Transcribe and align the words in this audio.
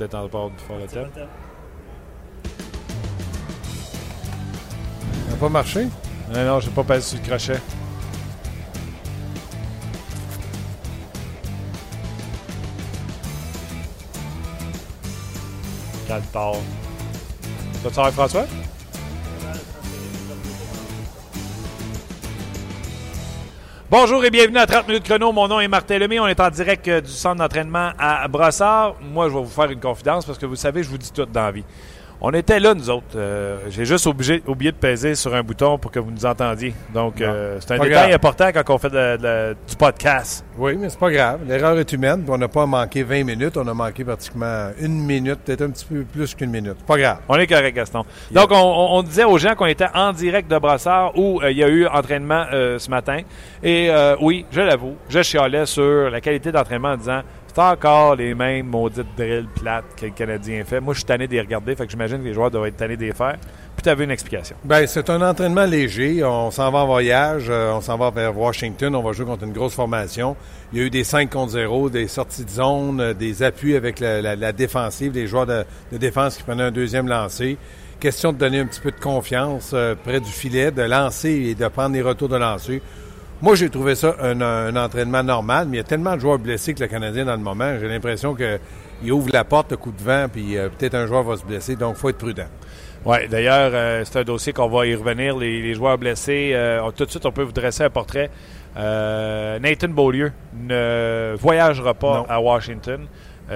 peut-être 0.00 0.14
en 0.14 0.26
bord 0.28 0.50
du 0.50 0.58
fond 0.64 0.78
de 0.78 0.86
tête. 0.86 1.10
Ça 1.14 1.26
n'a 5.30 5.36
pas 5.36 5.50
marché? 5.50 5.88
Non, 6.32 6.46
non, 6.46 6.60
j'ai 6.60 6.70
pas 6.70 6.84
passé 6.84 7.02
sur 7.02 7.18
le 7.18 7.24
crochet. 7.26 7.60
Quel 16.06 16.22
tard. 16.32 16.54
Tu 17.82 17.88
vas 17.88 18.02
avec 18.02 18.14
François? 18.14 18.46
Bonjour 23.90 24.24
et 24.24 24.30
bienvenue 24.30 24.58
à 24.58 24.66
30 24.66 24.86
minutes 24.86 25.02
chrono. 25.02 25.32
Mon 25.32 25.48
nom 25.48 25.58
est 25.58 25.66
Martin 25.66 25.98
Lemay. 25.98 26.20
On 26.20 26.28
est 26.28 26.38
en 26.38 26.48
direct 26.48 26.86
euh, 26.86 27.00
du 27.00 27.10
centre 27.10 27.38
d'entraînement 27.38 27.90
à 27.98 28.28
Brossard. 28.28 28.94
Moi, 29.00 29.28
je 29.28 29.34
vais 29.34 29.40
vous 29.40 29.48
faire 29.48 29.68
une 29.68 29.80
confidence 29.80 30.24
parce 30.24 30.38
que 30.38 30.46
vous 30.46 30.54
savez, 30.54 30.84
je 30.84 30.88
vous 30.88 30.96
dis 30.96 31.10
tout 31.12 31.26
dans 31.26 31.42
la 31.42 31.50
vie. 31.50 31.64
On 32.22 32.32
était 32.32 32.60
là, 32.60 32.74
nous 32.74 32.90
autres. 32.90 33.16
Euh, 33.16 33.56
J'ai 33.70 33.86
juste 33.86 34.06
obligé, 34.06 34.42
oublié 34.46 34.72
de 34.72 34.76
peser 34.76 35.14
sur 35.14 35.34
un 35.34 35.42
bouton 35.42 35.78
pour 35.78 35.90
que 35.90 35.98
vous 35.98 36.10
nous 36.10 36.26
entendiez. 36.26 36.74
Donc, 36.92 37.18
euh, 37.22 37.56
c'est 37.60 37.72
un 37.72 37.78
Pas 37.78 37.84
détail 37.84 38.02
grave. 38.08 38.14
important 38.14 38.50
quand 38.52 38.74
on 38.74 38.78
fait 38.78 38.90
de- 38.90 39.16
de- 39.16 39.56
du 39.66 39.74
podcast. 39.76 40.44
Oui, 40.58 40.76
mais 40.78 40.90
c'est 40.90 40.98
pas 40.98 41.10
grave. 41.10 41.40
L'erreur 41.48 41.78
est 41.78 41.90
humaine. 41.94 42.22
On 42.28 42.36
n'a 42.36 42.48
pas 42.48 42.66
manqué 42.66 43.02
20 43.04 43.24
minutes. 43.24 43.56
On 43.56 43.66
a 43.66 43.72
manqué 43.72 44.04
pratiquement 44.04 44.68
une 44.78 45.00
minute, 45.00 45.36
peut-être 45.46 45.62
un 45.62 45.70
petit 45.70 45.86
peu 45.86 46.02
plus 46.04 46.34
qu'une 46.34 46.50
minute. 46.50 46.76
Pas 46.86 46.98
grave. 46.98 47.18
On 47.26 47.36
est 47.36 47.46
correct, 47.46 47.74
Gaston. 47.74 48.04
Donc, 48.30 48.50
on, 48.52 49.02
disait 49.02 49.24
aux 49.24 49.38
gens 49.38 49.54
qu'on 49.54 49.64
était 49.66 49.88
en 49.94 50.12
direct 50.12 50.50
de 50.50 50.58
Brossard 50.58 51.16
où 51.16 51.40
euh, 51.40 51.50
il 51.50 51.56
y 51.56 51.64
a 51.64 51.68
eu 51.68 51.86
entraînement 51.86 52.44
ce 52.50 52.90
matin. 52.90 53.20
Et 53.62 53.90
oui, 54.20 54.44
je 54.50 54.60
l'avoue, 54.60 54.96
je 55.08 55.22
chialais 55.22 55.64
sur 55.64 56.10
la 56.10 56.20
qualité 56.20 56.52
d'entraînement 56.52 56.90
en 56.90 56.96
disant 56.98 57.22
c'est 57.52 57.60
encore 57.60 58.14
les 58.14 58.32
mêmes 58.32 58.66
maudites 58.66 59.06
drills 59.16 59.48
plates 59.60 59.96
que 59.96 60.06
le 60.06 60.12
Canadien 60.12 60.62
fait. 60.64 60.78
Moi, 60.80 60.94
je 60.94 61.00
suis 61.00 61.06
tanné 61.06 61.26
de 61.26 61.32
les 61.32 61.40
regarder, 61.40 61.74
fait 61.74 61.84
que 61.84 61.90
j'imagine 61.90 62.18
que 62.18 62.24
les 62.24 62.32
joueurs 62.34 62.50
doivent 62.50 62.66
être 62.66 62.76
tannés 62.76 62.96
de 62.96 63.04
les 63.04 63.12
faire. 63.12 63.36
Puis, 63.74 63.82
tu 63.82 63.88
avais 63.88 64.04
une 64.04 64.12
explication. 64.12 64.54
Ben, 64.62 64.86
c'est 64.86 65.10
un 65.10 65.20
entraînement 65.20 65.64
léger. 65.64 66.22
On 66.22 66.52
s'en 66.52 66.70
va 66.70 66.80
en 66.80 66.86
voyage. 66.86 67.46
euh, 67.50 67.72
on 67.72 67.80
s'en 67.80 67.96
va 67.96 68.10
vers 68.10 68.38
Washington. 68.38 68.94
On 68.94 69.02
va 69.02 69.12
jouer 69.12 69.26
contre 69.26 69.44
une 69.44 69.52
grosse 69.52 69.74
formation. 69.74 70.36
Il 70.72 70.78
y 70.78 70.82
a 70.82 70.84
eu 70.84 70.90
des 70.90 71.02
5 71.02 71.28
contre 71.28 71.52
0, 71.52 71.90
des 71.90 72.06
sorties 72.06 72.44
de 72.44 72.50
zone, 72.50 73.00
euh, 73.00 73.14
des 73.14 73.42
appuis 73.42 73.74
avec 73.74 73.98
la, 73.98 74.52
défensive, 74.52 75.10
des 75.10 75.26
joueurs 75.26 75.46
de, 75.46 75.64
de 75.90 75.98
défense 75.98 76.36
qui 76.36 76.44
prenaient 76.44 76.62
un 76.62 76.70
deuxième 76.70 77.08
lancer. 77.08 77.58
Question 77.98 78.32
de 78.32 78.38
donner 78.38 78.60
un 78.60 78.66
petit 78.66 78.80
peu 78.80 78.92
de 78.92 79.00
confiance 79.00 79.72
euh, 79.74 79.94
près 79.94 80.20
du 80.20 80.30
filet, 80.30 80.70
de 80.70 80.82
lancer 80.82 81.30
et 81.30 81.54
de 81.54 81.66
prendre 81.68 81.94
les 81.94 82.02
retours 82.02 82.28
de 82.28 82.36
lancer. 82.36 82.80
Moi, 83.42 83.54
j'ai 83.54 83.70
trouvé 83.70 83.94
ça 83.94 84.14
un, 84.20 84.40
un 84.42 84.76
entraînement 84.76 85.22
normal, 85.22 85.66
mais 85.68 85.76
il 85.76 85.80
y 85.80 85.80
a 85.80 85.84
tellement 85.84 86.14
de 86.14 86.20
joueurs 86.20 86.38
blessés 86.38 86.74
que 86.74 86.80
le 86.80 86.88
Canadien 86.88 87.24
dans 87.24 87.32
le 87.36 87.38
moment. 87.42 87.74
J'ai 87.80 87.88
l'impression 87.88 88.34
qu'il 88.34 89.12
ouvre 89.12 89.30
la 89.32 89.44
porte, 89.44 89.72
un 89.72 89.76
coup 89.76 89.92
de 89.92 90.02
vent, 90.02 90.26
puis 90.30 90.58
euh, 90.58 90.68
peut-être 90.68 90.94
un 90.94 91.06
joueur 91.06 91.22
va 91.22 91.36
se 91.38 91.44
blesser. 91.44 91.74
Donc, 91.74 91.94
il 91.96 92.00
faut 92.00 92.10
être 92.10 92.18
prudent. 92.18 92.48
Oui, 93.06 93.28
d'ailleurs, 93.30 93.70
euh, 93.72 94.02
c'est 94.04 94.18
un 94.18 94.24
dossier 94.24 94.52
qu'on 94.52 94.68
va 94.68 94.86
y 94.86 94.94
revenir. 94.94 95.38
Les, 95.38 95.62
les 95.62 95.72
joueurs 95.72 95.96
blessés, 95.96 96.50
euh, 96.52 96.82
on- 96.82 96.92
tout 96.92 97.06
de 97.06 97.10
suite, 97.10 97.24
on 97.24 97.32
peut 97.32 97.42
vous 97.42 97.52
dresser 97.52 97.82
un 97.84 97.88
portrait. 97.90 98.30
Nathan 98.76 99.88
Beaulieu 99.88 100.32
ne 100.54 101.34
voyagera 101.40 101.94
pas 101.94 102.18
Non. 102.18 102.26
à 102.28 102.40
Washington. 102.40 103.06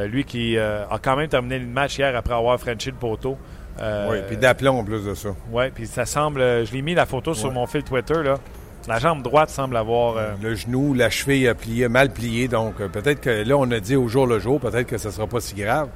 Lui 0.09 0.25
qui 0.25 0.59
a 0.59 0.89
quand 1.01 1.15
même 1.15 1.29
terminé 1.29 1.57
le 1.61 1.67
match 1.67 1.99
hier 1.99 2.17
après 2.17 2.35
avoir 2.35 2.59
franchi 2.59 2.91
le 2.91 2.97
poteau. 2.97 3.37
Oui, 3.79 4.17
puis 4.27 4.37
d'aplomb 4.37 4.79
en 4.81 4.85
plus 4.85 5.05
de 5.05 5.15
ça. 5.15 5.29
ouais, 5.53 5.71
puis 5.73 5.87
ça 5.87 6.05
semble. 6.05 6.41
Je 6.41 6.73
l'ai 6.73 6.83
mis 6.83 6.95
la 6.95 7.07
photo 7.07 7.33
sur 7.33 7.53
mon 7.53 7.67
fil 7.67 7.85
Twitter. 7.85 8.23
Là. 8.25 8.39
La 8.87 8.99
jambe 8.99 9.23
droite 9.23 9.49
semble 9.51 9.77
avoir. 9.77 10.17
euh, 10.17 10.33
Le 10.43 10.55
genou, 10.55 10.93
la 10.93 11.09
cheville 11.09 11.49
a 11.49 11.55
plié, 11.55 11.89
mal 11.89 12.13
plié. 12.13 12.49
Donc, 12.49 12.81
euh, 12.81 12.89
peut-être 12.89 13.21
que 13.21 13.31
là, 13.31 13.57
on 13.57 13.71
a 13.71 13.81
dit 13.81 13.97
au 13.97 14.09
jour 14.09 14.27
le 14.27 14.39
jour, 14.39 14.61
peut-être 14.61 14.87
que 14.87 14.99
ce 14.99 15.09
ne 15.09 15.13
sera 15.13 15.27
pas 15.27 15.41
si 15.41 15.55
grave. 15.55 15.89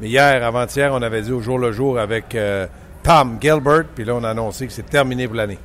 Mais 0.00 0.08
hier, 0.08 0.42
avant-hier, 0.42 0.90
on 0.94 1.02
avait 1.02 1.20
dit 1.20 1.32
au 1.32 1.40
jour 1.40 1.58
le 1.58 1.72
jour 1.72 1.98
avec 1.98 2.34
euh, 2.34 2.66
Tom 3.02 3.36
Gilbert. 3.40 3.84
Puis 3.94 4.04
là, 4.04 4.14
on 4.14 4.24
a 4.24 4.30
annoncé 4.30 4.66
que 4.66 4.72
c'est 4.72 4.88
terminé 4.88 5.26
pour 5.26 5.36
l'année. 5.36 5.58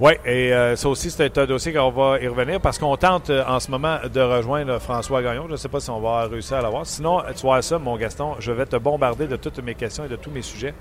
Oui, 0.00 0.12
et 0.24 0.54
euh, 0.54 0.74
ça 0.74 0.88
aussi, 0.88 1.10
c'est 1.10 1.36
un 1.36 1.44
dossier 1.44 1.72
qu'on 1.74 1.90
va 1.90 2.18
y 2.18 2.26
revenir 2.26 2.60
parce 2.60 2.78
qu'on 2.78 2.96
tente 2.96 3.28
euh, 3.28 3.44
en 3.46 3.60
ce 3.60 3.70
moment 3.70 3.98
de 4.12 4.20
rejoindre 4.20 4.78
François 4.80 5.22
Gagnon. 5.22 5.44
Je 5.46 5.52
ne 5.52 5.56
sais 5.56 5.68
pas 5.68 5.80
si 5.80 5.90
on 5.90 6.00
va 6.00 6.26
réussir 6.26 6.56
à 6.56 6.62
l'avoir. 6.62 6.86
Sinon, 6.86 7.20
tu 7.36 7.42
vois 7.42 7.60
ça, 7.60 7.78
mon 7.78 7.96
Gaston, 7.98 8.36
je 8.40 8.50
vais 8.50 8.64
te 8.64 8.76
bombarder 8.76 9.26
de 9.26 9.36
toutes 9.36 9.62
mes 9.62 9.74
questions 9.74 10.06
et 10.06 10.08
de 10.08 10.16
tous 10.16 10.30
mes 10.30 10.42
sujets. 10.42 10.72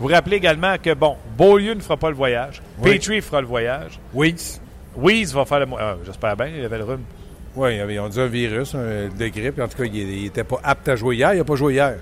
Vous 0.00 0.08
rappelez 0.08 0.36
également 0.36 0.74
que, 0.82 0.92
bon, 0.94 1.16
Beaulieu 1.36 1.74
ne 1.74 1.80
fera 1.80 1.96
pas 1.96 2.10
le 2.10 2.16
voyage. 2.16 2.60
Oui. 2.78 2.98
Petrie 2.98 3.20
fera 3.20 3.40
le 3.40 3.46
voyage. 3.46 3.98
Oui. 4.12 4.34
Weeze 4.96 5.34
va 5.34 5.44
faire 5.44 5.60
le. 5.60 5.66
ah, 5.78 5.96
J'espère 6.04 6.36
bien, 6.36 6.48
il 6.48 6.64
avait 6.64 6.78
le 6.78 6.84
rhume. 6.84 7.02
Oui, 7.56 7.76
ils 7.76 8.00
ont 8.00 8.08
dit 8.08 8.20
un 8.20 8.26
virus, 8.26 8.74
un, 8.74 9.08
de 9.16 9.28
grippe. 9.28 9.60
En 9.60 9.68
tout 9.68 9.78
cas, 9.78 9.84
il 9.84 10.22
n'était 10.24 10.42
pas 10.44 10.58
apte 10.62 10.88
à 10.88 10.96
jouer 10.96 11.16
hier. 11.16 11.34
Il 11.34 11.38
n'a 11.38 11.44
pas 11.44 11.54
joué 11.54 11.74
hier. 11.74 11.94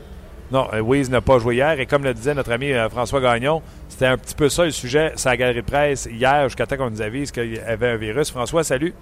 Non, 0.50 0.66
euh, 0.72 0.80
Weeze 0.82 1.10
n'a 1.10 1.20
pas 1.20 1.38
joué 1.38 1.56
hier. 1.56 1.78
Et 1.78 1.86
comme 1.86 2.04
le 2.04 2.12
disait 2.14 2.34
notre 2.34 2.52
ami 2.52 2.72
euh, 2.72 2.88
François 2.88 3.20
Gagnon, 3.20 3.62
c'était 3.88 4.06
un 4.06 4.16
petit 4.16 4.34
peu 4.34 4.48
ça 4.48 4.64
le 4.64 4.70
sujet, 4.70 5.12
sa 5.16 5.36
galerie 5.36 5.62
de 5.62 5.66
presse 5.66 6.08
hier, 6.10 6.44
jusqu'à 6.44 6.66
temps 6.66 6.76
qu'on 6.76 6.90
nous 6.90 7.02
avise 7.02 7.30
qu'il 7.30 7.54
y 7.54 7.58
avait 7.58 7.88
un 7.90 7.96
virus. 7.96 8.30
François, 8.30 8.64
salut. 8.64 8.94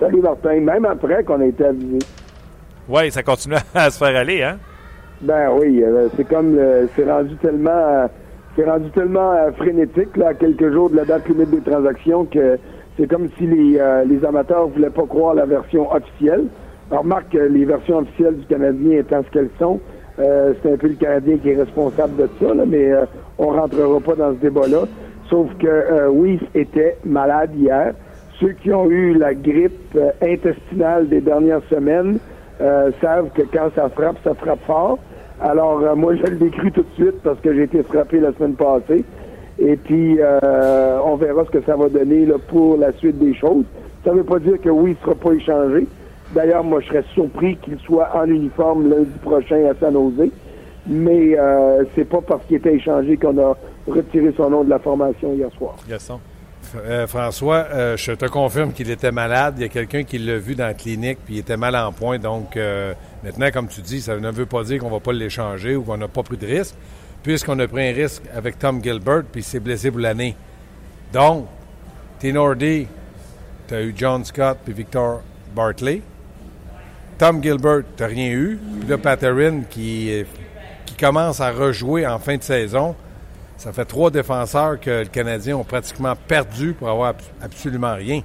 Salut 0.00 0.20
Martin, 0.20 0.60
même 0.60 0.84
après 0.84 1.22
qu'on 1.24 1.40
a 1.40 1.44
été 1.46 1.64
avisé. 1.64 1.98
Oui, 2.88 3.10
ça 3.10 3.22
continue 3.22 3.56
à 3.74 3.90
se 3.90 3.98
faire 3.98 4.16
aller, 4.16 4.42
hein? 4.42 4.58
Ben 5.24 5.48
oui, 5.58 5.82
euh, 5.82 6.08
c'est 6.16 6.28
comme 6.28 6.58
c'est 6.94 7.10
rendu 7.10 7.34
tellement 7.36 7.70
euh, 7.70 8.06
c'est 8.56 8.68
rendu 8.68 8.90
tellement 8.90 9.32
euh, 9.32 9.52
frénétique 9.52 10.16
là, 10.16 10.34
quelques 10.34 10.70
jours 10.70 10.90
de 10.90 10.96
la 10.96 11.04
date 11.04 11.26
limite 11.28 11.50
des 11.50 11.60
transactions 11.60 12.24
que 12.26 12.58
c'est 12.96 13.08
comme 13.08 13.28
si 13.38 13.46
les, 13.46 13.78
euh, 13.80 14.04
les 14.04 14.24
amateurs 14.24 14.68
voulaient 14.68 14.90
pas 14.90 15.06
croire 15.06 15.34
la 15.34 15.46
version 15.46 15.90
officielle. 15.90 16.44
Alors, 16.90 17.02
remarque 17.02 17.30
que 17.30 17.38
les 17.38 17.64
versions 17.64 17.98
officielles 17.98 18.36
du 18.36 18.46
Canadien 18.46 18.98
étant 18.98 19.22
ce 19.24 19.30
qu'elles 19.30 19.50
sont, 19.58 19.80
c'est 20.16 20.72
un 20.72 20.76
peu 20.76 20.88
le 20.88 20.94
Canadien 20.94 21.38
qui 21.38 21.50
est 21.50 21.56
responsable 21.56 22.16
de 22.16 22.28
ça, 22.38 22.54
mais 22.66 22.92
euh, 22.92 23.04
on 23.38 23.48
rentrera 23.48 23.98
pas 24.00 24.14
dans 24.14 24.32
ce 24.34 24.38
débat-là. 24.38 24.84
Sauf 25.28 25.48
que 25.58 26.08
oui, 26.10 26.38
était 26.54 26.98
malade 27.04 27.50
hier. 27.56 27.94
Ceux 28.38 28.52
qui 28.52 28.72
ont 28.72 28.88
eu 28.90 29.14
la 29.14 29.34
grippe 29.34 29.98
intestinale 30.22 31.08
des 31.08 31.20
dernières 31.20 31.62
semaines 31.70 32.18
euh, 32.60 32.90
savent 33.00 33.30
que 33.34 33.42
quand 33.42 33.70
ça 33.74 33.88
frappe, 33.88 34.16
ça 34.22 34.34
frappe 34.34 34.64
fort. 34.66 34.98
Alors, 35.40 35.80
euh, 35.80 35.94
moi, 35.94 36.14
je 36.14 36.22
l'ai 36.32 36.50
cru 36.50 36.70
tout 36.70 36.82
de 36.82 36.94
suite 36.94 37.22
parce 37.22 37.40
que 37.40 37.52
j'ai 37.54 37.64
été 37.64 37.82
frappé 37.82 38.20
la 38.20 38.32
semaine 38.32 38.54
passée. 38.54 39.04
Et 39.58 39.76
puis, 39.76 40.18
euh, 40.20 40.98
on 41.04 41.16
verra 41.16 41.44
ce 41.44 41.50
que 41.50 41.62
ça 41.64 41.76
va 41.76 41.88
donner 41.88 42.26
pour 42.48 42.76
la 42.76 42.92
suite 42.92 43.18
des 43.18 43.34
choses. 43.34 43.64
Ça 44.04 44.12
ne 44.12 44.18
veut 44.18 44.24
pas 44.24 44.38
dire 44.38 44.60
que 44.60 44.68
oui, 44.68 44.90
il 44.90 44.94
ne 44.94 45.04
sera 45.04 45.14
pas 45.14 45.32
échangé. 45.32 45.86
D'ailleurs, 46.32 46.64
moi, 46.64 46.80
je 46.80 46.88
serais 46.88 47.04
surpris 47.12 47.56
qu'il 47.58 47.78
soit 47.80 48.08
en 48.14 48.26
uniforme 48.26 48.88
lundi 48.88 49.18
prochain 49.22 49.64
à 49.70 49.74
San 49.78 49.92
Jose. 49.92 50.30
Mais 50.86 51.36
c'est 51.94 52.04
pas 52.04 52.20
parce 52.20 52.44
qu'il 52.44 52.56
était 52.56 52.74
échangé 52.74 53.16
qu'on 53.16 53.38
a 53.38 53.56
retiré 53.88 54.34
son 54.36 54.50
nom 54.50 54.64
de 54.64 54.70
la 54.70 54.78
formation 54.78 55.32
hier 55.32 55.50
soir. 55.56 55.76
Gaston. 55.88 56.20
Euh, 56.76 57.06
François, 57.06 57.66
euh, 57.72 57.96
je 57.96 58.12
te 58.12 58.26
confirme 58.26 58.72
qu'il 58.72 58.90
était 58.90 59.12
malade. 59.12 59.54
Il 59.58 59.62
y 59.62 59.64
a 59.64 59.68
quelqu'un 59.68 60.04
qui 60.04 60.18
l'a 60.18 60.38
vu 60.38 60.54
dans 60.54 60.66
la 60.66 60.74
clinique, 60.74 61.18
puis 61.24 61.34
il 61.34 61.38
était 61.38 61.56
mal 61.56 61.76
en 61.76 61.92
point. 61.92 62.18
Donc, 62.18 62.56
euh, 62.56 62.94
maintenant, 63.22 63.50
comme 63.52 63.68
tu 63.68 63.80
dis, 63.80 64.00
ça 64.00 64.16
ne 64.16 64.30
veut 64.30 64.46
pas 64.46 64.64
dire 64.64 64.80
qu'on 64.80 64.90
va 64.90 65.00
pas 65.00 65.12
l'échanger 65.12 65.76
ou 65.76 65.82
qu'on 65.82 65.96
n'a 65.96 66.08
pas 66.08 66.22
pris 66.22 66.36
de 66.36 66.46
risque, 66.46 66.74
puisqu'on 67.22 67.58
a 67.58 67.68
pris 67.68 67.88
un 67.88 67.92
risque 67.92 68.22
avec 68.34 68.58
Tom 68.58 68.82
Gilbert, 68.82 69.24
puis 69.30 69.40
il 69.40 69.44
s'est 69.44 69.60
blessé 69.60 69.90
pour 69.90 70.00
l'année. 70.00 70.36
Donc, 71.12 71.46
Tinordi, 72.18 72.86
tu 73.68 73.74
as 73.74 73.82
eu 73.82 73.94
John 73.96 74.24
Scott 74.24 74.58
puis 74.64 74.74
Victor 74.74 75.22
Bartley. 75.54 76.02
Tom 77.18 77.42
Gilbert, 77.42 77.82
tu 77.96 78.04
rien 78.04 78.30
eu. 78.30 78.58
Puis 78.80 78.88
là, 78.88 78.96
euh, 78.96 80.24
qui 80.84 80.94
commence 80.98 81.40
à 81.40 81.50
rejouer 81.50 82.06
en 82.06 82.18
fin 82.18 82.36
de 82.36 82.42
saison. 82.42 82.94
Ça 83.56 83.72
fait 83.72 83.84
trois 83.84 84.10
défenseurs 84.10 84.78
que 84.80 85.00
le 85.02 85.08
Canadien 85.08 85.56
ont 85.56 85.64
pratiquement 85.64 86.14
perdu 86.28 86.74
pour 86.74 86.88
avoir 86.88 87.10
abs- 87.10 87.30
absolument 87.42 87.94
rien. 87.94 88.20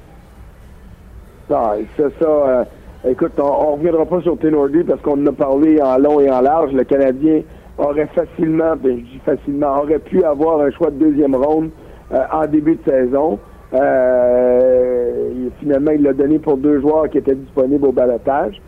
Ah, 1.51 1.73
c'est 1.97 2.11
ça. 2.19 2.25
euh, 2.27 2.63
écoute, 3.07 3.33
on, 3.39 3.43
on 3.43 3.75
reviendra 3.75 4.05
pas 4.05 4.21
sur 4.21 4.37
Tenordi 4.37 4.83
parce 4.83 5.01
qu'on 5.01 5.21
en 5.23 5.27
a 5.27 5.31
parlé 5.31 5.81
en 5.81 5.97
long 5.97 6.19
et 6.19 6.29
en 6.29 6.41
large. 6.41 6.71
Le 6.73 6.83
Canadien 6.83 7.41
aurait 7.77 8.07
facilement, 8.07 8.75
ben, 8.75 8.97
je 8.97 9.03
dis 9.03 9.21
facilement, 9.25 9.79
aurait 9.79 9.99
pu 9.99 10.23
avoir 10.23 10.61
un 10.61 10.71
choix 10.71 10.89
de 10.91 10.97
deuxième 10.97 11.35
ronde 11.35 11.69
euh, 12.11 12.17
en 12.31 12.45
début 12.47 12.75
de 12.75 12.83
saison. 12.91 13.39
Euh, 13.73 15.49
finalement, 15.59 15.91
il 15.91 16.01
l'a 16.03 16.13
donné 16.13 16.39
pour 16.39 16.57
deux 16.57 16.81
joueurs 16.81 17.07
qui 17.09 17.19
étaient 17.19 17.35
disponibles 17.35 17.85
au 17.85 17.91
balotage. 17.91 18.59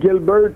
Gilbert, 0.00 0.50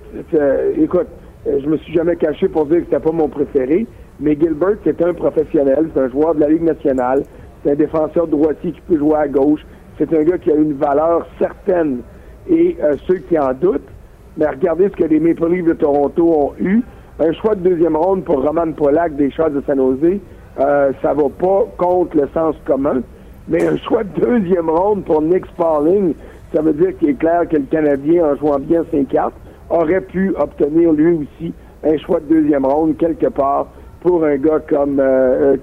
écoute, 0.78 1.08
je 1.46 1.66
me 1.68 1.76
suis 1.78 1.92
jamais 1.92 2.16
caché 2.16 2.48
pour 2.48 2.66
dire 2.66 2.78
que 2.78 2.84
c'était 2.84 3.00
pas 3.00 3.12
mon 3.12 3.28
préféré, 3.28 3.86
mais 4.20 4.36
Gilbert, 4.40 4.76
c'est 4.84 5.00
un 5.02 5.14
professionnel, 5.14 5.90
c'est 5.94 6.00
un 6.00 6.08
joueur 6.08 6.34
de 6.34 6.40
la 6.40 6.48
Ligue 6.48 6.62
nationale, 6.62 7.22
c'est 7.62 7.72
un 7.72 7.74
défenseur 7.74 8.26
droitier 8.26 8.72
qui 8.72 8.80
peut 8.82 8.98
jouer 8.98 9.16
à 9.16 9.28
gauche, 9.28 9.60
c'est 9.98 10.12
un 10.12 10.22
gars 10.22 10.38
qui 10.38 10.50
a 10.50 10.54
une 10.54 10.74
valeur 10.74 11.26
certaine. 11.38 12.00
Et 12.48 12.76
euh, 12.82 12.94
ceux 13.06 13.16
qui 13.16 13.38
en 13.38 13.52
doutent, 13.52 13.88
mais 14.36 14.46
regardez 14.46 14.88
ce 14.88 14.96
que 14.96 15.04
les 15.04 15.18
Maple 15.18 15.50
Leafs 15.50 15.66
de 15.66 15.72
Toronto 15.72 16.24
ont 16.24 16.52
eu. 16.60 16.82
Un 17.18 17.32
choix 17.32 17.54
de 17.54 17.68
deuxième 17.68 17.96
ronde 17.96 18.24
pour 18.24 18.42
Roman 18.42 18.72
Polak 18.72 19.16
des 19.16 19.30
Chats 19.30 19.48
de 19.48 19.62
San 19.66 19.78
Jose, 19.78 20.18
euh, 20.60 20.92
ça 21.02 21.14
va 21.14 21.28
pas 21.28 21.64
contre 21.76 22.16
le 22.16 22.28
sens 22.34 22.54
commun. 22.64 23.02
Mais 23.48 23.66
un 23.66 23.76
choix 23.78 24.04
de 24.04 24.20
deuxième 24.20 24.68
ronde 24.68 25.04
pour 25.04 25.22
Nick 25.22 25.46
Spalling, 25.46 26.14
ça 26.54 26.62
veut 26.62 26.72
dire 26.72 26.96
qu'il 26.98 27.10
est 27.10 27.14
clair 27.14 27.48
que 27.48 27.56
le 27.56 27.64
Canadien, 27.70 28.26
en 28.26 28.36
jouant 28.36 28.58
bien 28.58 28.84
5 28.90 29.08
cartes, 29.08 29.34
aurait 29.70 30.00
pu 30.00 30.34
obtenir 30.38 30.92
lui 30.92 31.12
aussi 31.12 31.52
un 31.84 31.96
choix 31.98 32.20
de 32.20 32.34
deuxième 32.34 32.64
ronde 32.64 32.96
quelque 32.96 33.28
part 33.28 33.68
pour 34.00 34.24
un 34.24 34.36
gars 34.36 34.60
comme, 34.68 35.02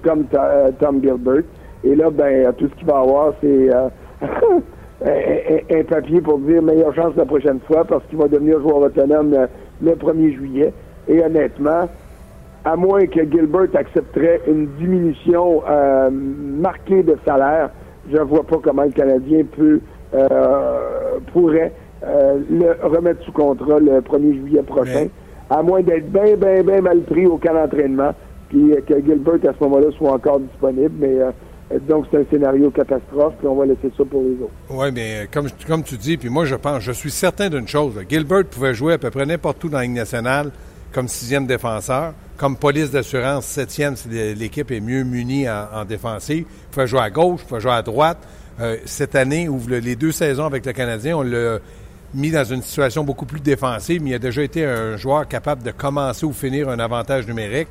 comme 0.02 0.24
Tom 0.78 1.02
Gilbert. 1.02 1.42
Et 1.82 1.94
là, 1.94 2.10
ben, 2.10 2.52
tout 2.58 2.68
ce 2.68 2.74
qu'il 2.74 2.86
va 2.86 2.98
avoir, 2.98 3.32
c'est 3.40 3.70
un, 5.04 5.84
papier 5.88 6.20
pour 6.20 6.38
dire 6.38 6.62
meilleure 6.62 6.94
chance 6.94 7.14
la 7.16 7.24
prochaine 7.24 7.60
fois 7.66 7.84
parce 7.84 8.04
qu'il 8.06 8.18
va 8.18 8.28
devenir 8.28 8.60
joueur 8.60 8.78
autonome 8.78 9.34
le 9.82 9.92
1er 9.92 10.34
juillet. 10.34 10.72
Et 11.08 11.22
honnêtement, 11.22 11.88
à 12.64 12.76
moins 12.76 13.06
que 13.06 13.20
Gilbert 13.20 13.68
accepterait 13.74 14.40
une 14.48 14.66
diminution 14.78 15.62
euh, 15.68 16.08
marquée 16.10 17.02
de 17.02 17.16
salaire, 17.24 17.70
je 18.10 18.16
ne 18.16 18.22
vois 18.22 18.42
pas 18.42 18.56
comment 18.62 18.84
le 18.84 18.90
Canadien 18.90 19.44
peut 19.56 19.80
euh, 20.14 21.18
pourrait 21.32 21.72
euh, 22.06 22.38
le 22.50 22.86
remettre 22.86 23.22
sous 23.24 23.32
contrat 23.32 23.78
le 23.78 24.00
1er 24.00 24.40
juillet 24.40 24.62
prochain, 24.62 25.06
à 25.50 25.62
moins 25.62 25.82
d'être 25.82 26.10
bien, 26.10 26.36
bien, 26.36 26.62
bien 26.62 26.80
mal 26.80 27.00
pris 27.02 27.26
au 27.26 27.36
camp 27.36 27.54
d'entraînement, 27.54 28.12
puis 28.48 28.72
que 28.86 28.94
Gilbert 28.94 29.48
à 29.48 29.54
ce 29.58 29.64
moment-là 29.64 29.90
soit 29.96 30.12
encore 30.12 30.40
disponible. 30.40 30.94
Mais 30.98 31.18
donc, 31.88 32.06
c'est 32.10 32.18
un 32.18 32.24
scénario 32.30 32.70
catastrophe, 32.70 33.34
puis 33.38 33.48
on 33.48 33.56
va 33.56 33.66
laisser 33.66 33.90
ça 33.96 34.04
pour 34.04 34.22
les 34.22 34.34
autres. 34.42 34.52
Oui, 34.70 34.86
mais 34.92 35.28
comme, 35.32 35.48
comme 35.66 35.82
tu 35.82 35.96
dis, 35.96 36.16
puis 36.16 36.28
moi, 36.28 36.44
je 36.44 36.54
pense, 36.54 36.80
je 36.82 36.92
suis 36.92 37.10
certain 37.10 37.48
d'une 37.48 37.68
chose. 37.68 37.94
Gilbert 38.08 38.44
pouvait 38.44 38.74
jouer 38.74 38.94
à 38.94 38.98
peu 38.98 39.10
près 39.10 39.26
n'importe 39.26 39.62
où 39.64 39.68
dans 39.68 39.78
la 39.78 39.84
Ligue 39.84 39.94
nationale 39.94 40.50
comme 40.94 41.08
sixième 41.08 41.46
défenseur. 41.46 42.14
Comme 42.36 42.56
police 42.56 42.90
d'assurance, 42.90 43.44
septième, 43.44 43.96
si 43.96 44.08
l'équipe 44.08 44.70
est 44.70 44.80
mieux 44.80 45.04
munie 45.04 45.46
en, 45.48 45.84
défensive. 45.84 46.46
Il 46.48 46.70
pouvait 46.70 46.86
jouer 46.86 47.00
à 47.00 47.10
gauche, 47.10 47.40
il 47.42 47.48
pouvait 47.48 47.60
jouer 47.60 47.72
à 47.72 47.82
droite. 47.82 48.18
Euh, 48.60 48.76
cette 48.84 49.16
année, 49.16 49.48
ou 49.48 49.60
les 49.68 49.96
deux 49.96 50.12
saisons 50.12 50.44
avec 50.44 50.64
le 50.64 50.72
Canadien, 50.72 51.16
on 51.16 51.22
l'a 51.22 51.58
mis 52.14 52.30
dans 52.30 52.44
une 52.44 52.62
situation 52.62 53.04
beaucoup 53.04 53.26
plus 53.26 53.40
défensive, 53.40 54.02
mais 54.02 54.10
il 54.10 54.14
a 54.14 54.18
déjà 54.18 54.42
été 54.42 54.64
un 54.64 54.96
joueur 54.96 55.26
capable 55.26 55.62
de 55.62 55.70
commencer 55.70 56.24
ou 56.24 56.32
finir 56.32 56.68
un 56.68 56.78
avantage 56.78 57.26
numérique. 57.26 57.68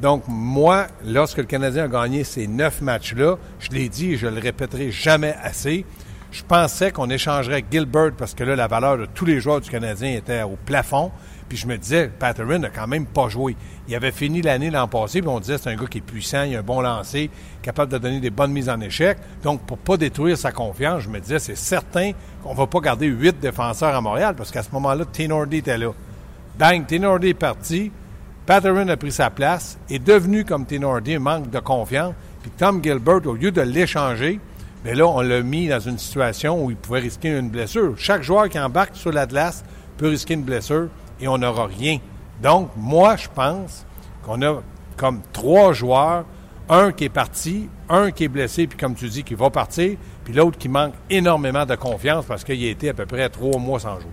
Donc, 0.00 0.24
moi, 0.26 0.88
lorsque 1.04 1.38
le 1.38 1.44
Canadien 1.44 1.84
a 1.84 1.88
gagné 1.88 2.24
ces 2.24 2.46
neuf 2.46 2.80
matchs-là, 2.80 3.36
je 3.60 3.70
l'ai 3.70 3.88
dit 3.88 4.12
et 4.12 4.16
je 4.16 4.26
le 4.26 4.40
répéterai 4.40 4.90
jamais 4.90 5.36
assez, 5.42 5.86
je 6.32 6.42
pensais 6.42 6.90
qu'on 6.90 7.10
échangerait 7.10 7.64
Gilbert 7.70 8.10
parce 8.18 8.34
que 8.34 8.42
là, 8.42 8.56
la 8.56 8.66
valeur 8.66 8.98
de 8.98 9.06
tous 9.06 9.24
les 9.24 9.38
joueurs 9.38 9.60
du 9.60 9.70
Canadien 9.70 10.16
était 10.16 10.42
au 10.42 10.58
plafond. 10.66 11.12
Puis 11.54 11.62
je 11.62 11.68
me 11.68 11.78
disais, 11.78 12.08
Patterson 12.08 12.58
n'a 12.58 12.68
quand 12.68 12.88
même 12.88 13.06
pas 13.06 13.28
joué. 13.28 13.54
Il 13.86 13.94
avait 13.94 14.10
fini 14.10 14.42
l'année 14.42 14.70
l'an 14.70 14.88
passé, 14.88 15.20
puis 15.20 15.30
on 15.30 15.38
disait 15.38 15.56
c'est 15.56 15.70
un 15.70 15.76
gars 15.76 15.86
qui 15.86 15.98
est 15.98 16.00
puissant, 16.00 16.42
il 16.42 16.56
a 16.56 16.58
un 16.58 16.62
bon 16.62 16.80
lancer, 16.80 17.30
capable 17.62 17.92
de 17.92 17.98
donner 17.98 18.18
des 18.18 18.30
bonnes 18.30 18.50
mises 18.50 18.68
en 18.68 18.80
échec. 18.80 19.18
Donc, 19.44 19.60
pour 19.60 19.78
pas 19.78 19.96
détruire 19.96 20.36
sa 20.36 20.50
confiance, 20.50 21.04
je 21.04 21.08
me 21.08 21.20
disais, 21.20 21.38
c'est 21.38 21.56
certain 21.56 22.10
qu'on 22.42 22.54
va 22.54 22.66
pas 22.66 22.80
garder 22.80 23.06
huit 23.06 23.38
défenseurs 23.38 23.94
à 23.94 24.00
Montréal, 24.00 24.34
parce 24.36 24.50
qu'à 24.50 24.64
ce 24.64 24.70
moment-là, 24.72 25.04
Tenordi 25.04 25.58
était 25.58 25.78
là. 25.78 25.92
Bang, 26.58 26.84
Tenordi 26.88 27.28
est 27.28 27.34
parti. 27.34 27.92
Patterson 28.46 28.88
a 28.88 28.96
pris 28.96 29.12
sa 29.12 29.30
place, 29.30 29.78
est 29.88 30.04
devenu 30.04 30.44
comme 30.44 30.66
Tenordi 30.66 31.14
un 31.14 31.20
manque 31.20 31.50
de 31.50 31.60
confiance. 31.60 32.14
Puis 32.42 32.50
Tom 32.50 32.82
Gilbert, 32.82 33.24
au 33.26 33.34
lieu 33.34 33.52
de 33.52 33.60
l'échanger, 33.60 34.40
mais 34.84 34.90
ben 34.90 34.98
là, 34.98 35.06
on 35.06 35.20
l'a 35.20 35.40
mis 35.40 35.68
dans 35.68 35.78
une 35.78 35.98
situation 35.98 36.64
où 36.64 36.72
il 36.72 36.76
pouvait 36.76 36.98
risquer 36.98 37.28
une 37.28 37.48
blessure. 37.48 37.94
Chaque 37.96 38.24
joueur 38.24 38.48
qui 38.48 38.58
embarque 38.58 38.96
sur 38.96 39.12
l'Atlas 39.12 39.62
peut 39.96 40.08
risquer 40.08 40.34
une 40.34 40.42
blessure 40.42 40.88
on 41.28 41.38
n'aura 41.38 41.66
rien. 41.66 41.98
Donc, 42.42 42.70
moi, 42.76 43.16
je 43.16 43.28
pense 43.34 43.86
qu'on 44.24 44.42
a 44.42 44.62
comme 44.96 45.20
trois 45.32 45.72
joueurs, 45.72 46.24
un 46.68 46.92
qui 46.92 47.04
est 47.04 47.12
parti, 47.12 47.68
un 47.88 48.10
qui 48.10 48.24
est 48.24 48.28
blessé, 48.28 48.66
puis 48.66 48.78
comme 48.78 48.94
tu 48.94 49.08
dis, 49.08 49.22
qui 49.22 49.34
va 49.34 49.50
partir, 49.50 49.96
puis 50.24 50.32
l'autre 50.32 50.58
qui 50.58 50.68
manque 50.68 50.94
énormément 51.10 51.66
de 51.66 51.74
confiance 51.74 52.24
parce 52.24 52.44
qu'il 52.44 52.64
a 52.64 52.70
été 52.70 52.88
à 52.88 52.94
peu 52.94 53.06
près 53.06 53.28
trois 53.28 53.58
mois 53.58 53.78
sans 53.78 54.00
jouer. 54.00 54.10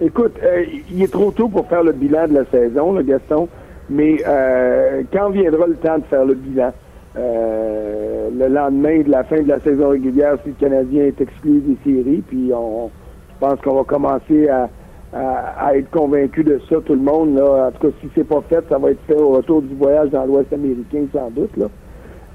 Écoute, 0.00 0.36
euh, 0.42 0.64
il 0.90 1.02
est 1.02 1.12
trop 1.12 1.30
tôt 1.30 1.48
pour 1.48 1.68
faire 1.68 1.82
le 1.82 1.92
bilan 1.92 2.28
de 2.28 2.34
la 2.34 2.44
saison, 2.46 2.92
le 2.92 3.02
Gaston, 3.02 3.48
mais 3.90 4.16
euh, 4.26 5.02
quand 5.12 5.30
viendra 5.30 5.66
le 5.66 5.76
temps 5.76 5.98
de 5.98 6.04
faire 6.04 6.24
le 6.24 6.34
bilan? 6.34 6.72
Euh, 7.16 8.30
le 8.30 8.46
lendemain 8.46 9.02
de 9.02 9.10
la 9.10 9.24
fin 9.24 9.42
de 9.42 9.48
la 9.48 9.58
saison 9.60 9.88
régulière, 9.88 10.36
si 10.44 10.50
le 10.50 10.54
Canadien 10.54 11.06
est 11.06 11.20
exclu 11.20 11.60
des 11.60 11.76
séries, 11.84 12.22
puis 12.26 12.52
on, 12.54 12.88
je 13.28 13.46
pense 13.46 13.60
qu'on 13.62 13.74
va 13.74 13.84
commencer 13.84 14.48
à, 14.48 14.68
à, 15.12 15.76
être 15.76 15.90
convaincu 15.90 16.44
de 16.44 16.60
ça, 16.68 16.76
tout 16.84 16.94
le 16.94 17.00
monde. 17.00 17.34
Là. 17.34 17.68
En 17.68 17.70
tout 17.72 17.88
cas, 17.88 17.96
si 18.00 18.08
c'est 18.14 18.26
pas 18.26 18.40
fait, 18.48 18.64
ça 18.68 18.78
va 18.78 18.90
être 18.90 19.02
fait 19.06 19.16
au 19.16 19.30
retour 19.30 19.62
du 19.62 19.74
voyage 19.74 20.10
dans 20.10 20.24
l'Ouest 20.24 20.52
américain, 20.52 21.04
sans 21.12 21.30
doute. 21.30 21.56
Là. 21.56 21.66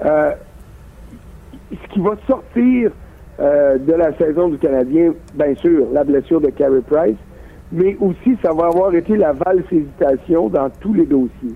Euh, 0.06 0.32
ce 1.72 1.94
qui 1.94 2.00
va 2.00 2.16
sortir 2.28 2.92
euh, 3.40 3.78
de 3.78 3.94
la 3.94 4.14
saison 4.18 4.50
du 4.50 4.58
Canadien, 4.58 5.14
bien 5.34 5.56
sûr, 5.56 5.88
la 5.94 6.04
blessure 6.04 6.42
de 6.42 6.50
Carey 6.50 6.82
Price, 6.86 7.18
mais 7.72 7.98
aussi 8.00 8.38
ça 8.44 8.54
va 8.54 8.68
avoir 8.68 8.94
été 8.94 9.16
la 9.16 9.34
valse 9.34 9.66
hésitation 9.72 10.50
dans 10.50 10.70
tous 10.82 10.94
les 10.94 11.06
dossiers. 11.06 11.56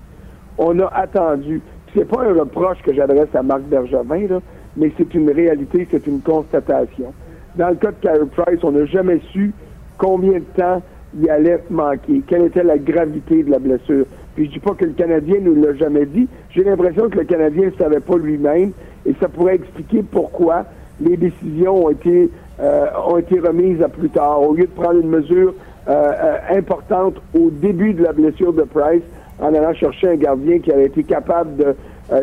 On 0.58 0.78
a 0.80 0.86
attendu. 0.86 1.60
C'est 1.94 2.04
pas 2.04 2.22
un 2.22 2.34
reproche 2.34 2.78
que 2.82 2.94
j'adresse 2.94 3.34
à 3.34 3.42
Marc 3.42 3.62
Bergevin, 3.62 4.26
là, 4.28 4.40
mais 4.76 4.92
c'est 4.96 5.12
une 5.14 5.30
réalité, 5.30 5.86
c'est 5.90 6.06
une 6.06 6.20
constatation. 6.20 7.12
Dans 7.56 7.70
le 7.70 7.76
cas 7.76 7.90
de 7.90 7.96
Carey 8.00 8.26
Price, 8.36 8.60
on 8.62 8.72
n'a 8.72 8.84
jamais 8.86 9.20
su 9.32 9.52
combien 9.98 10.34
de 10.38 10.44
temps 10.56 10.82
il 11.18 11.28
allait 11.28 11.60
manquer, 11.70 12.22
quelle 12.26 12.44
était 12.46 12.62
la 12.62 12.78
gravité 12.78 13.42
de 13.42 13.50
la 13.50 13.58
blessure? 13.58 14.06
Puis 14.34 14.46
je 14.46 14.52
dis 14.52 14.58
pas 14.58 14.74
que 14.74 14.84
le 14.84 14.92
Canadien 14.92 15.36
nous 15.40 15.60
l'a 15.60 15.74
jamais 15.74 16.06
dit. 16.06 16.28
J'ai 16.50 16.62
l'impression 16.62 17.08
que 17.08 17.18
le 17.18 17.24
Canadien 17.24 17.66
ne 17.66 17.72
savait 17.72 18.00
pas 18.00 18.16
lui-même 18.16 18.72
et 19.04 19.14
ça 19.20 19.28
pourrait 19.28 19.56
expliquer 19.56 20.02
pourquoi 20.02 20.64
les 21.00 21.16
décisions 21.16 21.86
ont 21.86 21.90
été 21.90 22.30
euh, 22.60 22.86
ont 23.06 23.16
été 23.16 23.40
remises 23.40 23.82
à 23.82 23.88
plus 23.88 24.10
tard. 24.10 24.42
Au 24.42 24.54
lieu 24.54 24.66
de 24.66 24.70
prendre 24.70 25.00
une 25.00 25.08
mesure 25.08 25.54
euh, 25.88 25.92
euh, 25.92 26.58
importante 26.58 27.16
au 27.34 27.50
début 27.50 27.94
de 27.94 28.02
la 28.02 28.12
blessure 28.12 28.52
de 28.52 28.62
Price, 28.62 29.02
en 29.40 29.54
allant 29.54 29.72
chercher 29.72 30.10
un 30.10 30.16
gardien 30.16 30.58
qui 30.58 30.70
avait 30.70 30.86
été 30.86 31.02
capable 31.02 31.56
de 31.56 31.74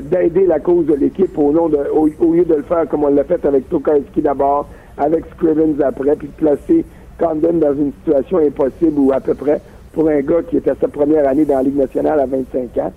d'aider 0.01 0.45
la 0.45 0.60
cause 0.60 0.86
de 0.86 0.95
l'équipe 0.95 1.38
au, 1.38 1.54
nom 1.54 1.69
de, 1.69 1.78
au, 1.94 2.33
lieu 2.33 2.44
de 2.44 2.56
le 2.56 2.63
faire 2.63 2.90
comme 2.90 3.06
on 3.06 3.07
l'a 3.07 3.24
fait 3.24 3.45
avec 3.45 3.69
Tokarski 3.69 4.22
d'abord, 4.22 4.68
avec 4.98 5.24
Scrivens 5.33 5.80
après, 5.81 6.18
puis 6.18 6.28
de 6.28 6.33
placer 6.33 6.86
Condon 7.18 7.54
dans 7.54 7.74
une 7.74 7.92
situation 7.94 8.38
impossible 8.38 9.00
ou 9.00 9.12
à 9.12 9.19
peu 9.19 9.34
près 9.34 9.62
pour 9.94 10.10
un 10.10 10.19
gars 10.22 10.44
qui 10.48 10.58
était 10.58 10.74
sa 10.80 10.88
première 10.88 11.28
année 11.28 11.46
dans 11.46 11.56
la 11.56 11.64
Ligue 11.64 11.78
nationale 11.78 12.19
à 12.19 12.25
25 12.25 12.78
ans. 12.78 12.94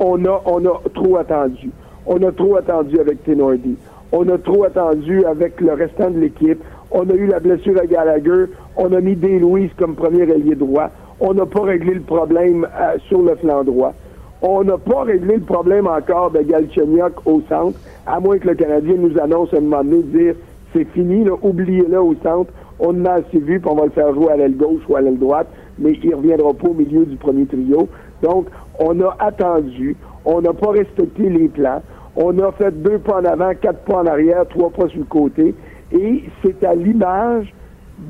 On, 0.00 0.24
a, 0.24 0.42
on 0.46 0.64
a 0.64 0.80
trop 0.94 1.16
attendu. 1.16 1.70
On 2.06 2.22
a 2.22 2.32
trop 2.32 2.56
attendu 2.56 2.98
avec 2.98 3.22
Tenordi. 3.24 3.76
On 4.12 4.28
a 4.28 4.38
trop 4.38 4.64
attendu 4.64 5.24
avec 5.24 5.60
le 5.60 5.72
restant 5.72 6.10
de 6.10 6.18
l'équipe. 6.18 6.62
On 6.90 7.08
a 7.08 7.14
eu 7.14 7.26
la 7.26 7.40
blessure 7.40 7.78
à 7.80 7.86
Gallagher. 7.86 8.46
On 8.76 8.92
a 8.92 9.00
mis 9.00 9.16
Des 9.16 9.38
Louis 9.38 9.70
comme 9.78 9.94
premier 9.94 10.22
ailier 10.22 10.54
droit. 10.54 10.90
On 11.20 11.34
n'a 11.34 11.46
pas 11.46 11.62
réglé 11.62 11.94
le 11.94 12.00
problème 12.00 12.66
euh, 12.78 12.98
sur 13.08 13.22
le 13.22 13.34
flanc 13.36 13.64
droit. 13.64 13.94
On 14.42 14.64
n'a 14.64 14.76
pas 14.76 15.02
réglé 15.02 15.36
le 15.36 15.42
problème 15.42 15.86
encore 15.86 16.32
de 16.32 16.40
Galchenyuk 16.40 17.12
au 17.26 17.42
centre, 17.48 17.78
à 18.06 18.18
moins 18.18 18.38
que 18.38 18.48
le 18.48 18.54
Canadien 18.54 18.96
nous 18.98 19.16
annonce 19.18 19.54
un 19.54 19.60
moment 19.60 19.84
donné 19.84 20.02
de 20.02 20.18
dire 20.18 20.34
c'est 20.72 20.84
fini, 20.86 21.24
oubliez-le 21.42 22.00
au 22.00 22.14
centre, 22.22 22.50
on 22.84 23.04
a 23.04 23.12
assez 23.12 23.38
vu, 23.38 23.60
puis 23.60 23.70
on 23.70 23.76
va 23.76 23.84
le 23.84 23.90
faire 23.90 24.12
jouer 24.12 24.32
à 24.32 24.36
l'aile 24.36 24.56
gauche 24.56 24.82
ou 24.88 24.96
à 24.96 25.00
l'aile 25.00 25.18
droite, 25.18 25.46
mais 25.78 25.92
il 26.02 26.10
ne 26.10 26.16
reviendra 26.16 26.52
pas 26.52 26.68
au 26.68 26.74
milieu 26.74 27.06
du 27.06 27.16
premier 27.16 27.46
trio. 27.46 27.88
Donc, 28.22 28.46
on 28.80 29.00
a 29.00 29.16
attendu, 29.20 29.96
on 30.24 30.40
n'a 30.40 30.52
pas 30.52 30.72
respecté 30.72 31.28
les 31.28 31.48
plans, 31.48 31.80
on 32.16 32.36
a 32.40 32.50
fait 32.52 32.72
deux 32.82 32.98
pas 32.98 33.20
en 33.20 33.24
avant, 33.24 33.52
quatre 33.60 33.84
pas 33.84 33.98
en 33.98 34.06
arrière, 34.06 34.46
trois 34.48 34.70
pas 34.70 34.88
sur 34.88 34.98
le 34.98 35.04
côté, 35.04 35.54
et 35.92 36.24
c'est 36.42 36.64
à 36.64 36.74
l'image 36.74 37.54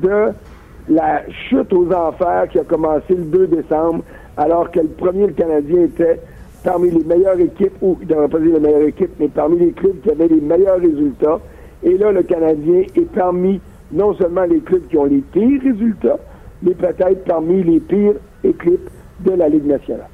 de 0.01 0.31
la 0.89 1.21
chute 1.29 1.71
aux 1.71 1.91
enfers 1.93 2.47
qui 2.49 2.59
a 2.59 2.63
commencé 2.63 3.13
le 3.13 3.25
2 3.25 3.47
décembre, 3.47 4.03
alors 4.37 4.71
que 4.71 4.79
le 4.79 4.87
premier, 4.87 5.27
le 5.27 5.33
Canadien, 5.33 5.83
était 5.83 6.19
parmi 6.63 6.89
les 6.89 7.03
meilleures 7.03 7.39
équipes, 7.39 7.73
ou 7.81 7.97
il 8.01 8.07
ne 8.07 8.27
pas 8.27 8.39
dire 8.39 8.53
les 8.55 8.59
meilleures 8.59 8.87
équipes, 8.87 9.11
mais 9.19 9.27
parmi 9.27 9.59
les 9.59 9.71
clubs 9.71 10.01
qui 10.01 10.09
avaient 10.09 10.27
les 10.27 10.41
meilleurs 10.41 10.79
résultats. 10.79 11.39
Et 11.83 11.97
là, 11.97 12.11
le 12.11 12.23
Canadien 12.23 12.83
est 12.95 13.11
parmi 13.13 13.61
non 13.93 14.13
seulement 14.15 14.43
les 14.43 14.59
clubs 14.59 14.87
qui 14.87 14.97
ont 14.97 15.05
les 15.05 15.23
pires 15.31 15.61
résultats, 15.61 16.17
mais 16.61 16.73
peut-être 16.73 17.23
parmi 17.25 17.63
les 17.63 17.79
pires 17.79 18.15
équipes 18.43 18.89
de 19.19 19.31
la 19.31 19.47
Ligue 19.47 19.65
nationale. 19.65 20.07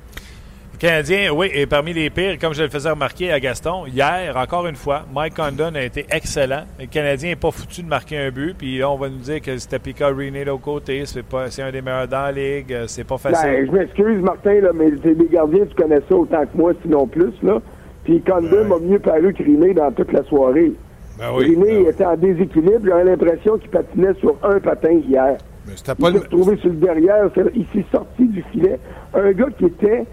Le 0.74 0.88
Canadien, 0.88 1.32
oui, 1.34 1.50
est 1.54 1.66
parmi 1.66 1.92
les 1.92 2.10
pires, 2.10 2.40
comme 2.40 2.54
je 2.54 2.64
le 2.64 2.70
faisais 2.70 2.90
remarquer 2.90 3.34
à 3.34 3.40
Gaston. 3.42 3.86
Hier, 3.86 4.36
encore 4.38 4.66
une 4.66 4.78
fois, 4.78 5.02
Mike 5.14 5.36
Condon 5.36 5.76
a 5.76 5.82
été 5.82 6.06
excellent. 6.10 6.64
Le 6.80 6.86
Canadien 6.86 7.32
n'est 7.32 7.36
pas 7.36 7.52
foutu 7.52 7.84
de 7.84 7.88
marquer 7.90 8.18
un 8.18 8.32
but, 8.32 8.56
puis 8.58 8.78
là, 8.78 8.90
on 8.90 8.96
va 8.96 9.10
nous 9.10 9.18
dire 9.18 9.42
que 9.42 9.58
c'était 9.58 9.80
Pika 9.80 10.08
René 10.08 10.46
de 10.46 10.50
l'autre 10.50 10.62
côté, 10.62 11.04
c'est, 11.06 11.26
pas, 11.26 11.50
c'est 11.50 11.64
un 11.64 11.72
des 11.72 11.82
meilleurs 11.82 12.08
dans 12.08 12.22
la 12.22 12.32
Ligue, 12.32 12.74
c'est 12.88 13.04
pas 13.04 13.18
facile. 13.18 13.50
Ben, 13.50 13.66
je 13.66 13.72
m'excuse, 13.72 14.22
Martin, 14.22 14.62
là, 14.62 14.70
mais 14.74 14.90
les 15.04 15.28
gardiens, 15.30 15.66
tu 15.66 15.76
connais 15.76 16.00
ça 16.08 16.16
autant 16.16 16.46
que 16.46 16.58
moi, 16.58 16.72
sinon 16.82 17.08
plus. 17.08 17.34
Là. 17.44 17.60
Puis 18.06 18.22
Condon 18.22 18.66
m'a 18.66 18.80
mieux 18.80 19.00
paru 19.00 19.34
que 19.34 19.44
René 19.44 19.74
dans 19.74 19.92
toute 19.92 20.14
la 20.14 20.24
soirée. 20.24 20.72
Ben 21.20 21.32
ben 21.38 21.88
était 21.88 22.06
en 22.06 22.16
déséquilibre. 22.16 22.86
J'avais 22.86 23.04
l'impression 23.04 23.58
qu'il 23.58 23.70
patinait 23.70 24.14
sur 24.16 24.36
un 24.44 24.60
patin 24.60 24.94
hier. 24.94 25.38
Mais 25.68 25.74
c'était 25.76 25.96
pas 25.96 26.10
il 26.10 26.14
s'est 26.14 26.20
retrouvé 26.20 26.58
sur 26.58 26.70
le 26.70 26.76
derrière. 26.76 27.30
Il 27.56 27.66
s'est 27.74 27.86
sorti 27.92 28.26
du 28.26 28.42
filet. 28.52 28.80
Un 29.14 29.32
gars 29.34 29.50
qui 29.58 29.66
était 29.66 30.06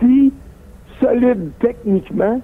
si 0.00 0.32
solide 1.00 1.50
techniquement, 1.60 2.40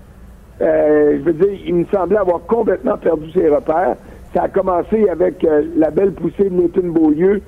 euh, 0.61 1.19
je 1.19 1.25
veux 1.25 1.33
dire, 1.33 1.59
il 1.67 1.75
me 1.75 1.85
semblait 1.87 2.19
avoir 2.19 2.41
complètement 2.43 2.99
perdu 2.99 3.31
ses 3.33 3.49
repères. 3.49 3.97
Ça 4.35 4.43
a 4.43 4.49
commencé 4.49 5.09
avec 5.09 5.43
euh, 5.45 5.65
la 5.77 5.91
belle 5.91 6.13
poussée 6.13 6.51
de 6.51 6.55
Nathan 6.55 6.89
Beaulieu 6.89 7.43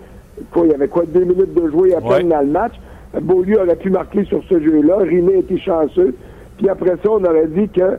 quoi, 0.50 0.66
il 0.66 0.72
y 0.72 0.74
avait 0.74 0.88
quoi, 0.88 1.04
deux 1.06 1.24
minutes 1.24 1.54
de 1.54 1.70
jouer 1.70 1.94
à 1.94 2.00
peine 2.00 2.28
dans 2.28 2.40
le 2.40 2.46
match. 2.46 2.74
Beaulieu 3.20 3.60
aurait 3.60 3.76
pu 3.76 3.90
marquer 3.90 4.24
sur 4.24 4.42
ce 4.48 4.60
jeu-là. 4.60 4.98
Rimet 4.98 5.40
était 5.40 5.58
chanceux. 5.58 6.14
Puis 6.56 6.68
après 6.68 6.96
ça, 7.02 7.10
on 7.10 7.24
aurait 7.24 7.46
dit 7.46 7.68
que 7.68 7.98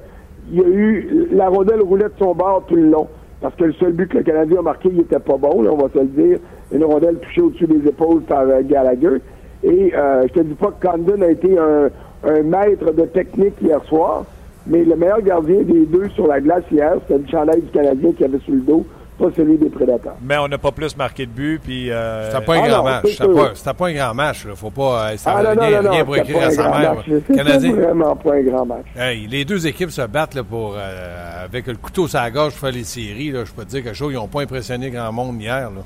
il 0.51 0.59
y 0.59 0.63
a 0.63 0.67
eu 0.67 1.27
la 1.31 1.49
rondelle 1.49 1.81
roulait 1.81 2.05
de 2.05 2.13
son 2.19 2.33
bord 2.33 2.63
tout 2.67 2.75
le 2.75 2.89
long. 2.89 3.07
Parce 3.41 3.55
que 3.55 3.65
le 3.65 3.73
seul 3.73 3.93
but 3.93 4.07
que 4.07 4.17
le 4.17 4.23
Canadien 4.23 4.59
a 4.59 4.61
marqué, 4.61 4.89
il 4.91 5.01
était 5.01 5.19
pas 5.19 5.37
bon, 5.37 5.67
on 5.67 5.75
va 5.75 5.89
te 5.89 5.99
le 5.99 6.05
dire. 6.05 6.39
Une 6.71 6.83
rondelle 6.83 7.17
touchée 7.19 7.41
au-dessus 7.41 7.67
des 7.67 7.87
épaules 7.87 8.21
par 8.21 8.41
euh, 8.41 8.61
Gallagher. 8.63 9.21
Et 9.63 9.93
euh, 9.95 10.23
je 10.27 10.33
te 10.33 10.39
dis 10.39 10.53
pas 10.53 10.71
que 10.71 10.87
Condon 10.87 11.21
a 11.21 11.29
été 11.29 11.57
un, 11.57 11.89
un 12.23 12.43
maître 12.43 12.91
de 12.91 13.03
technique 13.03 13.55
hier 13.61 13.83
soir, 13.85 14.25
mais 14.67 14.83
le 14.83 14.95
meilleur 14.95 15.21
gardien 15.21 15.61
des 15.61 15.85
deux 15.85 16.09
sur 16.09 16.27
la 16.27 16.39
glace 16.39 16.63
hier, 16.71 16.95
c'était 17.01 17.19
le 17.19 17.27
chandail 17.27 17.61
du 17.61 17.69
Canadien 17.69 18.11
qui 18.13 18.23
avait 18.23 18.39
sur 18.39 18.53
le 18.53 18.61
dos, 18.61 18.85
pas 19.17 19.25
celui 19.35 19.57
des 19.57 19.69
prédateurs. 19.69 20.15
Mais 20.21 20.37
on 20.37 20.47
n'a 20.47 20.57
pas 20.57 20.71
plus 20.71 20.95
marqué 20.97 21.25
de 21.25 21.31
but, 21.31 21.59
puis... 21.63 21.91
Euh... 21.91 22.31
C'était 22.31 22.45
pas 22.45 22.55
un 22.55 22.63
ah 22.63 22.67
grand 22.67 22.83
match. 22.83 23.05
C'était 23.05 23.73
pas, 23.73 23.87
un 23.87 23.93
grand 23.93 24.13
match. 24.13 24.45
Là. 24.45 24.55
Faut 24.55 24.69
pas... 24.69 25.11
Euh, 25.11 25.17
ça 25.17 25.35
ah, 25.37 25.55
non, 25.55 25.61
rien, 25.61 25.81
non, 25.81 25.91
rien 25.91 26.05
pour 26.05 26.17
écrire 26.17 26.43
à 26.43 26.51
sa 26.51 26.69
mère. 26.69 27.03
Canadien... 27.33 27.73
vraiment 27.73 28.15
pas 28.15 28.35
un 28.35 28.41
grand 28.41 28.65
match. 28.65 28.85
Hey, 28.97 29.27
les 29.27 29.45
deux 29.45 29.65
équipes 29.67 29.91
se 29.91 30.05
battent 30.05 30.35
là, 30.35 30.43
pour, 30.43 30.75
euh, 30.77 31.45
avec 31.45 31.67
le 31.67 31.75
couteau 31.75 32.07
sur 32.07 32.19
la 32.19 32.31
gorge 32.31 32.51
pour 32.51 32.61
faire 32.61 32.71
les 32.71 32.83
séries. 32.83 33.31
Là. 33.31 33.45
Je 33.45 33.51
peux 33.51 33.63
te 33.63 33.69
dire 33.69 33.83
quelque 33.83 33.95
chose, 33.95 34.11
ils 34.11 34.17
n'ont 34.17 34.27
pas 34.27 34.41
impressionné 34.41 34.89
grand 34.89 35.11
monde 35.11 35.41
hier. 35.41 35.69
Là. 35.71 35.81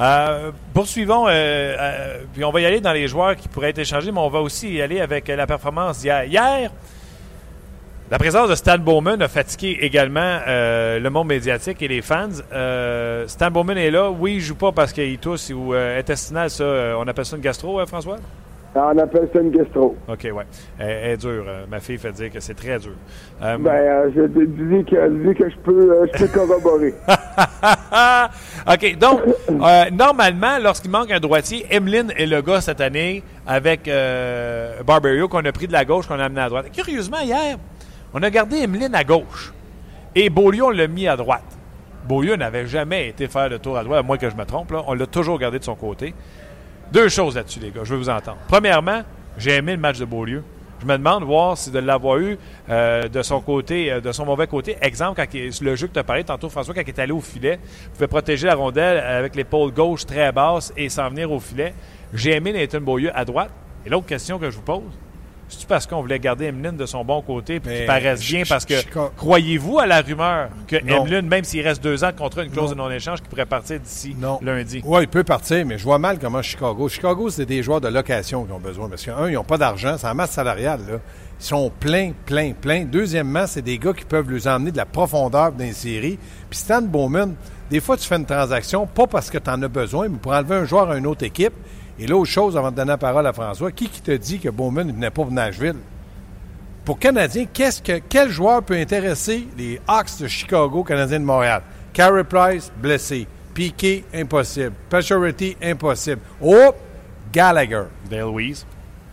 Euh, 0.00 0.50
poursuivons, 0.72 1.28
euh, 1.28 1.30
euh, 1.30 2.18
puis 2.32 2.44
on 2.44 2.50
va 2.50 2.60
y 2.60 2.66
aller 2.66 2.80
dans 2.80 2.92
les 2.92 3.06
joueurs 3.06 3.36
qui 3.36 3.46
pourraient 3.46 3.70
être 3.70 3.78
échangés, 3.78 4.10
mais 4.10 4.18
on 4.18 4.28
va 4.28 4.40
aussi 4.40 4.72
y 4.72 4.82
aller 4.82 5.00
avec 5.00 5.28
la 5.28 5.46
performance 5.46 6.00
d'hier. 6.00 6.24
Hier, 6.24 6.70
la 8.10 8.18
présence 8.18 8.48
de 8.48 8.54
Stan 8.54 8.78
Bowman 8.78 9.20
a 9.22 9.28
fatigué 9.28 9.78
également 9.80 10.40
le 10.46 11.08
monde 11.08 11.28
médiatique 11.28 11.82
et 11.82 11.88
les 11.88 12.02
fans. 12.02 12.28
Stan 13.26 13.50
Bowman 13.50 13.76
est 13.76 13.90
là. 13.90 14.10
Oui, 14.10 14.34
il 14.34 14.40
joue 14.40 14.54
pas 14.54 14.72
parce 14.72 14.92
qu'il 14.92 15.18
tousse 15.18 15.50
ou 15.50 15.72
intestinal, 15.72 16.50
ça, 16.50 16.64
on 16.98 17.06
appelle 17.08 17.24
ça 17.24 17.36
une 17.36 17.42
gastro, 17.42 17.84
François? 17.86 18.16
On 18.76 18.98
appelle 18.98 19.28
ça 19.32 19.40
une 19.40 19.50
gastro. 19.52 19.96
OK, 20.08 20.24
ouais. 20.24 20.44
Elle, 20.78 21.12
est 21.12 21.16
dure. 21.16 21.44
ma 21.70 21.78
fille 21.78 21.96
fait 21.96 22.10
dire 22.10 22.30
que 22.32 22.40
c'est 22.40 22.54
très 22.54 22.78
dur. 22.78 22.94
ben, 23.40 24.12
je 24.14 24.22
dis 24.26 24.84
que, 24.84 25.32
que 25.32 25.50
je 25.50 25.56
peux, 25.58 26.06
je 26.12 26.18
peux 26.18 26.28
corroborer. 26.38 26.94
OK, 28.66 28.98
donc, 28.98 29.20
euh, 29.48 29.84
normalement, 29.92 30.58
lorsqu'il 30.60 30.90
manque 30.90 31.12
un 31.12 31.20
droitier, 31.20 31.66
Emeline 31.70 32.12
est 32.16 32.26
le 32.26 32.42
gars 32.42 32.60
cette 32.60 32.80
année 32.80 33.22
avec 33.46 33.86
euh, 33.86 34.82
Barberio 34.84 35.28
qu'on 35.28 35.44
a 35.44 35.52
pris 35.52 35.68
de 35.68 35.72
la 35.72 35.84
gauche, 35.84 36.08
qu'on 36.08 36.18
a 36.18 36.24
amené 36.24 36.40
à 36.40 36.48
droite. 36.48 36.66
Curieusement, 36.74 37.20
hier, 37.20 37.58
on 38.14 38.22
a 38.22 38.30
gardé 38.30 38.58
Emeline 38.58 38.94
à 38.94 39.04
gauche 39.04 39.52
et 40.14 40.30
Beaulieu, 40.30 40.64
on 40.64 40.70
l'a 40.70 40.86
mis 40.86 41.08
à 41.08 41.16
droite. 41.16 41.58
Beaulieu 42.06 42.36
n'avait 42.36 42.66
jamais 42.66 43.08
été 43.08 43.26
faire 43.28 43.48
le 43.48 43.58
tour 43.58 43.76
à 43.76 43.82
droite, 43.82 44.00
à 44.00 44.02
moins 44.02 44.16
que 44.16 44.30
je 44.30 44.36
me 44.36 44.44
trompe. 44.44 44.72
On 44.86 44.94
l'a 44.94 45.06
toujours 45.06 45.38
gardé 45.38 45.58
de 45.58 45.64
son 45.64 45.74
côté. 45.74 46.14
Deux 46.92 47.08
choses 47.08 47.34
là-dessus, 47.34 47.60
les 47.60 47.70
gars, 47.70 47.80
je 47.82 47.94
veux 47.94 47.98
vous 47.98 48.10
entendre. 48.10 48.38
Premièrement, 48.46 49.02
j'ai 49.36 49.52
aimé 49.52 49.72
le 49.72 49.80
match 49.80 49.98
de 49.98 50.04
Beaulieu. 50.04 50.44
Je 50.80 50.86
me 50.86 50.98
demande 50.98 51.24
voir 51.24 51.56
si 51.56 51.70
de 51.70 51.78
l'avoir 51.78 52.18
eu 52.18 52.38
euh, 52.68 53.08
de 53.08 53.22
son 53.22 53.40
côté, 53.40 53.90
euh, 53.90 54.00
de 54.00 54.12
son 54.12 54.26
mauvais 54.26 54.46
côté. 54.46 54.76
Exemple, 54.82 55.16
quand 55.16 55.62
le 55.62 55.76
jeu 55.76 55.86
que 55.86 55.94
tu 55.94 55.98
as 55.98 56.04
parlé 56.04 56.24
tantôt, 56.24 56.50
François, 56.50 56.74
quand 56.74 56.82
il 56.82 56.88
est 56.88 56.98
allé 56.98 57.12
au 57.12 57.20
filet, 57.20 57.58
il 57.84 57.90
pouvait 57.90 58.06
protéger 58.06 58.46
la 58.46 58.54
rondelle 58.54 58.98
avec 58.98 59.34
l'épaule 59.34 59.72
gauche 59.72 60.04
très 60.04 60.30
basse 60.30 60.72
et 60.76 60.88
s'en 60.90 61.08
venir 61.08 61.32
au 61.32 61.40
filet. 61.40 61.74
J'ai 62.12 62.32
aimé 62.32 62.52
Nathan 62.52 62.80
Beaulieu 62.80 63.10
à 63.14 63.24
droite. 63.24 63.50
Et 63.86 63.88
l'autre 63.88 64.06
question 64.06 64.38
que 64.38 64.50
je 64.50 64.56
vous 64.56 64.62
pose, 64.62 64.82
c'est 65.60 65.68
parce 65.68 65.86
qu'on 65.86 66.00
voulait 66.00 66.18
garder 66.18 66.46
Emeline 66.46 66.76
de 66.76 66.86
son 66.86 67.04
bon 67.04 67.22
côté 67.22 67.56
et 67.56 67.60
qu'il 67.60 67.86
paraisse 67.86 68.20
bien? 68.20 68.42
Parce 68.48 68.64
que 68.64 68.74
croyez-vous 69.16 69.78
à 69.78 69.86
la 69.86 70.00
rumeur 70.00 70.48
que 70.66 70.76
Emeline, 70.76 71.26
même 71.28 71.44
s'il 71.44 71.62
reste 71.66 71.82
deux 71.82 72.04
ans 72.04 72.10
de 72.10 72.16
contrat, 72.16 72.42
une 72.44 72.50
clause 72.50 72.70
de 72.70 72.74
non-échange, 72.74 73.22
qui 73.22 73.28
pourrait 73.28 73.46
partir 73.46 73.80
d'ici 73.80 74.16
lundi? 74.42 74.82
Oui, 74.84 75.02
il 75.02 75.08
peut 75.08 75.24
partir, 75.24 75.64
mais 75.66 75.78
je 75.78 75.84
vois 75.84 75.98
mal 75.98 76.18
comment 76.18 76.42
Chicago. 76.42 76.88
Chicago, 76.88 77.30
c'est 77.30 77.46
des 77.46 77.62
joueurs 77.62 77.80
de 77.80 77.88
location 77.88 78.44
qui 78.44 78.52
ont 78.52 78.58
besoin. 78.58 78.88
Parce 78.88 79.04
qu'un, 79.04 79.28
ils 79.28 79.34
n'ont 79.34 79.44
pas 79.44 79.58
d'argent, 79.58 79.96
c'est 79.98 80.06
en 80.06 80.14
masse 80.14 80.32
salariale. 80.32 80.80
Là. 80.88 80.98
Ils 81.40 81.44
sont 81.44 81.70
pleins, 81.80 82.12
pleins, 82.26 82.52
pleins. 82.52 82.84
Deuxièmement, 82.84 83.46
c'est 83.46 83.62
des 83.62 83.78
gars 83.78 83.92
qui 83.92 84.04
peuvent 84.04 84.30
lui 84.30 84.46
emmener 84.48 84.70
de 84.70 84.76
la 84.76 84.86
profondeur 84.86 85.52
dans 85.52 85.64
les 85.64 85.72
séries. 85.72 86.18
Puis 86.48 86.58
Stan 86.58 86.82
Bowman, 86.82 87.34
des 87.70 87.80
fois, 87.80 87.96
tu 87.96 88.06
fais 88.06 88.16
une 88.16 88.26
transaction, 88.26 88.86
pas 88.86 89.06
parce 89.06 89.30
que 89.30 89.38
tu 89.38 89.50
en 89.50 89.60
as 89.62 89.68
besoin, 89.68 90.08
mais 90.08 90.18
pour 90.18 90.32
enlever 90.32 90.56
un 90.56 90.64
joueur 90.64 90.90
à 90.90 90.96
une 90.96 91.06
autre 91.06 91.24
équipe. 91.24 91.54
Et 91.98 92.06
l'autre 92.06 92.30
chose, 92.30 92.56
avant 92.56 92.70
de 92.70 92.76
donner 92.76 92.90
la 92.90 92.98
parole 92.98 93.26
à 93.26 93.32
François, 93.32 93.70
qui 93.70 93.88
qui 93.88 94.00
te 94.00 94.10
dit 94.10 94.38
que 94.40 94.48
Bowman 94.48 94.86
ne 94.86 94.92
venait 94.92 95.10
pas 95.10 95.24
de 95.24 95.30
Nashville? 95.30 95.76
Pour 96.84 96.98
Canadiens, 96.98 97.46
qu'est-ce 97.52 97.80
que, 97.80 98.00
quel 98.08 98.28
joueur 98.28 98.62
peut 98.62 98.76
intéresser 98.76 99.46
les 99.56 99.80
Hawks 99.86 100.20
de 100.20 100.26
Chicago, 100.26 100.82
Canadiens 100.82 101.20
de 101.20 101.24
Montréal? 101.24 101.62
Carey 101.92 102.24
Price, 102.24 102.70
blessé. 102.76 103.26
Piquet, 103.54 104.04
impossible. 104.12 104.72
Pacioretty, 104.90 105.56
impossible. 105.62 106.20
Oh! 106.42 106.74
Gallagher. 107.32 107.84
Dale 108.10 108.30
Weiss. 108.30 108.66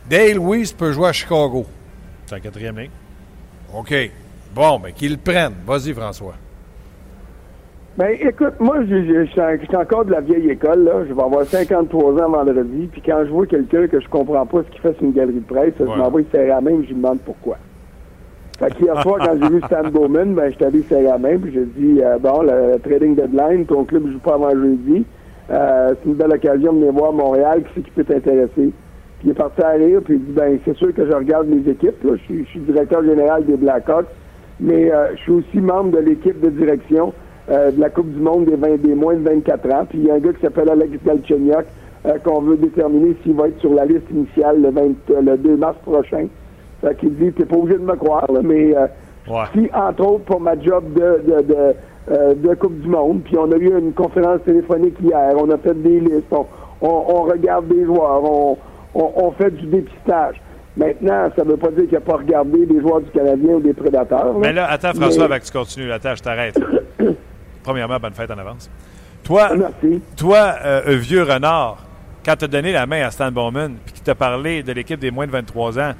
Dale 0.10 0.40
Weiss 0.40 0.74
peut 0.74 0.92
jouer 0.92 1.10
à 1.10 1.14
Chicago. 1.14 1.66
C'est 2.26 2.36
un 2.36 2.40
quatrième 2.40 2.80
ligne. 2.80 2.90
OK. 3.74 3.94
Bon, 4.54 4.80
ben 4.80 4.92
qu'il 4.94 5.12
le 5.12 5.18
prenne. 5.18 5.54
Vas-y, 5.66 5.94
François. 5.94 6.36
Ben, 7.98 8.16
écoute, 8.22 8.54
moi, 8.60 8.78
je 8.86 9.26
suis 9.26 9.76
encore 9.76 10.06
de 10.06 10.12
la 10.12 10.22
vieille 10.22 10.50
école, 10.50 10.86
là. 10.86 11.04
Je 11.08 11.14
vais 11.14 11.22
avoir 11.22 11.46
53 11.46 12.24
ans 12.24 12.30
vendredi, 12.30 12.88
puis 12.90 13.02
quand 13.06 13.26
je 13.26 13.30
vois 13.30 13.46
quelqu'un 13.46 13.88
que 13.88 14.00
je 14.00 14.08
comprends 14.08 14.46
pas 14.46 14.64
ce 14.64 14.72
qu'il 14.72 14.80
fait 14.80 14.94
sur 14.94 15.04
une 15.04 15.12
galerie 15.12 15.42
de 15.42 15.54
presse, 15.54 15.74
je 15.78 15.84
m'envoie 15.84 16.22
serrer 16.32 16.62
main 16.62 16.72
et 16.72 16.84
je 16.84 16.88
lui 16.88 16.96
demande 16.96 17.20
pourquoi. 17.26 17.58
Fait 18.60 18.74
qu'hier 18.76 19.02
soir, 19.02 19.18
quand 19.20 19.36
j'ai 19.42 19.50
vu 19.50 19.62
Stan 19.66 19.90
Bowman, 19.90 20.36
ben, 20.36 20.52
je 20.52 20.56
suis 20.56 20.64
allé 20.64 20.82
serrer 20.84 21.04
la 21.04 21.18
main, 21.18 21.38
puis 21.38 21.52
j'ai 21.52 21.66
dit, 21.66 22.02
euh, 22.02 22.18
bon, 22.18 22.44
le, 22.44 22.80
trading 22.80 23.16
deadline, 23.16 23.66
ton 23.66 23.84
club 23.84 24.08
joue 24.10 24.20
pas 24.20 24.36
avant 24.36 24.52
jeudi. 24.52 25.04
Euh, 25.50 25.94
c'est 26.02 26.10
une 26.10 26.16
belle 26.16 26.32
occasion 26.32 26.72
de 26.72 26.78
venir 26.78 26.94
voir 26.94 27.12
Montréal, 27.12 27.64
qui 27.64 27.72
c'est 27.76 27.82
qui 27.82 27.92
peut 27.92 28.06
t'intéresser. 28.06 28.72
Puis 29.20 29.26
il 29.26 29.32
est 29.32 29.34
parti 29.34 29.62
à 29.62 29.72
rire, 29.72 30.00
puis 30.06 30.14
il 30.14 30.24
dit, 30.24 30.32
ben, 30.32 30.58
c'est 30.64 30.78
sûr 30.78 30.94
que 30.94 31.06
je 31.06 31.12
regarde 31.12 31.48
mes 31.48 31.70
équipes, 31.70 32.02
là. 32.06 32.14
Je 32.16 32.44
suis 32.46 32.60
directeur 32.62 33.04
général 33.04 33.44
des 33.46 33.58
Blackhawks, 33.58 34.08
mais 34.62 34.90
euh, 34.94 35.14
je 35.18 35.22
suis 35.24 35.32
aussi 35.34 35.60
membre 35.60 35.92
de 35.92 36.00
l'équipe 36.00 36.40
de 36.40 36.52
direction 36.52 37.14
euh, 37.50 37.72
de 37.72 37.82
la 37.82 37.90
Coupe 37.90 38.14
du 38.14 38.20
Monde 38.20 38.46
des, 38.46 38.56
20, 38.56 38.82
des 38.82 38.94
moins 38.94 39.16
de 39.16 39.24
24 39.28 39.72
ans. 39.74 39.86
Puis 39.90 40.00
il 40.00 40.06
y 40.06 40.12
a 40.12 40.16
un 40.16 40.20
gars 40.20 40.32
qui 40.34 40.42
s'appelle 40.42 40.70
Alex 40.70 40.92
Galchenyuk 41.04 41.66
euh, 42.06 42.18
qu'on 42.24 42.42
veut 42.42 42.56
déterminer 42.56 43.16
s'il 43.24 43.34
va 43.34 43.48
être 43.48 43.60
sur 43.60 43.74
la 43.74 43.86
liste 43.86 44.10
initiale 44.12 44.62
le, 44.62 44.70
20, 44.70 44.82
euh, 44.82 45.22
le 45.22 45.38
2 45.38 45.58
mars 45.58 45.78
prochain. 45.84 46.28
Fait 46.82 46.96
qu'il 46.98 47.16
dit, 47.16 47.32
t'es 47.32 47.46
pas 47.46 47.56
obligé 47.56 47.80
de 47.80 47.84
me 47.84 47.96
croire, 47.96 48.28
mais 48.44 48.74
si, 49.54 49.70
entre 49.74 50.04
autres, 50.04 50.24
pour 50.26 50.40
ma 50.40 50.60
job 50.60 50.84
de, 50.94 51.22
de, 51.32 51.42
de, 51.42 52.34
de, 52.34 52.56
Coupe 52.56 52.80
du 52.80 52.88
Monde, 52.88 53.22
puis 53.24 53.38
on 53.38 53.52
a 53.52 53.56
eu 53.56 53.78
une 53.78 53.94
conférence 53.94 54.42
téléphonique 54.44 54.96
hier, 55.00 55.34
on 55.38 55.50
a 55.52 55.58
fait 55.58 55.80
des 55.80 56.00
listes, 56.00 56.34
on, 56.82 57.22
regarde 57.24 57.68
des 57.68 57.86
joueurs, 57.86 58.24
on, 58.24 58.58
on, 58.96 59.32
fait 59.32 59.52
du 59.52 59.68
dépistage. 59.68 60.42
Maintenant, 60.76 61.30
ça 61.36 61.44
ne 61.44 61.52
veut 61.52 61.58
pas 61.58 61.70
dire 61.70 61.84
qu'il 61.84 61.92
n'y 61.92 61.98
a 61.98 62.02
pas 62.02 62.18
regardé 62.18 62.66
des 62.66 62.80
joueurs 62.80 63.02
du 63.02 63.12
Canadien 63.12 63.56
ou 63.56 63.60
des 63.60 63.74
prédateurs. 63.74 64.34
Mais 64.40 64.54
là, 64.54 64.68
attends, 64.72 64.94
François, 64.94 65.26
avec 65.26 65.44
tu 65.44 65.52
continues. 65.52 65.92
Attends, 65.92 66.16
je 66.16 66.24
t'arrête. 66.24 66.60
Premièrement, 67.64 68.00
bonne 68.00 68.14
fête 68.14 68.32
en 68.32 68.38
avance. 68.38 68.70
Toi, 69.24 69.52
toi 70.18 70.56
euh, 70.66 70.98
vieux 70.98 71.24
renard, 71.24 71.86
quand 72.26 72.36
tu 72.36 72.46
as 72.46 72.48
donné 72.48 72.72
la 72.72 72.86
main 72.86 73.06
à 73.06 73.12
Stan 73.12 73.32
Bowman 73.32 73.76
puis 73.86 73.94
qu'il 73.94 74.04
t'a 74.04 74.16
parlé 74.16 74.64
de 74.64 74.72
l'équipe 74.72 75.00
des 75.00 75.12
moins 75.12 75.28
de 75.28 75.32
23 75.32 75.80
ans, 75.80 75.94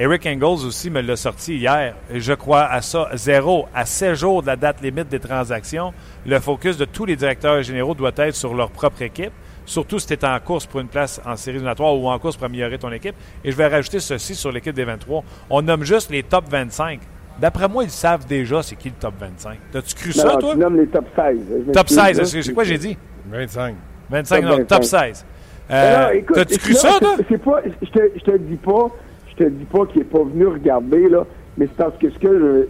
Eric 0.00 0.26
Engels 0.26 0.64
aussi 0.64 0.90
me 0.90 1.00
l'a 1.00 1.16
sorti 1.16 1.56
hier. 1.56 1.96
Je 2.14 2.32
crois 2.32 2.66
à 2.66 2.82
ça. 2.82 3.08
Zéro. 3.14 3.66
À 3.74 3.84
7 3.84 4.14
jours 4.14 4.42
de 4.42 4.46
la 4.46 4.54
date 4.54 4.80
limite 4.80 5.08
des 5.08 5.18
transactions, 5.18 5.92
le 6.24 6.38
focus 6.38 6.76
de 6.76 6.84
tous 6.84 7.04
les 7.04 7.16
directeurs 7.16 7.60
généraux 7.64 7.94
doit 7.94 8.12
être 8.16 8.36
sur 8.36 8.54
leur 8.54 8.70
propre 8.70 9.02
équipe, 9.02 9.32
surtout 9.66 9.98
si 9.98 10.06
tu 10.06 10.14
es 10.14 10.24
en 10.24 10.38
course 10.38 10.66
pour 10.66 10.78
une 10.78 10.86
place 10.86 11.20
en 11.26 11.34
série 11.34 11.56
éliminatoire 11.56 11.98
ou 11.98 12.08
en 12.08 12.18
course 12.20 12.36
pour 12.36 12.46
améliorer 12.46 12.78
ton 12.78 12.92
équipe. 12.92 13.16
Et 13.42 13.50
je 13.50 13.56
vais 13.56 13.66
rajouter 13.66 13.98
ceci 13.98 14.36
sur 14.36 14.52
l'équipe 14.52 14.72
des 14.72 14.84
23. 14.84 15.24
On 15.50 15.62
nomme 15.62 15.82
juste 15.82 16.10
les 16.10 16.22
top 16.22 16.44
25. 16.48 17.00
D'après 17.38 17.68
moi, 17.68 17.84
ils 17.84 17.90
savent 17.90 18.26
déjà 18.26 18.62
c'est 18.62 18.76
qui 18.76 18.88
le 18.88 18.94
top 18.98 19.14
25. 19.20 19.58
T'as-tu 19.72 19.94
cru 19.94 20.12
ça, 20.12 20.36
toi? 20.36 20.52
Tu 20.52 20.58
nommes 20.58 20.76
les 20.76 20.86
top 20.86 21.06
16. 21.14 21.38
Top 21.72 21.88
16, 21.88 22.42
c'est 22.42 22.52
quoi 22.52 22.64
j'ai 22.64 22.78
dit? 22.78 22.96
25. 23.30 23.74
25, 24.10 24.44
non, 24.44 24.64
top 24.64 24.84
16. 24.84 25.24
Euh, 25.70 26.20
T'as-tu 26.34 26.58
cru 26.58 26.72
ça, 26.74 26.98
toi? 27.00 27.16
Pas, 27.16 27.62
je, 27.82 27.90
te, 27.90 28.00
je 28.16 28.20
te 28.24 28.36
dis 28.38 28.56
pas, 28.56 28.88
je 29.30 29.44
te 29.44 29.48
dis 29.48 29.64
pas 29.64 29.86
qu'il 29.86 29.98
n'est 29.98 30.08
pas 30.08 30.24
venu 30.24 30.46
regarder, 30.46 31.08
là, 31.08 31.24
mais 31.56 31.66
c'est 31.66 31.76
parce 31.76 31.96
que 31.98 32.10
ce 32.10 32.18
que 32.18 32.38
je, 32.38 32.66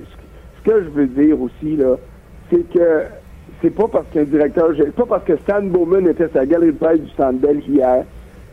ce 0.58 0.70
que 0.70 0.82
je 0.82 0.88
veux 0.88 1.06
dire 1.06 1.40
aussi, 1.40 1.76
là, 1.76 1.94
c'est 2.50 2.68
que 2.72 3.02
c'est 3.62 3.70
pas 3.70 3.86
parce 3.88 4.06
qu'un 4.12 4.24
directeur, 4.24 4.70
c'est 4.76 4.94
pas 4.94 5.06
parce 5.06 5.24
que 5.24 5.36
Stan 5.38 5.62
Bowman 5.62 6.08
était 6.08 6.28
sa 6.32 6.44
galerie 6.44 6.72
de 6.72 6.78
presse 6.78 7.00
du 7.00 7.10
Sandbell 7.16 7.60
hier 7.68 8.04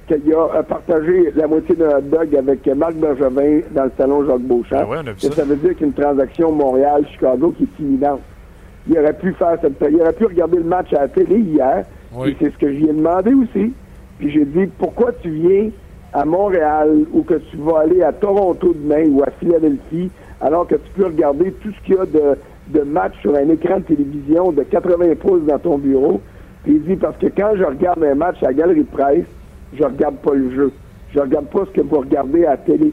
qu'il 0.07 0.33
a 0.33 0.63
partagé 0.63 1.31
la 1.35 1.47
moitié 1.47 1.75
d'un 1.75 1.97
hot 1.97 2.01
dog 2.01 2.35
avec 2.35 2.65
Marc 2.75 2.93
Bergevin 2.95 3.61
dans 3.71 3.85
le 3.85 3.91
salon 3.97 4.25
Jacques 4.25 4.41
Beauchamp. 4.41 4.87
Ah 4.91 5.01
ça. 5.17 5.31
ça. 5.31 5.43
veut 5.43 5.55
dire 5.55 5.75
qu'une 5.75 5.93
transaction 5.93 6.51
Montréal-Chicago 6.51 7.53
qui 7.57 7.63
est 7.63 7.83
imminente. 7.83 8.21
Il 8.87 8.97
aurait 8.99 9.13
pu 9.13 9.33
faire 9.33 9.57
cette, 9.61 9.83
il 9.89 9.99
aurait 9.99 10.13
pu 10.13 10.25
regarder 10.25 10.57
le 10.57 10.63
match 10.63 10.93
à 10.93 11.01
la 11.01 11.07
télé 11.07 11.39
hier. 11.39 11.85
Et 12.25 12.35
c'est 12.39 12.51
ce 12.51 12.57
que 12.57 12.71
j'y 12.71 12.83
ai 12.85 12.93
demandé 12.93 13.33
aussi. 13.33 13.73
Puis 14.19 14.31
j'ai 14.31 14.45
dit 14.45 14.67
pourquoi 14.77 15.11
tu 15.21 15.29
viens 15.29 15.69
à 16.13 16.23
Montréal 16.23 17.05
ou 17.11 17.23
que 17.23 17.35
tu 17.35 17.57
vas 17.57 17.79
aller 17.79 18.01
à 18.01 18.13
Toronto 18.13 18.73
demain 18.73 19.03
ou 19.09 19.21
à 19.23 19.31
Philadelphie 19.39 20.09
alors 20.39 20.67
que 20.67 20.75
tu 20.75 20.89
peux 20.95 21.07
regarder 21.07 21.51
tout 21.61 21.71
ce 21.71 21.85
qu'il 21.85 21.95
y 21.95 21.97
a 21.97 22.05
de, 22.05 22.37
de 22.67 22.81
match 22.83 23.13
sur 23.21 23.35
un 23.35 23.49
écran 23.49 23.79
de 23.79 23.83
télévision 23.83 24.51
de 24.51 24.63
80 24.63 25.15
pouces 25.19 25.43
dans 25.45 25.59
ton 25.59 25.77
bureau? 25.77 26.21
Puis 26.63 26.75
il 26.75 26.83
dit, 26.83 26.95
parce 26.95 27.17
que 27.17 27.27
quand 27.27 27.51
je 27.55 27.63
regarde 27.63 28.03
un 28.03 28.15
match 28.15 28.41
à 28.41 28.47
la 28.47 28.53
galerie 28.53 28.83
de 28.83 28.89
presse, 28.89 29.25
je 29.77 29.83
regarde 29.83 30.15
pas 30.17 30.33
le 30.33 30.51
jeu. 30.55 30.71
Je 31.13 31.19
regarde 31.19 31.47
pas 31.47 31.65
ce 31.65 31.71
que 31.71 31.81
vous 31.81 31.99
regardez 31.99 32.45
à 32.45 32.51
la 32.51 32.57
télé. 32.57 32.91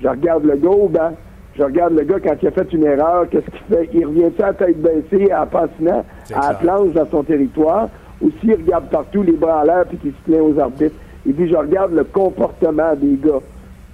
Je 0.00 0.08
regarde 0.08 0.44
le 0.44 0.56
gars 0.56 0.70
au 0.70 0.88
banc. 0.88 1.12
Je 1.56 1.62
regarde 1.62 1.94
le 1.94 2.02
gars 2.02 2.18
quand 2.18 2.34
il 2.42 2.48
a 2.48 2.50
fait 2.50 2.72
une 2.72 2.84
erreur, 2.84 3.28
qu'est-ce 3.30 3.46
qu'il 3.46 3.76
fait? 3.76 3.88
Il 3.94 4.06
revient 4.06 4.42
à 4.42 4.52
tête 4.52 4.80
baissée, 4.82 5.32
en 5.32 5.46
patinant, 5.46 6.04
à 6.34 6.48
la 6.48 6.54
planche 6.54 6.92
dans 6.92 7.06
son 7.08 7.22
territoire, 7.22 7.88
ou 8.20 8.30
s'il 8.40 8.54
regarde 8.54 8.88
partout 8.90 9.22
les 9.22 9.32
bras 9.32 9.60
en 9.60 9.62
l'air 9.62 9.84
puis 9.88 9.98
qu'il 9.98 10.10
se 10.10 10.30
plaint 10.30 10.40
aux 10.42 10.58
arbitres. 10.58 10.96
Il 11.24 11.36
dit, 11.36 11.48
je 11.48 11.54
regarde 11.54 11.92
le 11.92 12.04
comportement 12.04 12.94
des 12.96 13.16
gars. 13.24 13.40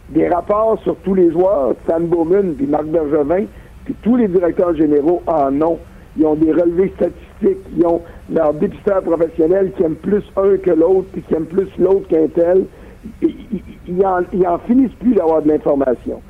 Des 0.09 0.29
rapports 0.29 0.81
sur 0.83 0.97
tous 0.97 1.15
les 1.15 1.31
joueurs, 1.31 1.75
Stan 1.85 2.01
Bowman 2.01 2.55
puis 2.57 2.67
Marc 2.67 2.87
Bergevin, 2.87 3.45
puis 3.85 3.95
tous 4.03 4.17
les 4.17 4.27
directeurs 4.27 4.75
généraux 4.75 5.23
en 5.27 5.61
ont. 5.61 5.79
Ils 6.17 6.27
ont 6.27 6.35
des 6.35 6.51
relevés 6.51 6.93
statistiques, 6.97 7.65
ils 7.77 7.87
ont 7.87 8.01
leurs 8.33 8.55
dépisteurs 8.55 9.03
professionnels 9.03 9.73
qui 9.77 9.83
aiment 9.83 9.97
plus 9.97 10.23
un 10.37 10.57
que 10.57 10.71
l'autre, 10.71 11.09
puis 11.13 11.23
qui 11.23 11.35
aiment 11.35 11.47
plus 11.47 11.69
l'autre 11.79 12.09
qu'un 12.09 12.29
tel. 12.29 12.65
Ils 13.23 14.07
en, 14.07 14.23
en 14.47 14.59
finissent 14.59 14.95
plus 15.01 15.15
d'avoir 15.15 15.43
de 15.43 15.49
l'information. 15.49 16.21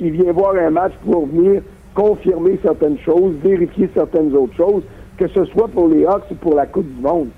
Il 0.00 0.12
vient 0.12 0.32
voir 0.32 0.54
un 0.56 0.70
match 0.70 0.92
pour 1.04 1.26
venir 1.26 1.62
confirmer 1.94 2.58
certaines 2.62 2.98
choses, 2.98 3.34
vérifier 3.42 3.88
certaines 3.94 4.34
autres 4.34 4.54
choses, 4.54 4.82
que 5.16 5.28
ce 5.28 5.44
soit 5.46 5.68
pour 5.68 5.88
les 5.88 6.04
Hawks 6.04 6.30
ou 6.30 6.34
pour 6.34 6.54
la 6.54 6.66
Coupe 6.66 6.92
du 6.94 7.00
Monde. 7.00 7.28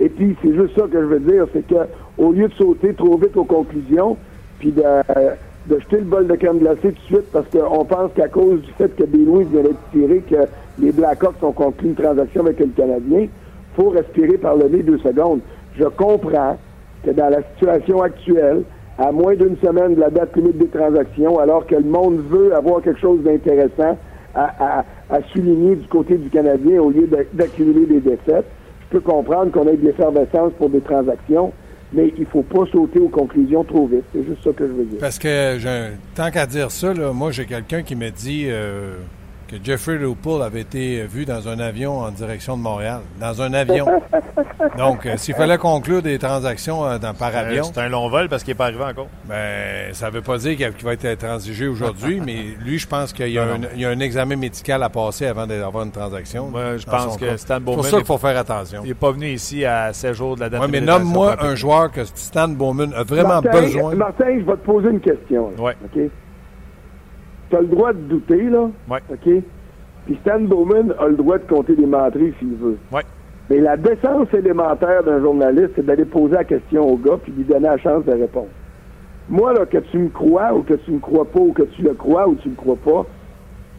Et 0.00 0.08
puis, 0.08 0.36
c'est 0.42 0.54
juste 0.54 0.76
ça 0.78 0.86
que 0.86 1.00
je 1.00 1.06
veux 1.06 1.20
dire, 1.20 1.46
c'est 1.52 1.66
que 1.66 1.86
au 2.18 2.32
lieu 2.32 2.48
de 2.48 2.54
sauter 2.54 2.94
trop 2.94 3.16
vite 3.16 3.36
aux 3.36 3.44
conclusions, 3.44 4.16
puis 4.58 4.72
de, 4.72 4.82
de 5.66 5.78
jeter 5.78 5.96
le 5.98 6.04
bol 6.04 6.26
de 6.26 6.34
crème 6.34 6.58
glacée 6.58 6.92
tout 6.92 6.92
de 6.92 6.98
suite, 7.06 7.32
parce 7.32 7.46
qu'on 7.48 7.84
pense 7.84 8.10
qu'à 8.14 8.28
cause 8.28 8.60
du 8.60 8.72
fait 8.72 8.94
que 8.94 9.04
Louis 9.04 9.44
vient 9.44 9.62
d'être 9.62 9.90
tiré, 9.92 10.22
que 10.28 10.48
les 10.78 10.92
Blackhawks 10.92 11.42
ont 11.42 11.52
conclu 11.52 11.88
une 11.88 11.94
transaction 11.94 12.42
avec 12.42 12.60
le 12.60 12.66
Canadien, 12.66 13.26
faut 13.76 13.90
respirer 13.90 14.38
par 14.38 14.56
le 14.56 14.68
nez 14.68 14.82
deux 14.82 14.98
secondes. 14.98 15.40
Je 15.76 15.84
comprends 15.84 16.58
que 17.04 17.10
dans 17.10 17.30
la 17.30 17.42
situation 17.54 18.02
actuelle, 18.02 18.62
à 18.98 19.10
moins 19.10 19.34
d'une 19.34 19.56
semaine 19.56 19.94
de 19.94 20.00
la 20.00 20.10
date 20.10 20.36
limite 20.36 20.58
des 20.58 20.68
transactions, 20.68 21.38
alors 21.38 21.66
que 21.66 21.74
le 21.74 21.82
monde 21.82 22.20
veut 22.28 22.54
avoir 22.54 22.80
quelque 22.82 23.00
chose 23.00 23.22
d'intéressant 23.22 23.96
à, 24.34 24.84
souligner 25.32 25.76
du 25.76 25.86
côté 25.86 26.16
du 26.16 26.28
Canadien 26.28 26.80
au 26.80 26.90
lieu 26.90 27.08
d'accumuler 27.32 27.86
des 27.86 28.00
défaites. 28.00 28.46
Je 28.80 28.98
peux 28.98 29.00
comprendre 29.00 29.50
qu'on 29.52 29.66
ait 29.68 29.76
de 29.76 29.84
l'effervescence 29.84 30.52
pour 30.58 30.70
des 30.70 30.80
transactions, 30.80 31.52
mais 31.94 32.12
il 32.16 32.20
ne 32.20 32.26
faut 32.26 32.42
pas 32.42 32.66
sauter 32.70 32.98
aux 32.98 33.08
conclusions 33.08 33.64
trop 33.64 33.86
vite. 33.86 34.04
C'est 34.12 34.24
juste 34.24 34.42
ça 34.42 34.50
que 34.52 34.66
je 34.66 34.72
veux 34.72 34.84
dire. 34.84 34.98
Parce 34.98 35.18
que, 35.18 35.90
tant 36.14 36.30
qu'à 36.30 36.46
dire 36.46 36.70
ça, 36.70 36.92
moi, 37.12 37.30
j'ai 37.30 37.46
quelqu'un 37.46 37.82
qui 37.82 37.96
me 37.96 38.10
dit... 38.10 38.44
Euh, 38.46 38.96
que 39.48 39.56
Jeffrey 39.62 39.96
Lupul 39.96 40.42
avait 40.42 40.60
été 40.60 41.02
vu 41.04 41.24
dans 41.24 41.48
un 41.48 41.58
avion 41.58 42.00
en 42.00 42.10
direction 42.10 42.56
de 42.56 42.62
Montréal. 42.62 43.00
Dans 43.20 43.42
un 43.42 43.52
avion. 43.52 43.86
Donc, 44.78 45.06
euh, 45.06 45.16
s'il 45.16 45.34
fallait 45.34 45.58
conclure 45.58 46.02
des 46.02 46.18
transactions 46.18 46.84
euh, 46.84 46.98
dans, 46.98 47.14
par 47.14 47.34
euh, 47.34 47.40
avion. 47.40 47.64
c'est 47.64 47.78
un 47.80 47.88
long 47.88 48.08
vol 48.08 48.28
parce 48.28 48.42
qu'il 48.42 48.52
n'est 48.52 48.58
pas 48.58 48.66
arrivé 48.66 48.84
encore. 48.84 49.08
Ben, 49.26 49.92
ça 49.92 50.06
ne 50.06 50.12
veut 50.12 50.22
pas 50.22 50.38
dire 50.38 50.56
qu'il 50.56 50.84
va 50.84 50.92
être 50.92 51.18
transigé 51.18 51.66
aujourd'hui, 51.66 52.20
mais 52.24 52.44
lui, 52.64 52.78
je 52.78 52.86
pense 52.86 53.12
qu'il 53.12 53.28
y, 53.28 53.38
a 53.38 53.88
un 53.88 54.00
examen 54.00 54.36
médical 54.36 54.82
à 54.82 54.88
passer 54.88 55.26
avant 55.26 55.46
d'avoir 55.46 55.84
une 55.84 55.92
transaction. 55.92 56.48
Moi, 56.48 56.78
je 56.78 56.86
pense 56.86 57.16
que 57.16 57.36
Stan 57.36 57.60
Bowman. 57.60 57.82
C'est 57.82 57.90
pour 57.90 57.90
ça 57.90 57.96
qu'il 57.98 58.06
faut 58.06 58.18
faire 58.18 58.38
attention. 58.38 58.80
Il 58.84 58.88
n'est 58.88 58.94
pas 58.94 59.12
venu 59.12 59.28
ici 59.28 59.64
à 59.64 59.92
16 59.92 60.16
jours 60.16 60.36
de 60.36 60.40
la 60.40 60.50
date 60.50 60.62
Oui, 60.62 60.68
mais 60.70 60.80
nomme-moi 60.80 61.36
un 61.40 61.54
joueur 61.54 61.90
que 61.90 62.04
Stan 62.04 62.48
Bowman 62.48 62.92
a 62.94 63.02
vraiment 63.02 63.40
besoin. 63.40 63.94
Martin, 63.94 64.38
je 64.38 64.44
vais 64.44 64.52
te 64.52 64.64
poser 64.64 64.88
une 64.88 65.00
question. 65.00 65.50
Oui. 65.58 65.72
OK? 65.84 66.10
Tu 67.50 67.56
as 67.56 67.60
le 67.60 67.66
droit 67.66 67.92
de 67.92 67.98
douter, 67.98 68.42
là. 68.44 68.70
Oui. 68.88 68.98
OK? 69.10 69.42
Puis 70.06 70.18
Stan 70.20 70.40
Bowman 70.40 70.94
a 70.98 71.08
le 71.08 71.16
droit 71.16 71.38
de 71.38 71.44
compter 71.44 71.74
des 71.74 71.86
menteries 71.86 72.34
s'il 72.38 72.54
veut. 72.54 72.76
Oui. 72.92 73.00
Mais 73.50 73.58
la 73.58 73.76
décence 73.76 74.32
élémentaire 74.32 75.02
d'un 75.04 75.20
journaliste, 75.20 75.70
c'est 75.76 75.84
d'aller 75.84 76.04
poser 76.04 76.34
la 76.34 76.44
question 76.44 76.82
au 76.82 76.96
gars 76.96 77.18
puis 77.22 77.32
lui 77.32 77.44
donner 77.44 77.68
la 77.68 77.78
chance 77.78 78.04
de 78.04 78.12
répondre. 78.12 78.48
Moi, 79.28 79.52
là, 79.52 79.66
que 79.66 79.78
tu 79.78 79.98
me 79.98 80.08
crois 80.08 80.52
ou 80.54 80.62
que 80.62 80.74
tu 80.74 80.92
me 80.92 80.98
crois 80.98 81.24
pas 81.24 81.40
ou 81.40 81.52
que 81.52 81.62
tu 81.62 81.82
le 81.82 81.94
crois 81.94 82.28
ou 82.28 82.34
tu 82.36 82.48
le 82.50 82.54
crois 82.54 82.76
pas, 82.76 83.06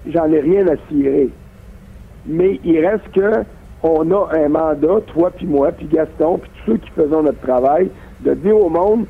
j'en 0.08 0.32
ai 0.32 0.40
rien 0.40 0.68
à 0.68 0.76
cirer. 0.90 1.30
Mais 2.28 2.60
il 2.64 2.86
reste 2.86 3.12
que 3.14 3.44
on 3.84 4.10
a 4.12 4.30
un 4.34 4.50
mandat, 4.50 5.02
toi 5.14 5.32
puis 5.36 5.46
moi, 5.46 5.72
puis 5.72 5.86
Gaston, 5.86 6.40
puis 6.40 6.50
tous 6.66 6.72
ceux 6.72 6.78
qui 6.78 6.90
faisons 6.92 7.22
notre 7.22 7.42
travail, 7.42 7.90
de 8.22 8.34
dire 8.34 8.58
au 8.58 8.70
monde, 8.70 9.06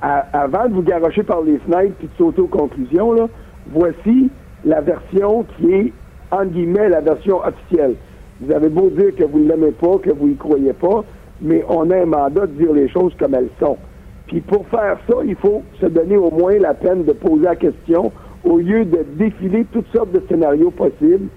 avant 0.00 0.68
de 0.68 0.74
vous 0.74 0.82
garocher 0.82 1.22
par 1.22 1.42
les 1.42 1.58
fenêtres 1.58 1.94
puis 1.98 2.08
de 2.08 2.12
sauter 2.16 2.40
aux 2.40 2.46
conclusions, 2.46 3.12
là, 3.12 3.28
voici 3.70 4.30
la 4.64 4.80
version 4.80 5.44
qui 5.56 5.72
est, 5.72 5.92
en 6.30 6.44
guillemets, 6.44 6.88
la 6.88 7.00
version 7.00 7.40
officielle. 7.44 7.94
Vous 8.40 8.52
avez 8.52 8.68
beau 8.68 8.90
dire 8.90 9.14
que 9.16 9.24
vous 9.24 9.40
ne 9.40 9.48
l'aimez 9.48 9.72
pas, 9.72 9.98
que 9.98 10.10
vous 10.10 10.28
y 10.28 10.36
croyez 10.36 10.72
pas, 10.72 11.04
mais 11.40 11.64
on 11.68 11.90
a 11.90 11.96
un 11.96 12.06
mandat 12.06 12.46
de 12.46 12.52
dire 12.52 12.72
les 12.72 12.88
choses 12.88 13.12
comme 13.18 13.34
elles 13.34 13.50
sont. 13.60 13.78
Puis 14.26 14.40
pour 14.40 14.66
faire 14.68 14.98
ça, 15.08 15.14
il 15.24 15.36
faut 15.36 15.62
se 15.80 15.86
donner 15.86 16.16
au 16.16 16.30
moins 16.30 16.58
la 16.58 16.74
peine 16.74 17.04
de 17.04 17.12
poser 17.12 17.44
la 17.44 17.56
question 17.56 18.12
au 18.44 18.58
lieu 18.58 18.84
de 18.84 19.04
défiler 19.14 19.64
toutes 19.72 19.90
sortes 19.94 20.12
de 20.12 20.22
scénarios 20.28 20.70
possibles 20.70 21.28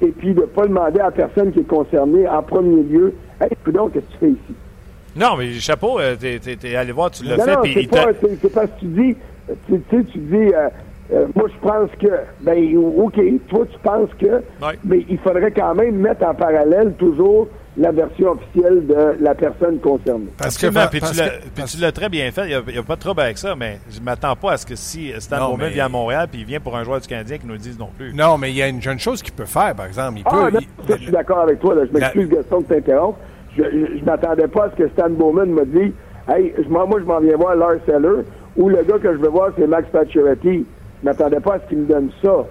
et 0.00 0.08
puis 0.08 0.34
de 0.34 0.42
ne 0.42 0.46
pas 0.46 0.66
demander 0.66 1.00
à 1.00 1.04
la 1.04 1.10
personne 1.10 1.52
qui 1.52 1.60
est 1.60 1.66
concernée 1.66 2.28
en 2.28 2.42
premier 2.42 2.82
lieu 2.82 3.14
Hey, 3.40 3.50
donc, 3.72 3.92
qu'est-ce 3.92 4.06
que 4.06 4.12
tu 4.12 4.18
fais 4.18 4.30
ici? 4.30 4.54
Non, 5.16 5.36
mais 5.36 5.52
chapeau, 5.54 5.98
euh, 5.98 6.16
t'es, 6.16 6.40
es, 6.62 6.76
allé 6.76 6.92
voir, 6.92 7.10
tu 7.10 7.24
l'as 7.24 7.36
fait. 7.38 7.54
Non, 7.54 7.62
c'est, 7.64 7.88
pas, 7.88 8.04
parce 8.54 8.70
que 8.70 8.80
tu 8.80 8.86
dis, 8.86 9.16
tu 9.66 9.82
sais, 9.90 10.04
tu 10.04 10.18
dis, 10.18 10.54
euh, 10.54 10.68
euh, 11.12 11.26
moi, 11.34 11.48
je 11.48 11.68
pense 11.68 11.90
que, 12.00 12.08
ben, 12.40 12.76
OK, 12.76 13.20
toi, 13.48 13.66
tu 13.70 13.78
penses 13.80 14.08
que, 14.18 14.42
mais 14.84 15.04
il 15.08 15.18
faudrait 15.18 15.50
quand 15.50 15.74
même 15.74 15.96
mettre 15.96 16.26
en 16.26 16.34
parallèle 16.34 16.94
toujours 16.94 17.48
la 17.76 17.90
version 17.90 18.30
officielle 18.30 18.86
de 18.86 19.16
la 19.20 19.34
personne 19.34 19.78
concernée. 19.80 20.28
Parce 20.38 20.56
que, 20.56 20.68
puis, 20.88 21.00
tu 21.66 21.80
l'as 21.80 21.92
très 21.92 22.08
bien 22.08 22.30
fait, 22.30 22.48
il 22.48 22.72
n'y 22.72 22.78
a, 22.78 22.82
pas 22.82 22.94
de 22.94 23.00
trouble 23.00 23.20
avec 23.20 23.36
ça, 23.36 23.54
mais 23.56 23.80
je 23.90 23.98
ne 23.98 24.04
m'attends 24.04 24.36
pas 24.36 24.52
à 24.52 24.56
ce 24.56 24.64
que 24.64 24.76
si 24.76 25.12
Stan 25.18 25.50
Bowman 25.50 25.68
vient 25.70 25.86
à 25.86 25.88
Montréal 25.88 26.28
puis 26.30 26.40
il 26.40 26.46
vient 26.46 26.60
pour 26.60 26.76
un 26.76 26.84
joueur 26.84 27.00
du 27.00 27.08
Canadien 27.08 27.38
qui 27.38 27.46
nous 27.46 27.54
le 27.54 27.58
dise 27.58 27.78
non 27.78 27.90
plus. 27.96 28.14
Non, 28.14 28.38
mais 28.38 28.50
il 28.50 28.56
y 28.56 28.62
a 28.62 28.68
une 28.68 28.80
jeune 28.80 28.98
chose 28.98 29.22
qu'il 29.22 29.34
peut 29.34 29.44
faire, 29.44 29.74
par 29.74 29.86
exemple. 29.86 30.18
Il 30.18 30.22
ah, 30.26 30.48
peut, 30.86 30.94
je 30.96 31.02
suis 31.02 31.10
d'accord 31.10 31.40
avec 31.40 31.58
toi. 31.58 31.74
Là. 31.74 31.82
Je 31.86 31.92
m'excuse, 31.92 32.28
Gaston, 32.28 32.60
de 32.60 32.66
t'interrompre. 32.66 33.18
Je 33.56 33.62
ne 33.62 34.04
m'attendais 34.04 34.48
pas 34.48 34.64
à 34.66 34.70
ce 34.70 34.76
que 34.76 34.88
Stan 34.90 35.10
Bowman 35.10 35.46
me 35.46 35.64
dise 35.66 35.92
Hey, 36.28 36.54
moi, 36.68 36.86
je 36.98 37.04
m'en 37.04 37.20
viens 37.20 37.36
voir 37.36 37.54
Lars 37.56 37.76
Seller, 37.86 38.22
ou 38.56 38.68
le 38.68 38.82
gars 38.84 38.98
que 38.98 39.12
je 39.12 39.18
veux 39.18 39.28
voir, 39.28 39.50
c'est 39.58 39.66
Max 39.66 39.88
Pacioretty. 39.90 40.64
Je 41.04 41.10
m'attendais 41.10 41.40
pas 41.40 41.56
à 41.56 41.60
ce 41.60 41.68
qu'il 41.68 41.78
me 41.78 41.86
donne 41.86 42.08
ça. 42.22 42.46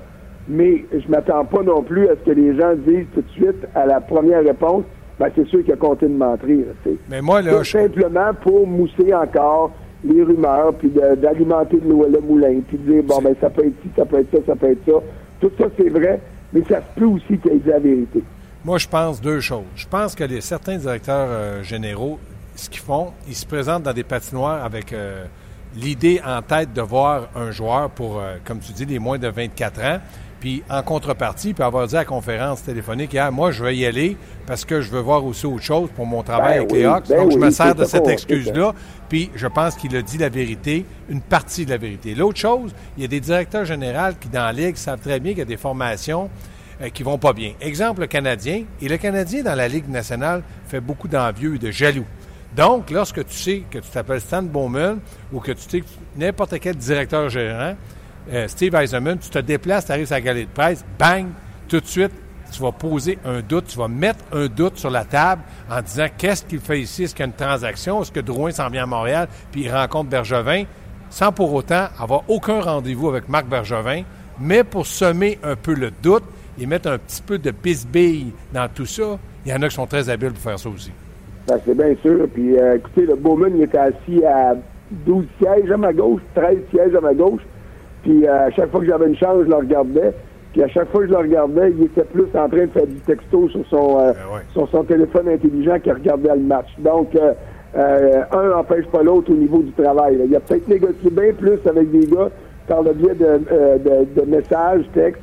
Mais 0.47 0.85
je 0.91 1.09
m'attends 1.09 1.43
pas 1.43 1.63
non 1.63 1.81
plus 1.81 2.07
à 2.07 2.11
ce 2.11 2.29
que 2.29 2.35
les 2.35 2.55
gens 2.55 2.75
disent 2.75 3.07
tout 3.15 3.21
de 3.21 3.29
suite 3.31 3.67
à 3.73 3.87
la 3.87 3.99
première 3.99 4.43
réponse, 4.43 4.83
ben, 5.19 5.29
c'est 5.35 5.47
sûr 5.47 5.63
qu'il 5.63 5.73
a 5.73 5.75
compté 5.75 6.07
de 6.07 6.13
mentir. 6.13 6.65
Mais 7.09 7.21
moi, 7.21 7.41
là, 7.41 7.63
simplement 7.63 8.31
pour 8.41 8.67
mousser 8.67 9.11
encore 9.11 9.71
les 10.03 10.21
rumeurs, 10.21 10.73
puis 10.75 10.91
d'alimenter 11.17 11.79
le, 11.83 12.19
moulin, 12.21 12.59
puis 12.67 12.77
de 12.77 12.91
dire, 12.91 13.03
bon, 13.03 13.21
ben, 13.23 13.33
ça 13.41 13.49
peut 13.49 13.65
être 13.65 13.81
ci, 13.81 13.89
ça 13.95 14.05
peut 14.05 14.19
être 14.19 14.29
ça, 14.31 14.37
ça 14.45 14.55
peut 14.55 14.71
être 14.71 14.85
ça. 14.85 14.99
Tout 15.39 15.51
ça, 15.57 15.65
c'est 15.75 15.89
vrai, 15.89 16.19
mais 16.51 16.61
ça 16.69 16.81
se 16.81 16.99
peut 16.99 17.05
aussi 17.05 17.37
qu'il 17.39 17.53
ait 17.53 17.57
dit 17.57 17.69
la 17.69 17.79
vérité. 17.79 18.21
Moi, 18.63 18.77
je 18.77 18.87
pense 18.87 19.19
deux 19.19 19.39
choses. 19.39 19.63
Je 19.75 19.87
pense 19.87 20.13
que 20.13 20.25
les, 20.25 20.41
certains 20.41 20.77
directeurs 20.77 21.27
euh, 21.29 21.63
généraux, 21.63 22.19
ce 22.55 22.69
qu'ils 22.69 22.81
font, 22.81 23.13
ils 23.27 23.35
se 23.35 23.47
présentent 23.47 23.83
dans 23.83 23.93
des 23.93 24.03
patinoires 24.03 24.63
avec... 24.63 24.93
Euh, 24.93 25.25
l'idée 25.75 26.21
en 26.25 26.41
tête 26.41 26.73
de 26.73 26.81
voir 26.81 27.29
un 27.35 27.51
joueur 27.51 27.89
pour, 27.89 28.19
euh, 28.19 28.37
comme 28.43 28.59
tu 28.59 28.71
dis, 28.73 28.85
les 28.85 28.99
moins 28.99 29.17
de 29.17 29.27
24 29.27 29.83
ans, 29.83 29.99
puis 30.43 30.61
en 30.69 30.83
contrepartie, 30.83 31.49
il 31.49 31.55
peut 31.55 31.63
avoir 31.63 31.87
dit 31.87 31.95
à 31.95 31.99
la 31.99 32.05
conférence 32.05 32.63
téléphonique, 32.63 33.13
hier, 33.13 33.31
moi, 33.31 33.51
je 33.51 33.63
vais 33.63 33.77
y 33.77 33.85
aller 33.85 34.17
parce 34.45 34.65
que 34.65 34.81
je 34.81 34.91
veux 34.91 34.99
voir 34.99 35.23
aussi 35.23 35.45
autre 35.45 35.63
chose 35.63 35.89
pour 35.95 36.05
mon 36.05 36.21
travail 36.21 36.55
ben 36.55 36.65
avec 36.65 36.71
les 36.73 36.83
Hawks. 36.83 37.07
Ben 37.07 37.23
Donc, 37.23 37.31
je 37.31 37.37
me 37.37 37.49
sers 37.49 37.73
de 37.73 37.85
cette 37.85 38.07
excuse-là. 38.09 38.73
Puis, 39.07 39.31
je 39.35 39.47
pense 39.47 39.75
qu'il 39.75 39.95
a 39.95 40.01
dit 40.01 40.17
la 40.17 40.27
vérité, 40.27 40.85
une 41.07 41.21
partie 41.21 41.63
de 41.63 41.69
la 41.69 41.77
vérité. 41.77 42.13
L'autre 42.13 42.39
chose, 42.39 42.75
il 42.97 43.03
y 43.03 43.05
a 43.05 43.07
des 43.07 43.21
directeurs 43.21 43.63
généraux 43.63 44.13
qui, 44.19 44.27
dans 44.27 44.43
la 44.43 44.51
Ligue, 44.51 44.75
savent 44.75 44.99
très 44.99 45.21
bien 45.21 45.31
qu'il 45.31 45.39
y 45.39 45.43
a 45.43 45.45
des 45.45 45.55
formations 45.55 46.29
euh, 46.81 46.89
qui 46.89 47.03
vont 47.03 47.17
pas 47.17 47.31
bien. 47.31 47.53
Exemple, 47.61 48.01
le 48.01 48.07
Canadien. 48.07 48.63
Et 48.81 48.89
le 48.89 48.97
Canadien, 48.97 49.43
dans 49.43 49.55
la 49.55 49.69
Ligue 49.69 49.87
nationale, 49.87 50.43
fait 50.67 50.81
beaucoup 50.81 51.07
d'envieux 51.07 51.55
et 51.55 51.59
de 51.59 51.71
jaloux. 51.71 52.05
Donc, 52.55 52.91
lorsque 52.91 53.25
tu 53.25 53.33
sais 53.33 53.63
que 53.69 53.79
tu 53.79 53.89
t'appelles 53.89 54.21
Stan 54.21 54.43
Bowman 54.43 54.99
ou 55.31 55.39
que 55.39 55.51
tu 55.53 55.69
sais 55.69 55.83
n'importe 56.15 56.59
quel 56.59 56.75
directeur 56.75 57.29
gérant, 57.29 57.75
euh, 58.31 58.47
Steve 58.47 58.75
Eisenman, 58.75 59.17
tu 59.17 59.29
te 59.29 59.39
déplaces, 59.39 59.85
tu 59.85 59.91
arrives 59.91 60.11
à 60.11 60.15
la 60.15 60.21
galerie 60.21 60.45
de 60.45 60.51
presse, 60.51 60.85
bang, 60.99 61.27
tout 61.67 61.79
de 61.79 61.85
suite, 61.85 62.11
tu 62.51 62.61
vas 62.61 62.71
poser 62.71 63.17
un 63.25 63.41
doute, 63.41 63.67
tu 63.67 63.77
vas 63.77 63.87
mettre 63.87 64.23
un 64.31 64.45
doute 64.45 64.77
sur 64.77 64.91
la 64.91 65.03
table 65.03 65.41
en 65.69 65.81
disant 65.81 66.07
qu'est-ce 66.15 66.43
qu'il 66.43 66.59
fait 66.59 66.81
ici, 66.81 67.03
est-ce 67.03 67.15
qu'il 67.15 67.23
y 67.23 67.27
a 67.27 67.27
une 67.27 67.33
transaction, 67.33 68.01
est-ce 68.01 68.11
que 68.11 68.19
Drouin 68.19 68.51
s'en 68.51 68.69
vient 68.69 68.83
à 68.83 68.87
Montréal, 68.87 69.27
puis 69.51 69.63
il 69.63 69.73
rencontre 69.73 70.09
Bergevin, 70.09 70.65
sans 71.09 71.31
pour 71.31 71.51
autant 71.53 71.87
avoir 71.99 72.21
aucun 72.27 72.61
rendez-vous 72.61 73.09
avec 73.09 73.27
Marc 73.27 73.47
Bergevin, 73.47 74.03
mais 74.39 74.63
pour 74.63 74.85
semer 74.85 75.39
un 75.43 75.55
peu 75.55 75.73
le 75.73 75.91
doute 75.91 76.23
et 76.59 76.65
mettre 76.67 76.89
un 76.89 76.99
petit 76.99 77.21
peu 77.21 77.39
de 77.39 77.51
bisbille 77.51 78.33
dans 78.53 78.69
tout 78.69 78.85
ça, 78.85 79.17
il 79.45 79.51
y 79.51 79.55
en 79.55 79.61
a 79.61 79.69
qui 79.69 79.75
sont 79.75 79.87
très 79.87 80.09
habiles 80.09 80.31
pour 80.31 80.43
faire 80.43 80.59
ça 80.59 80.69
aussi. 80.69 80.91
Ben, 81.47 81.57
c'est 81.65 81.75
bien 81.75 81.93
sûr. 82.01 82.27
Puis, 82.33 82.57
euh, 82.57 82.75
écoutez, 82.77 83.05
le 83.05 83.15
Bowman, 83.15 83.51
il 83.55 83.63
était 83.63 83.77
assis 83.77 84.23
à 84.25 84.55
12 84.91 85.25
sièges 85.41 85.71
à 85.71 85.77
ma 85.77 85.91
gauche, 85.93 86.21
13 86.35 86.57
sièges 86.71 86.95
à 86.95 87.01
ma 87.01 87.13
gauche. 87.13 87.41
Puis, 88.03 88.25
euh, 88.27 88.47
à 88.47 88.51
chaque 88.51 88.69
fois 88.71 88.79
que 88.79 88.85
j'avais 88.87 89.07
une 89.07 89.15
chance, 89.17 89.43
je 89.43 89.49
le 89.49 89.55
regardais. 89.55 90.13
Puis 90.53 90.61
à 90.61 90.67
chaque 90.67 90.89
fois 90.91 91.01
que 91.01 91.07
je 91.07 91.11
le 91.13 91.17
regardais, 91.17 91.71
il 91.71 91.85
était 91.85 92.03
plus 92.03 92.27
en 92.35 92.47
train 92.47 92.65
de 92.65 92.71
faire 92.71 92.85
du 92.85 92.99
texto 92.99 93.49
sur 93.49 93.65
son, 93.71 93.99
euh, 93.99 94.11
Ben 94.13 94.35
ouais. 94.35 94.41
sur 94.53 94.69
son 94.69 94.83
téléphone 94.83 95.27
intelligent 95.27 95.79
qu'il 95.79 95.93
regardait 95.93 96.29
le 96.35 96.41
match. 96.41 96.67
Donc, 96.77 97.15
euh, 97.15 97.33
euh, 97.75 98.21
un 98.31 98.49
n'empêche 98.49 98.85
pas 98.85 99.01
l'autre 99.01 99.31
au 99.31 99.35
niveau 99.35 99.63
du 99.63 99.71
travail. 99.71 100.15
là. 100.17 100.25
Il 100.27 100.35
a 100.35 100.39
peut-être 100.39 100.67
négocié 100.67 101.09
bien 101.09 101.33
plus 101.33 101.57
avec 101.67 101.89
des 101.89 102.05
gars 102.05 102.29
par 102.67 102.83
le 102.83 102.93
biais 102.93 103.15
de, 103.15 103.25
euh, 103.51 103.77
de, 103.79 104.21
de 104.21 104.29
messages, 104.29 104.85
textes, 104.93 105.21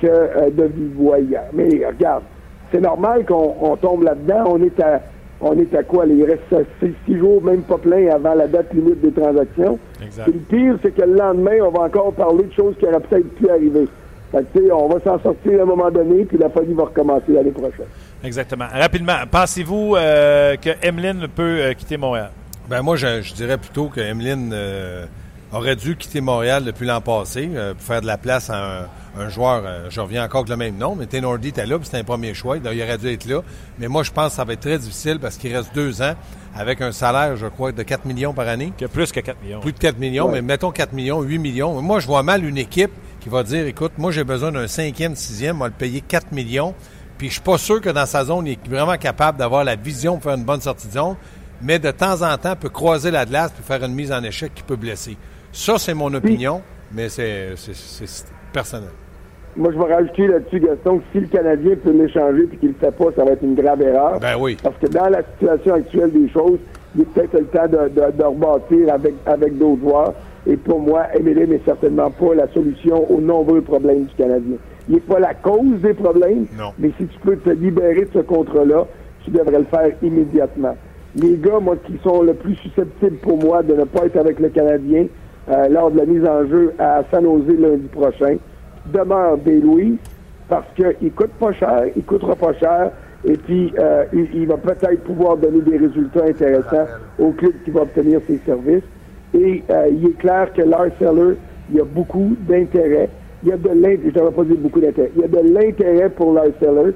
que 0.00 0.50
de 0.50 0.64
vive. 0.64 0.98
Mais 1.52 1.68
regarde, 1.86 2.24
c'est 2.72 2.80
normal 2.80 3.24
qu'on 3.24 3.54
on 3.60 3.76
tombe 3.76 4.02
là-dedans. 4.02 4.44
On 4.48 4.62
est 4.64 4.80
à 4.80 5.00
on 5.42 5.58
est 5.58 5.74
à 5.74 5.82
quoi? 5.82 6.06
Il 6.06 6.24
reste 6.24 6.42
six, 6.80 6.92
six 7.04 7.18
jours, 7.18 7.42
même 7.42 7.62
pas 7.62 7.78
plein, 7.78 8.08
avant 8.10 8.34
la 8.34 8.46
date 8.46 8.72
limite 8.72 9.00
des 9.00 9.12
transactions. 9.12 9.78
Exact. 10.02 10.24
Puis 10.24 10.32
le 10.32 10.38
pire, 10.40 10.78
c'est 10.82 10.94
que 10.94 11.02
le 11.02 11.14
lendemain, 11.14 11.58
on 11.62 11.70
va 11.70 11.82
encore 11.82 12.12
parler 12.12 12.44
de 12.44 12.52
choses 12.52 12.74
qui 12.78 12.86
auraient 12.86 13.00
peut-être 13.00 13.28
pu 13.34 13.50
arriver. 13.50 13.88
Fait 14.30 14.38
que, 14.38 14.58
tu 14.58 14.64
sais, 14.64 14.72
on 14.72 14.88
va 14.88 15.00
s'en 15.00 15.20
sortir 15.20 15.60
à 15.60 15.62
un 15.62 15.66
moment 15.66 15.90
donné, 15.90 16.24
puis 16.24 16.38
la 16.38 16.48
folie 16.48 16.72
va 16.72 16.84
recommencer 16.84 17.32
l'année 17.32 17.50
prochaine. 17.50 17.86
Exactement. 18.24 18.66
Rapidement, 18.72 19.18
pensez-vous 19.30 19.96
euh, 19.96 20.56
que 20.56 20.70
Emeline 20.86 21.26
peut 21.34 21.58
euh, 21.58 21.74
quitter 21.74 21.96
Montréal? 21.96 22.30
Ben 22.70 22.80
moi, 22.80 22.96
je, 22.96 23.20
je 23.20 23.34
dirais 23.34 23.58
plutôt 23.58 23.88
que 23.88 24.00
Emeline 24.00 24.52
euh, 24.54 25.04
aurait 25.52 25.76
dû 25.76 25.96
quitter 25.96 26.20
Montréal 26.20 26.64
depuis 26.64 26.86
l'an 26.86 27.00
passé 27.00 27.50
euh, 27.54 27.74
pour 27.74 27.82
faire 27.82 28.00
de 28.00 28.06
la 28.06 28.16
place 28.18 28.48
à 28.50 28.82
un, 28.82 28.88
un 29.18 29.28
joueur, 29.28 29.62
euh, 29.66 29.86
je 29.90 30.00
reviens 30.00 30.24
encore 30.24 30.40
avec 30.40 30.50
le 30.50 30.56
même 30.56 30.76
nom, 30.76 30.96
mais 30.96 31.06
Tenordi 31.06 31.48
était 31.48 31.66
là, 31.66 31.76
puis 31.78 31.86
c'était 31.86 31.98
un 31.98 32.04
premier 32.04 32.32
choix, 32.34 32.58
donc 32.58 32.72
il 32.74 32.82
aurait 32.82 32.96
dû 32.98 33.08
être 33.08 33.26
là. 33.26 33.42
Mais 33.78 33.88
moi, 33.88 34.02
je 34.02 34.10
pense 34.10 34.30
que 34.30 34.36
ça 34.36 34.44
va 34.44 34.54
être 34.54 34.60
très 34.60 34.78
difficile 34.78 35.18
parce 35.20 35.36
qu'il 35.36 35.54
reste 35.54 35.74
deux 35.74 36.00
ans 36.00 36.14
avec 36.56 36.80
un 36.80 36.92
salaire, 36.92 37.36
je 37.36 37.46
crois, 37.46 37.72
de 37.72 37.82
4 37.82 38.04
millions 38.06 38.32
par 38.32 38.48
année. 38.48 38.72
Que 38.78 38.86
plus 38.86 39.12
que 39.12 39.20
4 39.20 39.42
millions. 39.42 39.60
Plus 39.60 39.72
de 39.72 39.78
4 39.78 39.98
millions, 39.98 40.26
Ouais. 40.26 40.32
mais 40.34 40.42
mettons 40.42 40.70
4 40.70 40.92
millions, 40.92 41.20
8 41.22 41.38
millions. 41.38 41.80
Moi, 41.82 42.00
je 42.00 42.06
vois 42.06 42.22
mal 42.22 42.44
une 42.44 42.58
équipe 42.58 42.90
qui 43.20 43.28
va 43.28 43.42
dire, 43.42 43.66
écoute, 43.66 43.92
moi, 43.98 44.10
j'ai 44.10 44.24
besoin 44.24 44.52
d'un 44.52 44.66
cinquième, 44.66 45.16
sixième, 45.16 45.56
on 45.56 45.60
va 45.60 45.66
le 45.68 45.72
payer 45.74 46.00
4 46.00 46.32
millions. 46.32 46.74
Puis 47.18 47.28
je 47.28 47.34
suis 47.34 47.42
pas 47.42 47.56
sûr 47.58 47.80
que 47.80 47.90
dans 47.90 48.06
sa 48.06 48.24
zone, 48.24 48.46
il 48.46 48.52
est 48.54 48.68
vraiment 48.68 48.96
capable 48.96 49.38
d'avoir 49.38 49.64
la 49.64 49.76
vision 49.76 50.14
pour 50.14 50.24
faire 50.30 50.34
une 50.38 50.44
bonne 50.44 50.60
sortie 50.60 50.88
de 50.88 50.92
zone, 50.92 51.16
mais 51.60 51.78
de 51.78 51.90
temps 51.90 52.20
en 52.22 52.36
temps, 52.38 52.56
peut 52.56 52.68
croiser 52.70 53.10
la 53.10 53.24
glace 53.24 53.52
puis 53.52 53.62
faire 53.62 53.84
une 53.84 53.94
mise 53.94 54.10
en 54.12 54.22
échec 54.24 54.52
qui 54.54 54.62
peut 54.62 54.76
blesser. 54.76 55.16
Ça, 55.52 55.78
c'est 55.78 55.94
mon 55.94 56.12
opinion, 56.14 56.60
mais 56.94 57.08
c'est 57.08 57.54
personnel. 58.52 58.88
Moi, 59.54 59.70
je 59.72 59.78
vais 59.78 59.94
rajouter 59.94 60.26
là-dessus, 60.28 60.60
Gaston, 60.60 60.98
que 60.98 61.04
si 61.12 61.20
le 61.20 61.26
Canadien 61.26 61.74
peut 61.84 61.90
l'échanger 61.92 62.44
puis 62.44 62.56
qu'il 62.56 62.68
le 62.70 62.74
fait 62.80 62.90
pas, 62.90 63.12
ça 63.14 63.22
va 63.24 63.32
être 63.32 63.42
une 63.42 63.54
grave 63.54 63.82
erreur. 63.82 64.18
Ben 64.18 64.34
oui. 64.40 64.56
Parce 64.62 64.76
que 64.78 64.86
dans 64.86 65.10
la 65.10 65.22
situation 65.22 65.74
actuelle 65.74 66.10
des 66.10 66.28
choses, 66.30 66.58
il 66.94 67.02
est 67.02 67.04
peut-être 67.04 67.34
le 67.38 67.44
temps 67.44 67.68
de, 67.68 67.88
de, 67.90 68.16
de 68.16 68.24
rebâtir 68.24 68.94
avec, 68.94 69.12
avec 69.26 69.58
d'autres 69.58 69.82
joueurs. 69.82 70.14
Et 70.46 70.56
pour 70.56 70.80
moi, 70.80 71.04
Emeline 71.14 71.50
n'est 71.50 71.60
certainement 71.66 72.10
pas 72.10 72.34
la 72.34 72.48
solution 72.48 73.10
aux 73.12 73.20
nombreux 73.20 73.60
problèmes 73.60 74.04
du 74.04 74.14
Canadien. 74.14 74.56
Il 74.88 74.94
n'est 74.94 75.00
pas 75.00 75.20
la 75.20 75.34
cause 75.34 75.80
des 75.82 75.94
problèmes, 75.94 76.46
Non. 76.58 76.72
mais 76.78 76.90
si 76.98 77.06
tu 77.06 77.18
peux 77.20 77.36
te 77.36 77.50
libérer 77.50 78.06
de 78.06 78.10
ce 78.14 78.18
contrat-là, 78.20 78.86
tu 79.22 79.30
devrais 79.30 79.58
le 79.58 79.66
faire 79.66 79.90
immédiatement. 80.02 80.76
Les 81.14 81.36
gars, 81.36 81.60
moi, 81.60 81.76
qui 81.86 81.98
sont 82.02 82.22
le 82.22 82.32
plus 82.32 82.54
susceptibles 82.56 83.18
pour 83.18 83.36
moi 83.36 83.62
de 83.62 83.74
ne 83.74 83.84
pas 83.84 84.06
être 84.06 84.16
avec 84.16 84.40
le 84.40 84.48
Canadien 84.48 85.06
euh, 85.48 85.68
lors 85.68 85.90
de 85.90 85.98
la 85.98 86.06
mise 86.06 86.24
en 86.26 86.46
jeu 86.46 86.72
à 86.78 87.02
San 87.10 87.24
Jose 87.24 87.58
lundi 87.58 87.88
prochain, 87.88 88.36
demeure 88.86 89.38
Louis 89.46 89.98
parce 90.48 90.66
qu'il 90.74 91.12
coûte 91.12 91.32
pas 91.40 91.52
cher, 91.52 91.84
il 91.96 92.04
coûtera 92.04 92.36
pas 92.36 92.52
cher, 92.54 92.90
et 93.24 93.36
puis 93.38 93.72
euh, 93.78 94.04
il, 94.12 94.46
va 94.46 94.56
peut-être 94.56 95.02
pouvoir 95.04 95.36
donner 95.38 95.62
des 95.62 95.78
résultats 95.78 96.24
intéressants 96.24 96.86
au 97.18 97.30
club 97.30 97.52
qui 97.64 97.70
va 97.70 97.82
obtenir 97.82 98.20
ses 98.26 98.38
services. 98.44 98.82
Et 99.32 99.62
euh, 99.70 99.88
il 99.90 100.08
est 100.08 100.18
clair 100.18 100.52
que 100.52 100.62
Lars 100.62 100.90
Eller, 101.00 101.36
il 101.70 101.76
y 101.76 101.80
a 101.80 101.84
beaucoup 101.84 102.36
d'intérêt. 102.40 103.08
Il 103.42 103.48
y 103.48 103.52
a 103.52 103.56
de 103.56 103.68
l'intérêt, 103.68 104.12
je 104.14 104.20
ne 104.20 104.28
pas 104.28 104.44
dire 104.44 104.56
beaucoup 104.58 104.80
d'intérêt, 104.80 105.10
il 105.16 105.22
y 105.22 105.24
a 105.24 105.28
de 105.28 105.54
l'intérêt 105.54 106.10
pour 106.10 106.34
Lars 106.34 106.46
Eller. 106.60 106.92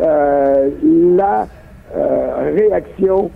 Euh, 0.00 0.70
la 1.16 1.48
euh, 1.96 2.52
réaction 2.54 3.30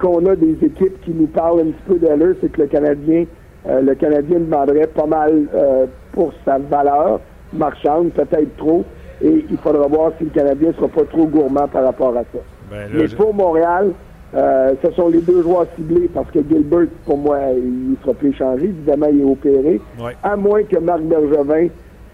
qu'on 0.00 0.26
a 0.26 0.34
des 0.34 0.56
équipes 0.64 1.00
qui 1.02 1.12
nous 1.12 1.28
parlent 1.28 1.60
un 1.60 1.70
petit 1.70 1.82
peu 1.86 1.98
d'Eller, 1.98 2.32
c'est 2.40 2.50
que 2.50 2.62
le 2.62 2.66
Canadien, 2.66 3.26
euh, 3.68 3.80
le 3.82 3.94
Canadien 3.94 4.40
demanderait 4.40 4.86
pas 4.86 5.06
mal 5.06 5.46
euh, 5.54 5.86
pour 6.12 6.32
sa 6.44 6.58
valeur 6.58 7.20
marchande, 7.52 8.10
peut-être 8.10 8.56
trop, 8.56 8.84
et 9.22 9.44
il 9.50 9.56
faudra 9.58 9.86
voir 9.86 10.12
si 10.18 10.24
le 10.24 10.30
Canadien 10.30 10.72
sera 10.72 10.88
pas 10.88 11.04
trop 11.04 11.26
gourmand 11.26 11.68
par 11.68 11.84
rapport 11.84 12.16
à 12.16 12.22
ça. 12.22 12.38
Ben, 12.70 12.82
là, 12.82 12.88
Mais 12.94 13.08
pour 13.08 13.34
Montréal, 13.34 13.92
euh, 14.34 14.74
ce 14.82 14.90
sont 14.92 15.08
les 15.08 15.20
deux 15.20 15.42
joueurs 15.42 15.66
ciblés 15.76 16.08
parce 16.14 16.30
que 16.30 16.38
Gilbert, 16.38 16.86
pour 17.04 17.18
moi, 17.18 17.38
il 17.56 17.96
sera 18.02 18.14
plus 18.14 18.30
échangé. 18.30 18.66
Évidemment, 18.66 19.06
il 19.12 19.20
est 19.20 19.24
opéré. 19.24 19.80
Ouais. 20.00 20.16
À 20.22 20.36
moins 20.36 20.62
que 20.62 20.78
Marc 20.78 21.02
Bergevin 21.02 21.68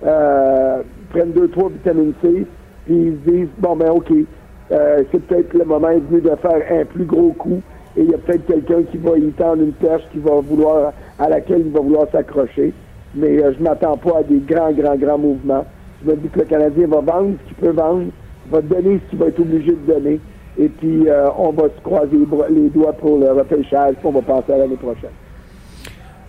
euh, 0.04 0.82
prenne 1.10 1.32
deux, 1.32 1.48
trois 1.48 1.68
vitamines 1.68 2.14
C, 2.22 2.46
puis 2.86 2.94
ils 2.94 3.18
se 3.24 3.30
disent, 3.30 3.48
bon, 3.58 3.76
ben 3.76 3.90
OK, 3.90 4.10
euh, 4.72 5.02
c'est 5.12 5.26
peut-être 5.26 5.52
le 5.54 5.64
moment 5.64 5.88
venu 5.88 6.20
de 6.20 6.34
faire 6.36 6.62
un 6.70 6.84
plus 6.86 7.04
gros 7.04 7.32
coup. 7.32 7.60
Et 7.96 8.02
il 8.02 8.10
y 8.10 8.14
a 8.14 8.18
peut-être 8.18 8.46
quelqu'un 8.46 8.82
qui 8.90 8.98
va 8.98 9.16
y 9.16 9.30
tendre 9.32 9.62
une 9.62 9.72
perche 9.72 10.02
qui 10.12 10.18
va 10.18 10.40
vouloir, 10.40 10.92
à 11.18 11.28
laquelle 11.28 11.62
il 11.64 11.72
va 11.72 11.80
vouloir 11.80 12.06
s'accrocher. 12.12 12.74
Mais 13.14 13.42
euh, 13.42 13.54
je 13.56 13.62
m'attends 13.62 13.96
pas 13.96 14.18
à 14.18 14.22
des 14.22 14.38
grands, 14.38 14.72
grands, 14.72 14.96
grands 14.96 15.18
mouvements. 15.18 15.64
Je 16.02 16.10
me 16.10 16.16
dis 16.16 16.28
que 16.28 16.40
le 16.40 16.44
Canadien 16.44 16.86
va 16.88 17.00
vendre 17.00 17.36
ce 17.42 17.48
qu'il 17.48 17.56
peut 17.56 17.70
vendre, 17.70 18.08
va 18.50 18.60
donner 18.60 19.00
ce 19.04 19.10
qu'il 19.10 19.18
va 19.18 19.26
être 19.26 19.40
obligé 19.40 19.72
de 19.72 19.92
donner. 19.92 20.20
Et 20.58 20.68
puis, 20.68 21.08
euh, 21.08 21.28
on 21.38 21.52
va 21.52 21.64
se 21.64 21.80
croiser 21.82 22.16
les, 22.50 22.68
doigts 22.68 22.92
pour 22.92 23.18
le 23.18 23.32
repêchage, 23.32 23.94
puis 23.94 24.06
on 24.06 24.12
va 24.12 24.22
passer 24.22 24.52
à 24.52 24.58
l'année 24.58 24.76
prochaine. 24.76 25.10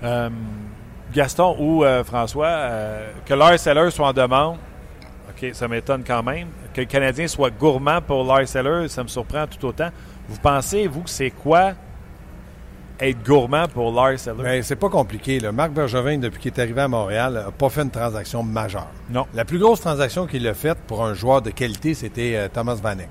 Euh, 0.03 0.29
Gaston 1.13 1.55
ou 1.59 1.83
François, 2.03 2.57
que 3.25 3.33
Lars 3.33 3.65
Eller 3.65 3.89
soit 3.89 4.07
en 4.07 4.13
demande, 4.13 4.57
OK, 5.29 5.49
ça 5.53 5.67
m'étonne 5.67 6.03
quand 6.05 6.23
même. 6.23 6.47
Que 6.73 6.81
le 6.81 6.87
Canadien 6.87 7.27
soit 7.27 7.49
gourmand 7.49 8.01
pour 8.05 8.25
Lars 8.25 8.55
Eller, 8.55 8.87
ça 8.87 9.03
me 9.03 9.07
surprend 9.07 9.45
tout 9.47 9.65
autant. 9.65 9.89
Vous 10.29 10.39
pensez, 10.39 10.87
vous, 10.87 11.01
que 11.01 11.09
c'est 11.09 11.31
quoi 11.31 11.73
être 12.99 13.23
gourmand 13.23 13.67
pour 13.67 13.93
Lars 13.93 14.27
Eller? 14.27 14.43
Ben, 14.43 14.63
c'est 14.63 14.75
pas 14.75 14.89
compliqué. 14.89 15.39
Là. 15.39 15.51
Marc 15.51 15.71
Bergevin, 15.71 16.17
depuis 16.17 16.41
qu'il 16.41 16.53
est 16.53 16.59
arrivé 16.59 16.81
à 16.81 16.87
Montréal, 16.87 17.33
n'a 17.33 17.51
pas 17.51 17.69
fait 17.69 17.81
une 17.81 17.91
transaction 17.91 18.43
majeure. 18.43 18.87
Non. 19.09 19.25
La 19.33 19.45
plus 19.45 19.59
grosse 19.59 19.81
transaction 19.81 20.25
qu'il 20.25 20.47
a 20.47 20.53
faite 20.53 20.79
pour 20.87 21.05
un 21.05 21.13
joueur 21.13 21.41
de 21.41 21.51
qualité, 21.51 21.93
c'était 21.93 22.33
euh, 22.35 22.47
Thomas 22.51 22.75
Vanek. 22.75 23.09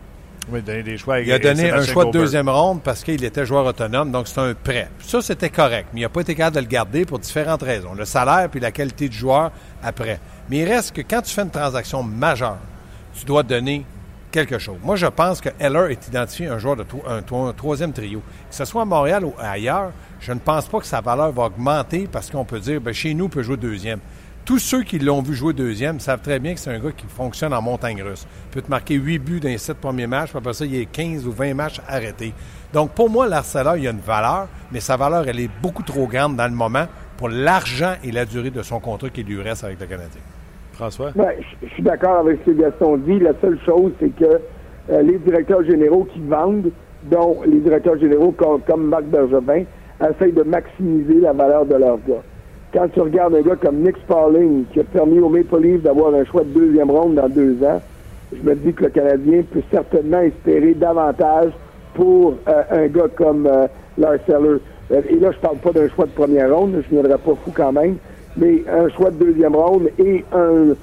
Oui, 0.49 0.63
donner 0.63 0.85
des 0.85 0.97
choix. 0.97 1.21
Il 1.21 1.33
a 1.33 1.41
donné 1.41 1.71
un 1.71 1.83
choix 1.83 2.05
de 2.05 2.13
deuxième 2.13 2.49
ronde 2.49 2.81
parce 2.83 3.03
qu'il 3.03 3.25
était 3.25 3.45
joueur 3.45 3.67
autonome, 3.67 4.13
donc 4.13 4.29
c'est 4.29 4.39
un 4.41 4.55
prêt. 4.55 4.89
Ça, 5.01 5.21
c'était 5.21 5.51
correct, 5.51 5.89
mais 5.93 6.01
il 6.01 6.03
n'a 6.05 6.09
pas 6.09 6.21
été 6.21 6.37
capable 6.37 6.57
de 6.57 6.61
le 6.61 6.67
garder 6.67 7.05
pour 7.05 7.19
différentes 7.19 7.63
raisons. 7.63 7.95
Le 7.95 8.05
salaire 8.05 8.49
puis 8.49 8.61
la 8.61 8.71
qualité 8.71 9.09
du 9.09 9.17
joueur 9.17 9.51
après. 9.83 10.21
Mais 10.49 10.59
il 10.59 10.65
reste 10.65 10.95
que 10.95 11.01
quand 11.01 11.23
tu 11.23 11.35
fais 11.35 11.43
une 11.43 11.51
transaction 11.51 12.05
majeure, 12.05 12.59
tu 13.19 13.25
dois 13.25 13.43
donner 13.43 13.85
quelque 14.31 14.59
chose. 14.59 14.77
Moi, 14.83 14.97
je 14.97 15.07
pense 15.07 15.41
que 15.41 15.49
Heller 15.59 15.91
est 15.91 16.09
identifié 16.09 16.49
un 16.49 16.59
joueur 16.59 16.77
de 16.77 16.85
troisième 17.53 17.93
trio. 17.93 18.21
Que 18.51 18.55
ce 18.55 18.65
soit 18.65 18.83
à 18.83 18.85
Montréal 18.85 19.25
ou 19.25 19.35
ailleurs, 19.39 19.93
je 20.21 20.33
ne 20.33 20.39
pense 20.39 20.69
pas 20.69 20.81
que 20.81 20.87
sa 20.87 21.01
valeur 21.01 21.33
va 21.33 21.45
augmenter 21.45 22.09
parce 22.11 22.31
qu'on 22.31 22.45
peut 22.45 22.61
dire, 22.61 22.81
ben, 22.81 22.93
chez 22.93 23.15
nous, 23.15 23.27
il 23.27 23.31
peut 23.31 23.43
jouer 23.43 23.57
deuxième. 23.57 24.01
Tous 24.45 24.61
ceux 24.61 24.85
qui 24.85 25.01
l'ont 25.01 25.23
vu 25.23 25.35
jouer 25.35 25.53
deuxième 25.53 25.99
savent 25.99 26.21
très 26.21 26.39
bien 26.39 26.55
que 26.55 26.61
c'est 26.61 26.71
un 26.71 26.79
gars 26.79 26.93
qui 26.97 27.07
fonctionne 27.09 27.53
en 27.53 27.61
montagne 27.61 28.01
russe. 28.01 28.27
Il 28.51 28.55
peut 28.55 28.63
te 28.63 28.71
marquer 28.71 28.95
8 28.95 29.19
buts 29.19 29.41
dans 29.41 29.49
les 29.49 29.59
7 29.59 29.79
premiers 29.79 30.07
matchs, 30.07 30.29
puis 30.29 30.39
après 30.39 30.53
ça, 30.53 30.65
il 30.65 30.77
y 30.77 30.81
a 30.81 30.85
15 30.85 31.27
ou 31.27 31.33
20 31.33 31.55
matchs 31.55 31.81
arrêtés. 31.89 32.33
Donc, 32.73 32.93
pour 32.93 33.11
moi, 33.11 33.27
l'Arcelor, 33.27 33.77
il 33.77 33.89
a 33.89 33.91
une 33.91 33.99
valeur, 33.99 34.47
mais 34.71 34.79
sa 34.79 34.97
valeur, 34.97 35.27
elle 35.27 35.41
est 35.41 35.51
beaucoup 35.61 35.83
trop 35.83 36.07
grande 36.07 36.37
dans 36.37 36.47
le 36.47 36.55
moment 36.55 36.87
pour 37.17 37.29
l'argent 37.29 37.95
et 38.05 38.13
la 38.13 38.25
durée 38.25 38.51
de 38.51 38.63
son 38.63 38.79
contrat 38.79 39.11
qui 39.11 39.25
lui 39.25 39.43
reste 39.43 39.65
avec 39.65 39.81
le 39.81 39.87
Canadien. 39.87 40.21
François? 40.77 41.11
Ben, 41.15 41.31
je- 41.63 41.69
suis 41.69 41.83
d'accord 41.83 42.19
avec 42.19 42.39
ce 42.45 42.51
que 42.51 42.57
Gaston 42.57 42.97
dit. 42.99 43.19
La 43.19 43.33
seule 43.41 43.59
chose, 43.65 43.93
c'est 44.01 44.15
que 44.15 44.41
euh, 44.91 45.03
les 45.03 45.19
directeurs 45.19 45.65
généraux 45.65 46.05
qui 46.13 46.21
vendent, 46.21 46.71
dont 47.05 47.39
les 47.47 47.59
directeurs 47.61 47.99
généraux 47.99 48.33
comme, 48.33 48.85
Marc 48.85 49.05
Bergevin, 49.05 49.65
essayent 50.01 50.33
de 50.33 50.43
maximiser 50.43 51.21
la 51.21 51.33
valeur 51.33 51.65
de 51.67 51.75
leur 51.75 51.97
gars. 52.07 52.23
Quand 52.73 52.89
tu 52.93 53.01
regardes 53.01 53.35
un 53.35 53.41
gars 53.43 53.57
comme 53.57 53.77
Nick 53.77 53.97
Sparling, 54.05 54.65
qui 54.73 54.81
a 54.81 54.85
permis 54.85 55.19
au 55.21 55.29
Maple 55.29 55.61
Leafs 55.61 55.83
d'avoir 55.83 56.15
un 56.15 56.25
choix 56.25 56.43
de 56.43 56.49
deuxième 56.51 56.91
ronde 56.91 57.15
dans 57.15 57.29
deux 57.29 57.57
ans, 57.65 57.81
je 58.33 58.43
me 58.49 58.55
dis 58.55 58.73
que 58.75 58.85
le 58.85 58.91
Canadien 58.91 59.43
peut 59.51 59.63
certainement 59.71 60.21
espérer 60.21 60.75
davantage 60.75 61.53
pour 61.95 62.35
euh, 62.49 62.63
un 62.71 62.87
gars 62.89 63.09
comme 63.17 63.47
euh, 63.47 63.67
Lars 63.97 64.19
Eller. 64.29 64.59
Et 65.09 65.17
là, 65.17 65.31
je 65.33 65.39
parle 65.39 65.57
pas 65.57 65.73
d'un 65.73 65.89
choix 65.89 66.05
de 66.05 66.11
première 66.11 66.55
ronde, 66.55 66.73
je 66.89 66.95
ne 66.95 67.01
viendrai 67.01 67.19
pas 67.19 67.35
fou 67.45 67.51
quand 67.55 67.73
même, 67.73 67.97
mais 68.37 68.63
un 68.71 68.89
choix 68.91 69.11
de 69.11 69.25
deuxième 69.25 69.55
ronde 69.55 69.89
et 69.99 70.25
un, 70.33 70.75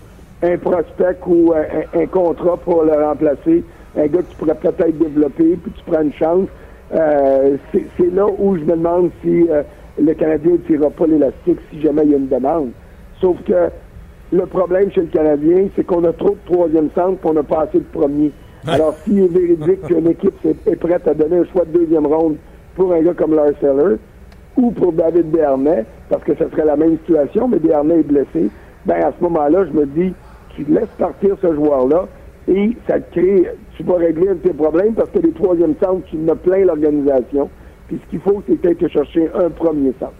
un 0.41 0.57
prospect 0.57 1.17
ou 1.25 1.53
un, 1.53 1.99
un 1.99 2.05
contrat 2.07 2.57
pour 2.57 2.83
le 2.83 2.93
remplacer, 2.93 3.63
un 3.97 4.07
gars 4.07 4.21
que 4.21 4.31
tu 4.31 4.35
pourrais 4.37 4.55
peut-être 4.55 4.97
développer, 4.97 5.57
puis 5.61 5.71
tu 5.71 5.83
prends 5.85 6.01
une 6.01 6.13
chance. 6.13 6.47
Euh, 6.93 7.57
c'est 7.71 8.13
là 8.13 8.27
où 8.37 8.55
je 8.55 8.61
me 8.61 8.71
demande 8.71 9.09
si 9.23 9.47
euh, 9.49 9.63
le 9.99 10.13
Canadien 10.13 10.53
ne 10.53 10.57
tirera 10.57 10.89
pas 10.89 11.07
l'élastique 11.07 11.59
si 11.71 11.81
jamais 11.81 12.03
il 12.05 12.11
y 12.11 12.13
a 12.13 12.17
une 12.17 12.27
demande. 12.27 12.69
Sauf 13.19 13.37
que 13.45 13.69
le 14.31 14.45
problème 14.45 14.91
chez 14.91 15.01
le 15.01 15.07
Canadien, 15.07 15.67
c'est 15.75 15.85
qu'on 15.85 16.03
a 16.03 16.13
trop 16.13 16.31
de 16.31 16.53
troisième 16.53 16.89
centre 16.95 17.19
et 17.23 17.29
on 17.29 17.33
n'a 17.33 17.43
pas 17.43 17.61
assez 17.61 17.79
de 17.79 17.85
premier. 17.91 18.31
Alors, 18.67 18.95
s'il 19.03 19.19
est 19.19 19.27
véridique 19.27 19.81
qu'une 19.87 20.07
équipe 20.07 20.33
est, 20.45 20.71
est 20.71 20.75
prête 20.75 21.07
à 21.07 21.13
donner 21.13 21.37
un 21.37 21.45
choix 21.45 21.65
de 21.65 21.79
deuxième 21.79 22.05
ronde 22.05 22.35
pour 22.75 22.93
un 22.93 23.01
gars 23.01 23.13
comme 23.13 23.35
Lars 23.35 23.49
Eller 23.61 23.97
ou 24.57 24.71
pour 24.71 24.93
David 24.93 25.31
Dernay, 25.31 25.85
parce 26.09 26.23
que 26.23 26.35
ce 26.35 26.49
serait 26.49 26.65
la 26.65 26.75
même 26.75 26.97
situation, 26.99 27.47
mais 27.47 27.59
Dernay 27.59 27.99
est 27.99 28.03
blessé, 28.07 28.49
ben 28.85 29.03
à 29.03 29.11
ce 29.17 29.23
moment-là, 29.23 29.65
je 29.65 29.71
me 29.79 29.85
dis 29.85 30.13
tu 30.55 30.63
laisses 30.65 30.93
partir 30.97 31.35
ce 31.41 31.53
joueur-là 31.53 32.07
et 32.47 32.71
ça 32.87 32.99
te 32.99 33.11
crée, 33.11 33.49
tu 33.75 33.83
vas 33.83 33.95
régler 33.95 34.29
un 34.29 34.33
de 34.33 34.39
tes 34.39 34.53
problèmes 34.53 34.93
parce 34.93 35.09
que 35.09 35.19
les 35.19 35.31
troisièmes 35.31 35.75
centres, 35.81 36.05
tu 36.07 36.17
en 36.17 36.31
as 36.31 36.35
plein 36.35 36.65
l'organisation. 36.65 37.49
Puis 37.87 37.99
ce 38.03 38.09
qu'il 38.09 38.19
faut, 38.19 38.43
c'est 38.47 38.55
peut-être 38.55 38.87
chercher 38.89 39.29
un 39.33 39.49
premier 39.49 39.93
centre. 39.99 40.13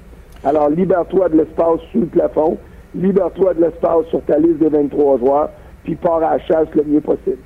Alors, 0.44 0.70
libère-toi 0.70 1.30
de 1.30 1.38
l'espace 1.38 1.80
sous 1.92 2.02
le 2.02 2.06
plafond, 2.08 2.58
libère-toi 2.96 3.54
de 3.54 3.62
l'espace 3.62 4.06
sur 4.10 4.22
ta 4.24 4.38
liste 4.40 4.60
de 4.60 4.68
23 4.68 5.20
joueurs, 5.20 5.50
puis 5.84 5.96
pars 5.96 6.18
à 6.18 6.38
la 6.38 6.40
chasse 6.40 6.68
le 6.76 6.84
mieux 6.84 7.02
possible. 7.02 7.38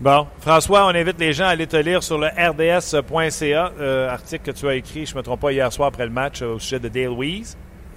Bon, 0.00 0.26
François, 0.38 0.86
on 0.86 0.94
invite 0.94 1.20
les 1.20 1.32
gens 1.34 1.44
à 1.44 1.48
aller 1.48 1.66
te 1.66 1.76
lire 1.76 2.02
sur 2.02 2.16
le 2.18 2.28
rds.ca, 2.28 3.72
euh, 3.78 4.08
article 4.08 4.50
que 4.50 4.56
tu 4.56 4.66
as 4.66 4.74
écrit, 4.74 5.04
je 5.04 5.14
ne 5.14 5.18
me 5.18 5.22
trompe 5.22 5.40
pas, 5.40 5.52
hier 5.52 5.70
soir 5.70 5.88
après 5.88 6.06
le 6.06 6.12
match 6.12 6.40
au 6.40 6.58
sujet 6.58 6.78
de 6.78 6.88
Dale 6.88 7.10
Weiss. 7.18 7.56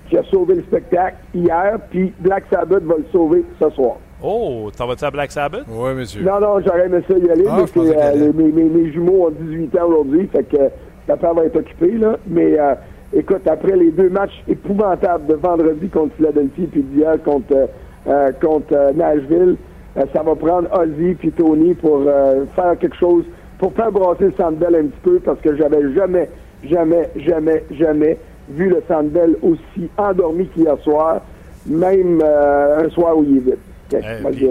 Qui 0.09 0.17
a 0.17 0.23
sauvé 0.23 0.55
le 0.55 0.63
spectacle 0.63 1.15
hier, 1.33 1.77
puis 1.89 2.11
Black 2.19 2.43
Sabbath 2.51 2.83
va 2.83 2.95
le 2.97 3.05
sauver 3.09 3.45
ce 3.61 3.69
soir. 3.69 3.95
Oh, 4.21 4.69
t'en 4.75 4.85
vas-tu 4.87 5.05
à 5.05 5.11
Black 5.11 5.31
Sabbath? 5.31 5.63
Oui, 5.69 5.93
monsieur. 5.93 6.23
Non, 6.23 6.41
non, 6.41 6.59
j'aurais 6.65 6.87
aimé 6.87 6.99
ça 7.07 7.17
y 7.17 7.29
aller, 7.29 7.45
Ah, 7.47 7.63
mais 7.73 7.81
euh, 7.95 8.11
les- 8.15 8.33
mes, 8.33 8.51
mes- 8.51 8.69
mes 8.69 8.91
jumeaux 8.91 9.27
ont 9.27 9.31
18 9.31 9.77
ans 9.79 9.85
aujourd'hui, 9.87 10.27
fait 10.27 10.43
que 10.43 10.57
la 11.07 11.15
père 11.15 11.33
va 11.33 11.45
être 11.45 11.55
occupée, 11.55 11.91
là. 11.97 12.17
Mais 12.27 12.59
euh, 12.59 12.75
écoute, 13.15 13.47
après 13.47 13.77
les 13.77 13.91
deux 13.91 14.09
matchs 14.09 14.43
épouvantables 14.49 15.25
de 15.27 15.35
vendredi 15.35 15.87
contre 15.87 16.15
Philadelphie 16.17 16.67
puis 16.69 16.83
d'hier 16.83 17.15
contre, 17.23 17.53
euh, 17.53 17.65
euh, 18.07 18.31
contre 18.41 18.73
euh, 18.73 18.91
Nashville, 18.93 19.55
euh, 19.55 19.55
ça 19.95 20.23
va 20.23 20.35
prendre 20.35 20.67
Ozzy 20.77 21.13
puis 21.15 21.31
Tony 21.31 21.73
pour 21.73 22.03
euh, 22.07 22.45
faire 22.55 22.77
quelque 22.79 22.95
chose, 22.97 23.23
pour 23.59 23.73
faire 23.73 23.91
brasser 23.91 24.25
le 24.25 24.33
Sandbell 24.37 24.75
un 24.75 24.87
petit 24.87 24.99
peu, 25.03 25.19
parce 25.19 25.39
que 25.39 25.55
j'avais 25.55 25.93
jamais, 25.93 26.29
jamais, 26.69 27.09
jamais, 27.15 27.63
jamais 27.71 28.17
vu 28.49 28.69
le 28.69 28.83
Sandbell 28.87 29.35
aussi 29.41 29.89
endormi 29.97 30.47
qu'hier 30.47 30.77
soir, 30.83 31.21
même 31.65 32.19
euh, 32.23 32.85
un 32.85 32.89
soir 32.89 33.17
où 33.17 33.23
il 33.23 33.37
est 33.37 33.39
vide. 33.41 33.57
Ok, 33.93 33.99
Eh, 34.03 34.21
moi, 34.21 34.31
puis- 34.31 34.49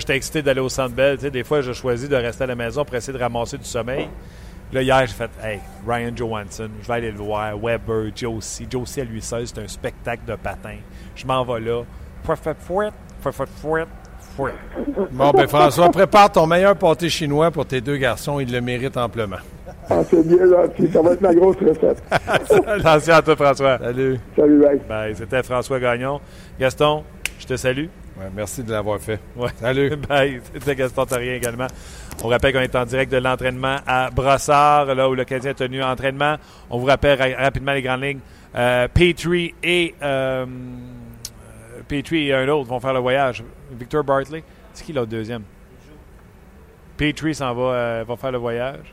j'étais 0.00 0.16
excité 0.16 0.42
d'aller 0.42 0.60
au 0.60 0.68
Centre 0.68 0.94
Bell. 0.94 1.16
Tu 1.16 1.22
sais, 1.24 1.30
des 1.30 1.44
fois, 1.44 1.60
je 1.60 1.72
choisis 1.72 2.08
de 2.08 2.16
rester 2.16 2.44
à 2.44 2.46
la 2.46 2.54
maison 2.54 2.84
pour 2.84 2.94
essayer 2.94 3.16
de 3.16 3.22
ramasser 3.22 3.58
du 3.58 3.64
sommeil. 3.64 4.08
Là, 4.72 4.82
hier, 4.82 5.00
j'ai 5.06 5.14
fait 5.14 5.30
Hey, 5.42 5.60
Ryan 5.86 6.12
Johansson, 6.14 6.68
je 6.82 6.86
vais 6.86 6.94
aller 6.94 7.10
le 7.10 7.16
voir. 7.18 7.56
Weber, 7.58 8.10
Josie. 8.14 8.66
Josie 8.70 9.00
à 9.00 9.04
lui 9.04 9.20
seul, 9.22 9.46
c'est 9.46 9.58
un 9.60 9.66
spectacle 9.66 10.22
de 10.26 10.36
patin. 10.36 10.76
Je 11.16 11.26
m'en 11.26 11.42
vais 11.44 11.60
là. 11.60 11.82
Fouet, 12.22 12.36
fouet, 12.58 12.88
fouet, 13.20 13.46
fouet, 13.62 13.84
fouet. 14.38 14.52
Bon, 15.10 15.30
ben 15.32 15.48
François, 15.48 15.90
prépare 15.90 16.30
ton 16.30 16.46
meilleur 16.46 16.76
pâté 16.76 17.08
chinois 17.08 17.50
pour 17.50 17.66
tes 17.66 17.80
deux 17.80 17.96
garçons. 17.96 18.38
Ils 18.40 18.52
le 18.52 18.60
méritent 18.60 18.96
amplement. 18.96 19.36
Ah, 19.90 20.00
c'est 20.08 20.26
bien, 20.26 20.44
là. 20.46 20.68
Puis 20.68 20.88
ça 20.92 21.02
va 21.02 21.12
être 21.12 21.20
ma 21.20 21.34
grosse 21.34 21.56
recette. 21.56 22.02
Attention 22.68 23.14
à 23.14 23.22
toi, 23.22 23.36
François. 23.36 23.78
Salut. 23.78 24.20
Salut, 24.36 24.60
bye. 24.60 24.80
Bye. 24.88 25.14
C'était 25.16 25.42
François 25.42 25.80
Gagnon. 25.80 26.20
Gaston, 26.60 27.04
je 27.38 27.46
te 27.46 27.56
salue. 27.56 27.86
Ouais, 28.18 28.26
merci 28.36 28.62
de 28.62 28.70
l'avoir 28.72 28.98
fait. 29.00 29.18
Ouais. 29.36 29.48
Salut. 29.60 29.96
Bye. 30.08 30.40
C'était 30.52 30.74
Gaston 30.74 31.04
Tarien 31.06 31.34
également. 31.34 31.68
On 32.24 32.28
rappelle 32.28 32.52
qu'on 32.52 32.60
est 32.60 32.74
en 32.74 32.84
direct 32.84 33.12
de 33.12 33.18
l'entraînement 33.18 33.76
à 33.86 34.10
Brossard, 34.10 34.86
là 34.94 35.08
où 35.08 35.14
le 35.14 35.24
Canadien 35.24 35.52
a 35.52 35.54
tenu 35.54 35.82
entraînement. 35.82 36.34
On 36.68 36.78
vous 36.78 36.86
rappelle 36.86 37.16
ra- 37.16 37.44
rapidement 37.44 37.72
les 37.72 37.82
grandes 37.82 38.02
lignes. 38.02 38.18
Euh, 38.56 38.88
Petrie 38.92 39.54
et 39.62 39.94
euh, 40.02 40.44
Petrie 41.88 42.28
et 42.28 42.34
un 42.34 42.46
autre 42.48 42.68
vont 42.68 42.78
faire 42.80 42.92
le 42.92 43.00
voyage. 43.00 43.42
Victor 43.72 44.04
Bartley. 44.04 44.44
C'est 44.72 44.84
qui 44.84 44.92
l'autre 44.92 45.10
deuxième? 45.10 45.42
Petrie 46.96 47.34
s'en 47.34 47.54
va, 47.54 47.62
euh, 47.62 48.04
va 48.06 48.16
faire 48.16 48.32
le 48.32 48.38
voyage. 48.38 48.92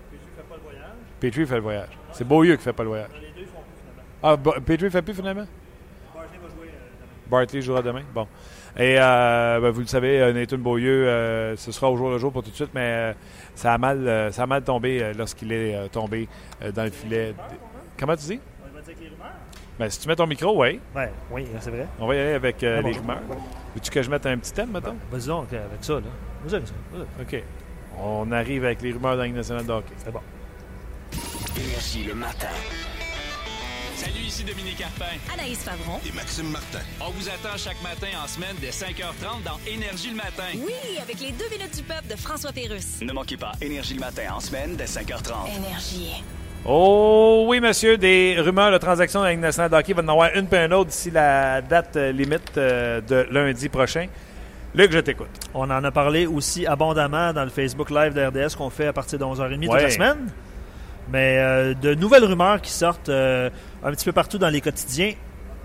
Petrie 1.20 1.46
fait 1.46 1.56
le 1.56 1.62
voyage. 1.62 1.90
C'est 2.14 2.28
Beaulieu 2.28 2.56
qui 2.56 2.64
fait 2.64 2.74
pas 2.74 2.84
le 2.84 2.90
voyage. 2.90 3.10
Ah, 4.24 4.36
Ba- 4.38 4.60
Petrie 4.66 4.90
fait 4.90 5.02
plus 5.02 5.14
finalement? 5.14 5.46
Bartley 7.28 7.62
jouera 7.62 7.82
demain? 7.82 8.04
Bon. 8.14 8.28
Et 8.78 8.98
euh, 9.00 9.60
ben, 9.60 9.70
vous 9.72 9.82
le 9.82 9.88
savez, 9.88 10.22
euh, 10.22 10.34
Nathan 10.34 10.58
Beaulieu, 10.58 11.08
euh, 11.08 11.56
ce 11.56 11.72
sera 11.72 11.90
au 11.90 11.98
jour 11.98 12.10
le 12.12 12.18
jour 12.18 12.32
pour 12.32 12.44
tout 12.44 12.50
de 12.52 12.56
suite, 12.56 12.70
mais 12.74 12.82
euh, 12.82 13.14
ça, 13.56 13.74
a 13.74 13.78
mal, 13.78 14.08
euh, 14.08 14.32
ça 14.32 14.44
a 14.44 14.46
mal 14.48 14.64
tombé 14.64 15.02
euh, 15.02 15.14
lorsqu'il 15.18 15.52
est 15.52 15.76
euh, 15.76 15.88
tombé 15.88 16.28
euh, 16.62 16.72
dans 16.72 16.84
le 16.84 16.92
filet. 16.92 17.34
Comment 17.98 18.16
tu 18.16 18.26
dis? 18.26 18.40
Ben, 19.78 19.90
si 19.90 20.00
tu 20.00 20.08
mets 20.08 20.16
ton 20.16 20.26
micro, 20.28 20.62
oui. 20.62 20.80
Ouais, 20.96 21.12
oui, 21.32 21.46
c'est 21.60 21.70
vrai. 21.70 21.88
On 22.00 22.08
va 22.08 22.16
y 22.16 22.20
aller 22.20 22.34
avec 22.34 22.64
euh, 22.64 22.82
Ah 22.84 22.88
les 22.88 22.94
rumeurs. 22.98 23.20
Veux-tu 23.76 23.92
que 23.92 24.02
je 24.02 24.10
mette 24.10 24.26
un 24.26 24.38
petit 24.38 24.54
thème, 24.54 24.72
mettons? 24.72 24.96
Vas-y 25.12 25.28
donc 25.28 25.52
avec 25.52 25.70
ça, 25.84 25.94
là. 25.96 26.02
Vas-y 26.46 26.56
avec 26.56 26.68
ça. 26.68 26.74
OK. 27.22 27.44
On 28.00 28.32
arrive 28.32 28.64
avec 28.66 28.82
les 28.82 28.94
rumeurs 28.94 29.14
dans 29.16 29.22
la 29.22 29.26
Ligue 29.26 29.36
nationale 29.36 29.66
de 29.66 29.72
hockey. 29.72 29.94
C'est 29.98 30.12
bon. 30.12 30.22
Énergie 31.58 32.04
le 32.06 32.16
matin. 32.16 32.48
Salut, 33.96 34.20
ici 34.26 34.44
Dominique 34.44 34.78
Carpin. 34.78 35.06
Anaïs 35.34 35.60
Favron. 35.64 36.00
Et 36.08 36.12
Maxime 36.14 36.50
Martin. 36.52 36.80
On 37.00 37.10
vous 37.12 37.30
attend 37.30 37.56
chaque 37.58 37.82
matin 37.82 38.08
en 38.22 38.28
semaine 38.28 38.56
dès 38.60 38.70
5h30 38.70 39.44
dans 39.46 39.58
Énergie 39.66 40.10
le 40.10 40.18
matin. 40.18 40.44
Oui, 40.56 40.74
avec 41.02 41.20
les 41.22 41.32
deux 41.32 41.50
minutes 41.50 41.76
du 41.78 41.84
peuple 41.84 42.08
de 42.10 42.16
François 42.18 42.52
Pérusse. 42.52 43.00
Ne 43.02 43.14
manquez 43.14 43.38
pas 43.38 43.54
Énergie 43.62 43.94
le 43.94 44.02
matin 44.02 44.24
en 44.34 44.40
semaine 44.42 44.76
dès 44.76 44.84
5h30. 44.86 45.56
Énergie. 45.58 46.24
Oh 46.68 47.46
oui, 47.48 47.60
monsieur, 47.60 47.96
des 47.98 48.38
rumeurs 48.40 48.72
de 48.72 48.78
transactions 48.80 49.20
dans 49.20 49.26
la 49.26 49.32
Ligue 49.32 49.42
nationale 49.42 49.70
de 49.70 49.76
hockey. 49.76 49.92
Il 49.92 49.96
va 49.96 50.02
en 50.02 50.08
avoir 50.08 50.32
une 50.36 50.48
puis 50.48 50.58
une 50.58 50.74
autre 50.74 50.90
d'ici 50.90 51.12
la 51.12 51.62
date 51.62 51.96
euh, 51.96 52.12
limite 52.12 52.58
euh, 52.58 53.02
de 53.02 53.28
lundi 53.30 53.70
prochain. 53.70 54.08
Luc, 54.74 54.92
je 54.92 55.00
t'écoute. 55.00 55.30
On 55.54 55.70
en 55.70 55.84
a 55.84 55.92
parlé 55.92 56.26
aussi 56.26 56.66
abondamment 56.66 57.34
dans 57.34 57.44
le 57.44 57.52
Facebook 57.52 57.92
Live 57.92 58.14
de 58.14 58.26
RDS 58.26 58.56
qu'on 58.58 58.70
fait 58.72 58.88
à 58.88 58.94
partir 58.94 59.20
de 59.20 59.24
11h30 59.24 59.62
toute 59.62 59.72
Ouais. 59.74 59.84
la 59.84 59.90
semaine. 59.92 60.28
Mais 61.12 61.38
euh, 61.38 61.74
de 61.76 61.94
nouvelles 61.94 62.26
rumeurs 62.26 62.60
qui 62.62 62.72
sortent 62.72 63.10
euh, 63.10 63.50
un 63.84 63.92
petit 63.92 64.06
peu 64.06 64.12
partout 64.12 64.40
dans 64.40 64.50
les 64.50 64.60
quotidiens 64.60 65.14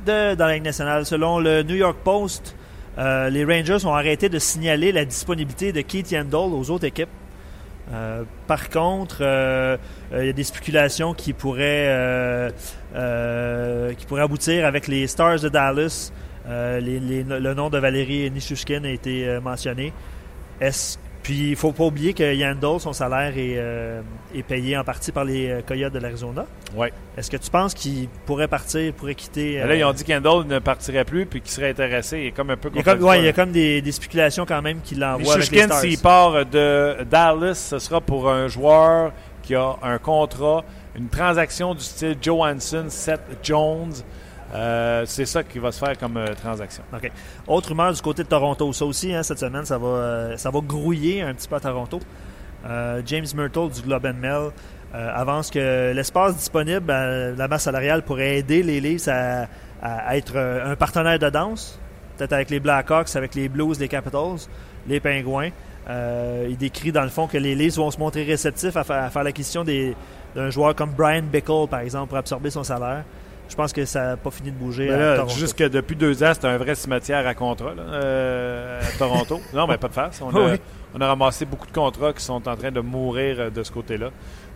de, 0.04 0.34
dans 0.34 0.46
la 0.46 0.54
Ligue 0.54 0.64
nationale. 0.64 1.06
Selon 1.06 1.38
le 1.38 1.62
New 1.62 1.76
York 1.76 1.96
Post, 2.04 2.54
euh, 2.98 3.30
les 3.30 3.44
Rangers 3.46 3.86
ont 3.86 3.94
arrêté 3.94 4.28
de 4.28 4.38
signaler 4.38 4.92
la 4.92 5.06
disponibilité 5.06 5.72
de 5.72 5.80
Keith 5.80 6.10
Yandel 6.10 6.34
aux 6.52 6.70
autres 6.70 6.84
équipes. 6.84 7.08
Euh, 7.92 8.22
par 8.46 8.70
contre, 8.70 9.18
euh, 9.20 9.76
euh, 10.12 10.20
il 10.22 10.26
y 10.26 10.31
a 10.31 10.33
des 10.33 10.44
spéculations 10.44 11.12
qui 11.12 11.33
pourraient, 11.33 12.53
qui 13.98 14.07
pourraient 14.07 14.22
aboutir 14.22 14.66
avec 14.66 14.87
les 14.87 15.07
Stars 15.07 15.40
de 15.40 15.48
Dallas. 15.48 16.12
Le 16.48 17.53
nom 17.55 17.68
de 17.70 17.79
Valérie 17.79 18.31
Nishushkin 18.31 18.85
a 18.85 18.90
été 18.90 19.38
mentionné. 19.42 19.92
Est-ce- 20.61 20.98
puis 21.22 21.50
il 21.50 21.56
faut 21.56 21.72
pas 21.72 21.85
oublier 21.85 22.14
que 22.14 22.35
Yandel, 22.35 22.80
son 22.80 22.92
salaire 22.92 23.37
est, 23.37 23.56
euh, 23.56 24.00
est 24.35 24.42
payé 24.42 24.76
en 24.76 24.85
partie 24.85 25.12
par 25.12 25.24
les 25.24 25.50
euh, 25.50 25.61
Coyotes 25.61 25.92
de 25.92 25.98
l'Arizona. 25.98 26.46
Ouais. 26.74 26.92
Est-ce 27.16 27.30
que 27.30 27.37
tu 27.37 27.50
penses 27.50 27.74
qu'il 27.74 28.09
pourrait 28.24 28.48
partir, 28.48 28.92
pourrait 28.94 29.14
quitter 29.14 29.59
Là, 29.59 29.74
ils 29.74 29.85
ont 29.85 29.90
euh, 29.90 29.92
dit 29.92 30.04
qu'Endall 30.04 30.46
ne 30.46 30.59
partirait 30.59 31.04
plus 31.04 31.26
puis 31.26 31.42
qu'il 31.42 31.50
serait 31.50 31.70
intéressé. 31.70 32.20
Il 32.20 32.26
est 32.28 32.30
comme 32.33 32.50
un 32.50 32.56
peu 32.56 32.70
il 32.72 32.76
y 32.76 32.80
a 32.80 32.83
comme, 32.83 32.94
contradictoire. 32.98 33.11
ouais, 33.12 33.22
il 33.22 33.24
y 33.26 33.28
a 33.28 33.33
comme 33.33 33.52
des, 33.52 33.83
des 33.83 33.92
spéculations 33.92 34.46
quand 34.46 34.62
même 34.62 34.80
qu'il 34.80 35.00
l'envoie 35.00 35.35
avec 35.35 35.50
les 35.50 35.56
Nishushkin, 35.59 35.66
Stars. 35.66 35.80
s'il 35.80 35.98
part 35.98 36.46
de 36.46 37.04
Dallas, 37.04 37.54
ce 37.54 37.78
sera 37.78 38.00
pour 38.00 38.30
un 38.30 38.48
joueur 38.48 39.12
qui 39.42 39.54
a 39.54 39.76
un 39.83 39.98
contrat, 39.98 40.64
une 40.96 41.09
transaction 41.09 41.74
du 41.74 41.83
style 41.83 42.16
Johansson, 42.20 42.87
Seth 42.88 43.20
Jones. 43.42 43.92
Euh, 44.52 45.04
c'est 45.06 45.26
ça 45.26 45.42
qui 45.44 45.58
va 45.60 45.70
se 45.70 45.78
faire 45.84 45.96
comme 45.98 46.16
euh, 46.16 46.34
transaction. 46.34 46.82
OK. 46.92 47.10
Autre 47.46 47.68
rumeur 47.68 47.92
du 47.92 48.02
côté 48.02 48.24
de 48.24 48.28
Toronto. 48.28 48.72
Ça 48.72 48.84
aussi, 48.84 49.14
hein, 49.14 49.22
cette 49.22 49.38
semaine, 49.38 49.64
ça 49.64 49.78
va, 49.78 49.86
euh, 49.86 50.36
ça 50.36 50.50
va 50.50 50.60
grouiller 50.60 51.22
un 51.22 51.34
petit 51.34 51.46
peu 51.48 51.56
à 51.56 51.60
Toronto. 51.60 52.00
James 53.06 53.24
Myrtle 53.34 53.70
du 53.70 53.80
Globe 53.80 54.04
and 54.04 54.20
Mail 54.20 54.50
avance 54.92 55.50
que 55.50 55.92
l'espace 55.94 56.36
disponible 56.36 56.92
la 56.92 57.48
masse 57.48 57.62
salariale 57.62 58.02
pourrait 58.02 58.36
aider 58.36 58.62
les 58.62 58.80
Leafs 58.82 59.08
à, 59.08 59.46
être 60.14 60.36
un 60.36 60.76
partenaire 60.76 61.18
de 61.18 61.30
danse. 61.30 61.80
Peut-être 62.18 62.34
avec 62.34 62.50
les 62.50 62.60
Blackhawks, 62.60 63.16
avec 63.16 63.34
les 63.34 63.48
Blues, 63.48 63.80
les 63.80 63.88
Capitals, 63.88 64.36
les 64.86 65.00
Pingouins. 65.00 65.48
Il 65.88 66.56
décrit 66.58 66.92
dans 66.92 67.02
le 67.04 67.08
fond 67.08 67.26
que 67.26 67.38
les 67.38 67.54
Leafs 67.54 67.76
vont 67.76 67.90
se 67.90 67.98
montrer 67.98 68.24
réceptifs 68.24 68.76
à, 68.76 68.84
fa- 68.84 69.04
à 69.04 69.08
faire 69.08 69.24
l'acquisition 69.24 69.64
d'un 69.64 70.50
joueur 70.50 70.74
comme 70.74 70.90
Brian 70.90 71.22
Bickle, 71.22 71.66
par 71.70 71.80
exemple, 71.80 72.08
pour 72.08 72.18
absorber 72.18 72.50
son 72.50 72.62
salaire. 72.62 73.04
Je 73.50 73.56
pense 73.56 73.72
que 73.72 73.84
ça 73.84 74.06
n'a 74.06 74.16
pas 74.16 74.30
fini 74.30 74.52
de 74.52 74.56
bouger 74.56 74.86
Ben 74.86 74.94
à 74.94 74.98
là, 74.98 75.16
Toronto. 75.16 75.34
juste 75.34 75.58
que 75.58 75.64
depuis 75.64 75.96
deux 75.96 76.22
ans, 76.22 76.30
c'est 76.32 76.44
un 76.46 76.56
vrai 76.56 76.74
cimetière 76.76 77.26
à 77.26 77.34
contrat 77.34 77.74
là, 77.74 77.82
euh, 77.82 78.80
à 78.80 78.96
Toronto. 78.98 79.40
non, 79.52 79.66
mais 79.66 79.76
pas 79.76 79.88
de 79.88 79.92
face. 79.92 80.22
On 80.22 80.30
a, 80.34 80.52
Oui. 80.52 80.60
on 80.94 81.00
a 81.00 81.06
ramassé 81.08 81.44
beaucoup 81.44 81.66
de 81.66 81.72
contrats 81.72 82.12
qui 82.12 82.22
sont 82.24 82.46
en 82.48 82.56
train 82.56 82.70
de 82.70 82.80
mourir 82.80 83.36
euh, 83.40 83.50
de 83.50 83.62
ce 83.64 83.72
côté-là. 83.72 84.10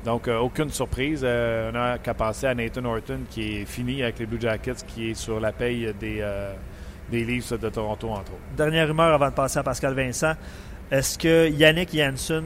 Donc, 0.04 0.28
euh, 0.28 0.38
aucune 0.38 0.70
surprise. 0.70 1.22
Euh, 1.24 1.70
on 1.70 1.72
n'a 1.72 1.98
qu'à 1.98 2.14
passer 2.14 2.46
à 2.46 2.54
Nathan 2.54 2.84
Horton, 2.84 3.20
qui 3.28 3.62
est 3.62 3.64
fini 3.64 4.02
avec 4.02 4.20
les 4.20 4.26
Blue 4.26 4.40
Jackets, 4.40 4.84
qui 4.86 5.10
est 5.10 5.14
sur 5.14 5.40
la 5.40 5.50
paye 5.50 5.92
des, 5.98 6.24
des 7.10 7.24
Leafs 7.24 7.52
de 7.58 7.68
Toronto, 7.68 8.08
entre 8.10 8.32
autres. 8.32 8.40
Dernière 8.56 8.86
rumeur 8.86 9.12
avant 9.12 9.28
de 9.30 9.34
passer 9.34 9.58
à 9.58 9.62
Pascal 9.64 9.94
Vincent. 9.94 10.34
Est-ce 10.90 11.18
que 11.18 11.48
Yannick 11.50 11.96
Janssen 11.96 12.44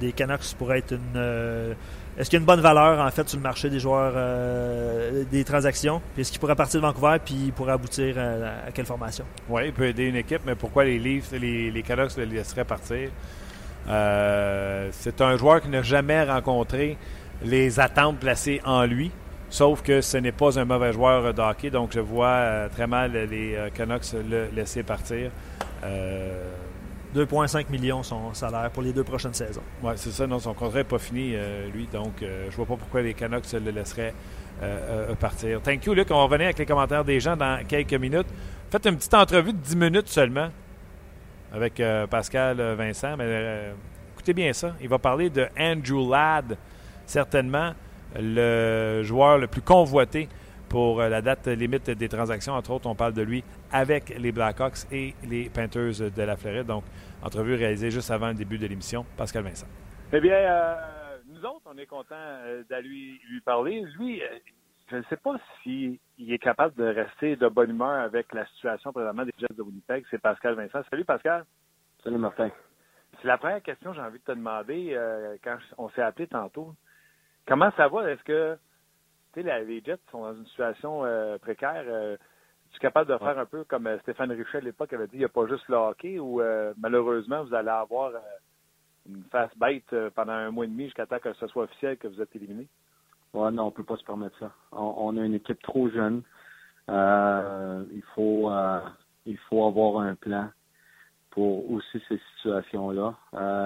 des 0.00 0.12
Canucks 0.12 0.54
pourrait 0.58 0.78
être 0.78 0.92
une. 0.94 1.74
Est-ce 2.18 2.28
qu'il 2.28 2.36
y 2.36 2.40
a 2.40 2.40
une 2.40 2.46
bonne 2.46 2.60
valeur 2.60 3.00
en 3.00 3.10
fait 3.10 3.26
sur 3.26 3.38
le 3.38 3.42
marché 3.42 3.70
des 3.70 3.80
joueurs 3.80 4.12
euh, 4.14 5.24
des 5.30 5.44
transactions? 5.44 6.02
Est-ce 6.18 6.30
qu'il 6.30 6.40
pourrait 6.40 6.56
partir 6.56 6.80
de 6.80 6.86
Vancouver 6.86 7.16
puis 7.24 7.34
il 7.46 7.52
pourrait 7.52 7.72
aboutir 7.72 8.16
à, 8.18 8.70
quelle 8.72 8.84
formation? 8.84 9.24
Oui, 9.48 9.62
il 9.66 9.72
peut 9.72 9.86
aider 9.86 10.04
une 10.04 10.16
équipe, 10.16 10.42
mais 10.44 10.54
pourquoi 10.54 10.84
les 10.84 10.98
Leafs, 10.98 11.32
les, 11.32 11.82
Canucks 11.82 12.16
le 12.18 12.24
laisseraient 12.24 12.66
partir? 12.66 13.08
Euh, 13.88 14.88
c'est 14.92 15.20
un 15.22 15.36
joueur 15.38 15.62
qui 15.62 15.68
n'a 15.68 15.82
jamais 15.82 16.22
rencontré 16.22 16.98
les 17.42 17.80
attentes 17.80 18.18
placées 18.18 18.60
en 18.64 18.84
lui, 18.84 19.10
sauf 19.48 19.82
que 19.82 20.02
ce 20.02 20.18
n'est 20.18 20.32
pas 20.32 20.58
un 20.58 20.66
mauvais 20.66 20.92
joueur 20.92 21.32
de 21.32 21.40
hockey, 21.40 21.70
donc 21.70 21.92
je 21.94 22.00
vois 22.00 22.26
euh, 22.26 22.68
très 22.68 22.86
mal 22.86 23.12
les 23.12 23.56
Canucks 23.74 24.12
le 24.12 24.48
laisser 24.54 24.82
partir. 24.82 25.30
2,5 27.14 27.70
millions 27.70 28.02
son 28.02 28.32
salaire 28.32 28.70
pour 28.70 28.82
les 28.82 28.92
deux 28.92 29.04
prochaines 29.04 29.34
saisons. 29.34 29.62
ouais, 29.82 29.92
c'est 29.96 30.10
ça. 30.10 30.26
Non, 30.26 30.38
son 30.38 30.54
contrat 30.54 30.78
n'est 30.78 30.84
pas 30.84 30.98
fini, 30.98 31.32
euh, 31.34 31.68
lui. 31.68 31.86
Donc, 31.92 32.22
euh, 32.22 32.46
je 32.50 32.56
vois 32.56 32.66
pas 32.66 32.76
pourquoi 32.76 33.02
les 33.02 33.14
Canucks 33.14 33.52
le 33.52 33.70
laisseraient 33.70 34.14
euh, 34.62 35.10
euh, 35.10 35.14
partir. 35.14 35.60
Thank 35.60 35.84
you, 35.84 35.94
Luc. 35.94 36.10
On 36.10 36.16
va 36.16 36.22
revenir 36.24 36.46
avec 36.46 36.58
les 36.58 36.66
commentaires 36.66 37.04
des 37.04 37.20
gens 37.20 37.36
dans 37.36 37.64
quelques 37.66 37.94
minutes. 37.94 38.28
Faites 38.70 38.86
une 38.86 38.96
petite 38.96 39.14
entrevue 39.14 39.52
de 39.52 39.58
10 39.58 39.76
minutes 39.76 40.08
seulement 40.08 40.48
avec 41.52 41.82
Pascal 42.08 42.56
Vincent. 42.76 43.14
Mais 43.18 43.72
écoutez 44.14 44.32
bien 44.32 44.50
ça. 44.54 44.74
Il 44.80 44.88
va 44.88 44.98
parler 44.98 45.28
de 45.28 45.46
Andrew 45.58 46.10
Ladd, 46.10 46.56
certainement 47.04 47.74
le 48.18 49.02
joueur 49.02 49.36
le 49.36 49.46
plus 49.46 49.60
convoité 49.60 50.30
pour 50.72 51.02
euh, 51.02 51.08
la 51.10 51.20
date 51.20 51.46
limite 51.48 51.90
des 51.90 52.08
transactions. 52.08 52.54
Entre 52.54 52.70
autres, 52.70 52.88
on 52.88 52.94
parle 52.94 53.12
de 53.12 53.20
lui 53.20 53.44
avec 53.70 54.08
les 54.18 54.32
Blackhawks 54.32 54.90
et 54.90 55.14
les 55.22 55.50
Panthers 55.50 56.10
de 56.10 56.22
la 56.22 56.36
Floride. 56.36 56.66
Donc, 56.66 56.84
entrevue 57.22 57.54
réalisée 57.54 57.90
juste 57.90 58.10
avant 58.10 58.28
le 58.28 58.34
début 58.34 58.56
de 58.56 58.66
l'émission. 58.66 59.04
Pascal 59.18 59.44
Vincent. 59.44 59.66
Eh 60.14 60.20
bien, 60.20 60.34
euh, 60.34 60.74
nous 61.28 61.44
autres, 61.44 61.66
on 61.66 61.76
est 61.76 61.84
contents 61.86 62.14
euh, 62.14 62.62
d'aller 62.70 62.88
lui, 62.88 63.20
lui 63.30 63.40
parler. 63.42 63.82
Lui, 63.98 64.22
je 64.90 64.96
ne 64.96 65.02
sais 65.10 65.16
pas 65.18 65.36
s'il 65.62 65.98
est 66.18 66.38
capable 66.38 66.74
de 66.74 66.84
rester 66.84 67.36
de 67.36 67.48
bonne 67.48 67.70
humeur 67.70 68.00
avec 68.00 68.32
la 68.32 68.46
situation 68.46 68.92
présentement 68.92 69.26
des 69.26 69.34
Jets 69.38 69.54
de 69.54 69.62
Winnipeg. 69.62 70.04
C'est 70.10 70.22
Pascal 70.22 70.54
Vincent. 70.54 70.80
Salut 70.90 71.04
Pascal. 71.04 71.44
Salut 72.02 72.18
Martin. 72.18 72.50
C'est 73.20 73.28
la 73.28 73.36
première 73.36 73.62
question 73.62 73.90
que 73.90 73.96
j'ai 73.96 74.02
envie 74.02 74.18
de 74.18 74.24
te 74.24 74.32
demander 74.32 74.94
euh, 74.94 75.36
quand 75.44 75.58
on 75.76 75.90
s'est 75.90 76.02
appelé 76.02 76.26
tantôt. 76.28 76.74
Comment 77.46 77.70
ça 77.76 77.88
va? 77.88 78.10
Est-ce 78.10 78.22
que 78.24 78.56
la- 79.40 79.62
les 79.62 79.80
Jets 79.80 79.98
sont 80.10 80.22
dans 80.22 80.34
une 80.34 80.46
situation 80.46 81.04
euh, 81.04 81.38
précaire? 81.38 81.84
Euh, 81.86 82.16
tu 82.70 82.76
es 82.76 82.80
capable 82.80 83.10
de 83.10 83.16
faire 83.18 83.38
un 83.38 83.46
peu 83.46 83.64
comme 83.64 83.86
euh, 83.86 83.98
Stéphane 84.00 84.32
Richet 84.32 84.58
à 84.58 84.60
l'époque 84.60 84.92
avait 84.92 85.06
dit, 85.06 85.14
il 85.14 85.20
n'y 85.20 85.24
a 85.24 85.30
pas 85.30 85.46
juste 85.46 85.66
le 85.68 85.76
hockey 85.76 86.18
ou 86.18 86.40
euh, 86.40 86.74
malheureusement 86.76 87.44
vous 87.44 87.54
allez 87.54 87.70
avoir 87.70 88.12
une 89.08 89.24
face 89.30 89.56
bête 89.56 89.94
pendant 90.14 90.32
un 90.32 90.50
mois 90.50 90.66
et 90.66 90.68
demi 90.68 90.84
jusqu'à 90.84 91.06
temps 91.06 91.18
que 91.18 91.32
ce 91.32 91.46
soit 91.46 91.64
officiel 91.64 91.96
que 91.96 92.08
vous 92.08 92.20
êtes 92.20 92.36
éliminé? 92.36 92.68
Ouais, 93.32 93.50
non, 93.50 93.64
on 93.64 93.70
peut 93.70 93.84
pas 93.84 93.96
se 93.96 94.04
permettre 94.04 94.38
ça. 94.38 94.52
On, 94.72 94.94
on 94.98 95.16
a 95.16 95.24
une 95.24 95.34
équipe 95.34 95.62
trop 95.62 95.88
jeune. 95.88 96.22
Il 96.88 98.02
faut 98.14 98.50
il 99.24 99.38
faut 99.48 99.64
avoir 99.64 100.02
un 100.02 100.14
plan 100.14 100.50
pour 101.30 101.70
aussi 101.70 102.02
ces 102.08 102.20
situations-là. 102.36 103.14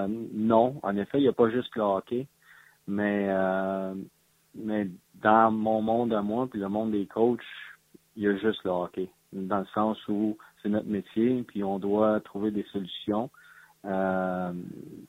Non, 0.08 0.78
en 0.82 0.96
effet, 0.96 1.18
il 1.18 1.22
n'y 1.22 1.28
a 1.28 1.32
pas 1.32 1.50
juste 1.50 1.74
le 1.74 1.82
hockey, 1.82 2.26
mais 2.86 3.28
mais 4.56 4.88
dans 5.22 5.50
mon 5.50 5.82
monde 5.82 6.12
à 6.12 6.22
moi, 6.22 6.48
puis 6.50 6.60
le 6.60 6.68
monde 6.68 6.92
des 6.92 7.06
coachs, 7.06 7.40
il 8.16 8.24
y 8.24 8.28
a 8.28 8.36
juste 8.36 8.62
le 8.64 8.70
hockey. 8.70 9.08
Dans 9.32 9.58
le 9.58 9.66
sens 9.74 9.98
où 10.08 10.36
c'est 10.62 10.68
notre 10.68 10.88
métier, 10.88 11.42
puis 11.46 11.62
on 11.62 11.78
doit 11.78 12.20
trouver 12.20 12.50
des 12.50 12.64
solutions. 12.72 13.30
Euh, 13.84 14.52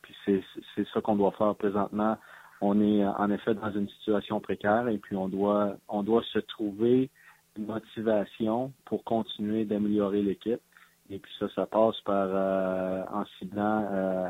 puis 0.01 0.15
c'est 0.25 0.87
ça 0.93 1.01
qu'on 1.01 1.15
doit 1.15 1.31
faire 1.31 1.55
présentement 1.55 2.17
on 2.61 2.81
est 2.81 3.05
en 3.05 3.29
effet 3.29 3.53
dans 3.53 3.71
une 3.71 3.89
situation 3.89 4.39
précaire 4.39 4.87
et 4.87 4.97
puis 4.97 5.15
on 5.15 5.27
doit 5.27 5.77
on 5.87 6.03
doit 6.03 6.23
se 6.33 6.39
trouver 6.39 7.09
une 7.57 7.65
motivation 7.65 8.71
pour 8.85 9.03
continuer 9.03 9.65
d'améliorer 9.65 10.21
l'équipe. 10.21 10.61
Et 11.09 11.19
puis 11.19 11.31
ça, 11.39 11.47
ça 11.55 11.65
passe 11.65 11.99
par 12.01 12.27
euh, 12.29 13.03
en 13.11 13.25
ciblant 13.37 13.87
euh, 13.91 14.29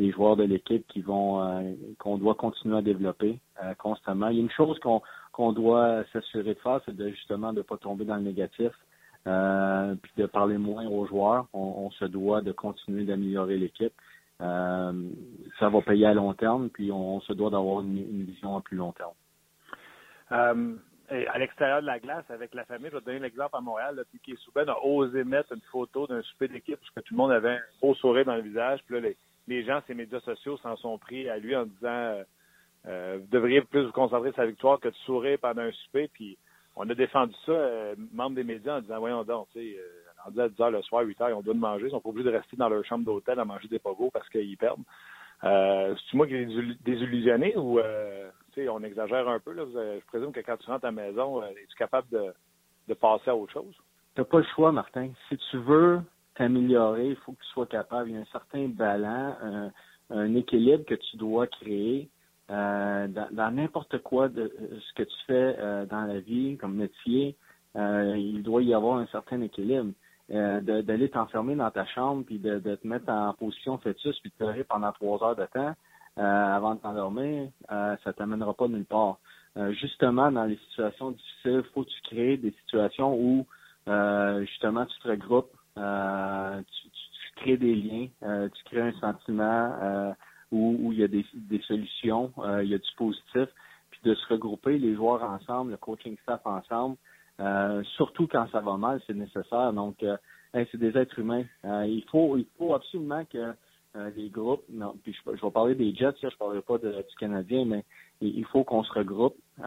les 0.00 0.12
joueurs 0.12 0.36
de 0.36 0.44
l'équipe 0.44 0.86
qui 0.88 1.02
vont 1.02 1.42
euh, 1.42 1.74
qu'on 1.98 2.16
doit 2.16 2.34
continuer 2.34 2.78
à 2.78 2.82
développer 2.82 3.38
euh, 3.62 3.74
constamment. 3.74 4.28
Il 4.28 4.36
y 4.36 4.40
a 4.40 4.42
une 4.42 4.50
chose 4.50 4.78
qu'on 4.80 5.02
qu'on 5.32 5.52
doit 5.52 6.02
s'assurer 6.12 6.54
de 6.54 6.58
faire, 6.60 6.80
c'est 6.86 7.10
justement 7.10 7.52
de 7.52 7.58
ne 7.58 7.62
pas 7.62 7.76
tomber 7.76 8.04
dans 8.04 8.16
le 8.16 8.22
négatif. 8.22 8.72
Euh, 9.26 9.94
puis 10.02 10.12
de 10.16 10.24
parler 10.24 10.56
moins 10.56 10.86
aux 10.86 11.06
joueurs. 11.06 11.46
On, 11.52 11.90
se 11.90 12.06
doit 12.06 12.40
de 12.40 12.52
continuer 12.52 13.04
d'améliorer 13.04 13.58
l'équipe. 13.58 13.92
Ça 14.38 15.68
va 15.68 15.82
payer 15.82 16.06
à 16.06 16.14
long 16.14 16.32
terme, 16.32 16.70
puis 16.70 16.90
on, 16.90 17.20
se 17.20 17.34
doit 17.34 17.50
d'avoir 17.50 17.82
une, 17.82 18.24
vision 18.24 18.56
à 18.56 18.62
plus 18.62 18.78
long 18.78 18.92
terme. 18.92 20.78
Et 21.10 21.26
à 21.26 21.38
l'extérieur 21.38 21.82
de 21.82 21.86
la 21.86 21.98
glace, 21.98 22.24
avec 22.30 22.54
la 22.54 22.64
famille, 22.64 22.88
je 22.88 22.94
vais 22.94 23.00
te 23.00 23.06
donner 23.06 23.18
l'exemple 23.18 23.56
à 23.56 23.60
Montréal. 23.60 23.96
Là, 23.96 24.02
Piquet 24.10 24.36
Souben 24.38 24.68
a 24.70 24.82
osé 24.82 25.22
mettre 25.22 25.52
une 25.52 25.60
photo 25.70 26.06
d'un 26.06 26.22
souper 26.22 26.48
d'équipe 26.48 26.78
parce 26.80 26.90
que 26.90 27.00
tout 27.00 27.12
le 27.12 27.18
monde 27.18 27.32
avait 27.32 27.56
un 27.56 27.60
beau 27.82 27.94
sourire 27.96 28.24
dans 28.24 28.36
le 28.36 28.42
visage. 28.42 28.80
Puis 28.86 28.98
les, 29.02 29.18
les 29.50 29.64
gens, 29.64 29.80
ces 29.86 29.94
médias 29.94 30.20
sociaux, 30.20 30.56
s'en 30.58 30.76
sont 30.76 30.96
pris 30.98 31.28
à 31.28 31.36
lui 31.38 31.54
en 31.56 31.66
disant 31.66 31.88
euh, 31.88 32.24
euh, 32.86 33.18
Vous 33.20 33.26
devriez 33.30 33.60
plus 33.62 33.84
vous 33.84 33.92
concentrer 33.92 34.30
sur 34.30 34.36
sa 34.36 34.46
victoire 34.46 34.80
que 34.80 34.88
de 34.88 34.94
sourire 35.06 35.38
pendant 35.40 35.62
un 35.62 35.72
souper. 35.72 36.08
Puis 36.12 36.38
on 36.76 36.88
a 36.88 36.94
défendu 36.94 37.34
ça, 37.44 37.52
euh, 37.52 37.94
membres 38.12 38.36
des 38.36 38.44
médias, 38.44 38.78
en 38.78 38.80
disant 38.80 38.98
Voyons 39.00 39.24
donc, 39.24 39.48
tu 39.52 39.58
sais, 39.58 39.76
euh, 39.78 40.22
rendu 40.24 40.40
à 40.40 40.48
10 40.48 40.60
heures 40.60 40.70
le 40.70 40.82
soir, 40.82 41.02
8 41.02 41.20
heures, 41.20 41.36
ont 41.36 41.40
besoin 41.40 41.54
de 41.54 41.60
manger. 41.60 41.86
Ils 41.86 41.90
sont 41.90 42.00
pas 42.00 42.08
obligés 42.08 42.30
de 42.30 42.36
rester 42.36 42.56
dans 42.56 42.68
leur 42.68 42.84
chambre 42.84 43.04
d'hôtel 43.04 43.38
à 43.40 43.44
manger 43.44 43.68
des 43.68 43.78
pogos 43.78 44.10
parce 44.12 44.28
qu'ils 44.28 44.56
perdent. 44.56 44.84
C'est-tu 45.42 46.16
moi 46.16 46.26
qui 46.26 46.34
désillu- 46.34 46.76
désillusionné 46.84 47.56
ou 47.56 47.78
euh, 47.78 48.30
on 48.68 48.82
exagère 48.82 49.26
un 49.26 49.40
peu? 49.40 49.52
Là? 49.52 49.64
Je 49.74 50.04
présume 50.06 50.32
que 50.32 50.40
quand 50.40 50.58
tu 50.58 50.70
rentres 50.70 50.84
à 50.84 50.88
la 50.88 50.92
maison, 50.92 51.42
es-tu 51.42 51.74
capable 51.78 52.08
de, 52.10 52.34
de 52.88 52.94
passer 52.94 53.30
à 53.30 53.34
autre 53.36 53.52
chose? 53.54 53.74
T'as 54.14 54.24
pas 54.24 54.38
le 54.38 54.44
choix, 54.54 54.70
Martin. 54.70 55.08
Si 55.28 55.38
tu 55.50 55.56
veux 55.58 56.02
t'améliorer, 56.40 57.08
il 57.08 57.16
faut 57.16 57.32
que 57.32 57.42
tu 57.42 57.48
sois 57.48 57.66
capable. 57.66 58.08
Il 58.08 58.14
y 58.14 58.18
a 58.18 58.20
un 58.20 58.32
certain 58.32 58.66
balance, 58.68 59.36
un, 60.08 60.34
équilibre 60.34 60.84
que 60.86 60.94
tu 60.94 61.16
dois 61.18 61.46
créer 61.46 62.08
euh, 62.50 63.06
dans 63.30 63.54
n'importe 63.54 63.98
quoi 63.98 64.28
de 64.28 64.42
euh, 64.42 64.80
ce 64.80 64.94
que 64.94 65.02
tu 65.02 65.16
fais 65.26 65.56
euh, 65.58 65.84
dans 65.86 66.02
la 66.02 66.18
vie 66.20 66.56
comme 66.56 66.74
métier. 66.74 67.36
il 67.76 68.42
doit 68.42 68.62
y 68.62 68.72
avoir 68.74 68.96
un 68.98 69.06
certain 69.08 69.40
équilibre. 69.42 69.92
D'aller 70.30 71.10
t'enfermer 71.10 71.56
dans 71.56 71.72
ta 71.72 71.84
chambre 71.86 72.24
puis 72.24 72.38
de, 72.38 72.60
te 72.60 72.86
mettre 72.86 73.08
en 73.08 73.34
position 73.34 73.78
fœtus 73.78 74.16
puis 74.20 74.30
de 74.30 74.36
pleurer 74.36 74.62
pendant 74.62 74.92
trois 74.92 75.22
heures 75.24 75.34
de 75.34 75.46
temps 75.46 75.74
avant 76.16 76.76
de 76.76 76.80
t'endormir, 76.80 77.48
ça 77.68 78.12
t'amènera 78.16 78.54
pas 78.54 78.68
nulle 78.68 78.84
part. 78.84 79.18
Justement, 79.70 80.30
dans 80.30 80.44
les 80.44 80.56
situations 80.68 81.10
difficiles, 81.10 81.64
faut 81.74 81.82
que 81.82 81.88
tu 81.88 82.00
crées 82.02 82.36
des 82.36 82.54
situations 82.62 83.12
où 83.12 83.44
justement 84.46 84.86
tu 84.86 85.00
te 85.00 85.08
regroupes, 85.08 85.50
tu, 85.76 86.90
tu- 86.90 87.10
crées 87.36 87.56
des 87.56 87.74
liens, 87.74 88.06
euh, 88.22 88.48
tu 88.50 88.64
crées 88.64 88.82
un 88.82 88.92
sentiment 89.00 89.74
euh, 89.82 90.12
où, 90.52 90.92
il 90.92 90.98
y 90.98 91.04
a 91.04 91.08
des, 91.08 91.24
solutions, 91.66 92.32
euh, 92.38 92.62
il 92.62 92.70
y 92.70 92.74
a 92.74 92.78
du 92.78 92.90
positif, 92.96 93.48
puis 93.90 94.00
de 94.04 94.14
se 94.14 94.26
regrouper 94.28 94.78
les 94.78 94.94
joueurs 94.94 95.22
ensemble, 95.22 95.70
le 95.72 95.76
coaching 95.78 96.16
staff 96.22 96.40
ensemble, 96.44 96.96
euh, 97.40 97.82
surtout 97.96 98.26
quand 98.26 98.46
ça 98.52 98.60
va 98.60 98.76
mal, 98.76 99.00
c'est 99.06 99.14
nécessaire. 99.14 99.72
Donc, 99.72 100.02
euh, 100.02 100.16
hey, 100.52 100.66
c'est 100.70 100.78
des 100.78 100.96
êtres 100.98 101.18
humains. 101.18 101.44
Euh, 101.64 101.86
il 101.86 102.04
faut, 102.10 102.36
il 102.36 102.46
faut 102.58 102.74
absolument 102.74 103.24
que 103.24 103.54
euh, 103.96 104.10
les 104.16 104.28
groupes, 104.28 104.62
non, 104.70 104.94
puis 105.02 105.12
je, 105.12 105.36
je 105.36 105.42
vais 105.42 105.50
parler 105.50 105.74
des 105.74 105.92
Jets, 105.94 106.14
je 106.22 106.36
parlerai 106.36 106.62
pas 106.62 106.78
de- 106.78 106.92
du 106.92 107.14
Canadien, 107.18 107.64
mais 107.64 107.84
il, 108.20 108.44
faut 108.44 108.62
qu'on 108.62 108.84
se 108.84 108.92
regroupe 108.92 109.36
euh, 109.60 109.64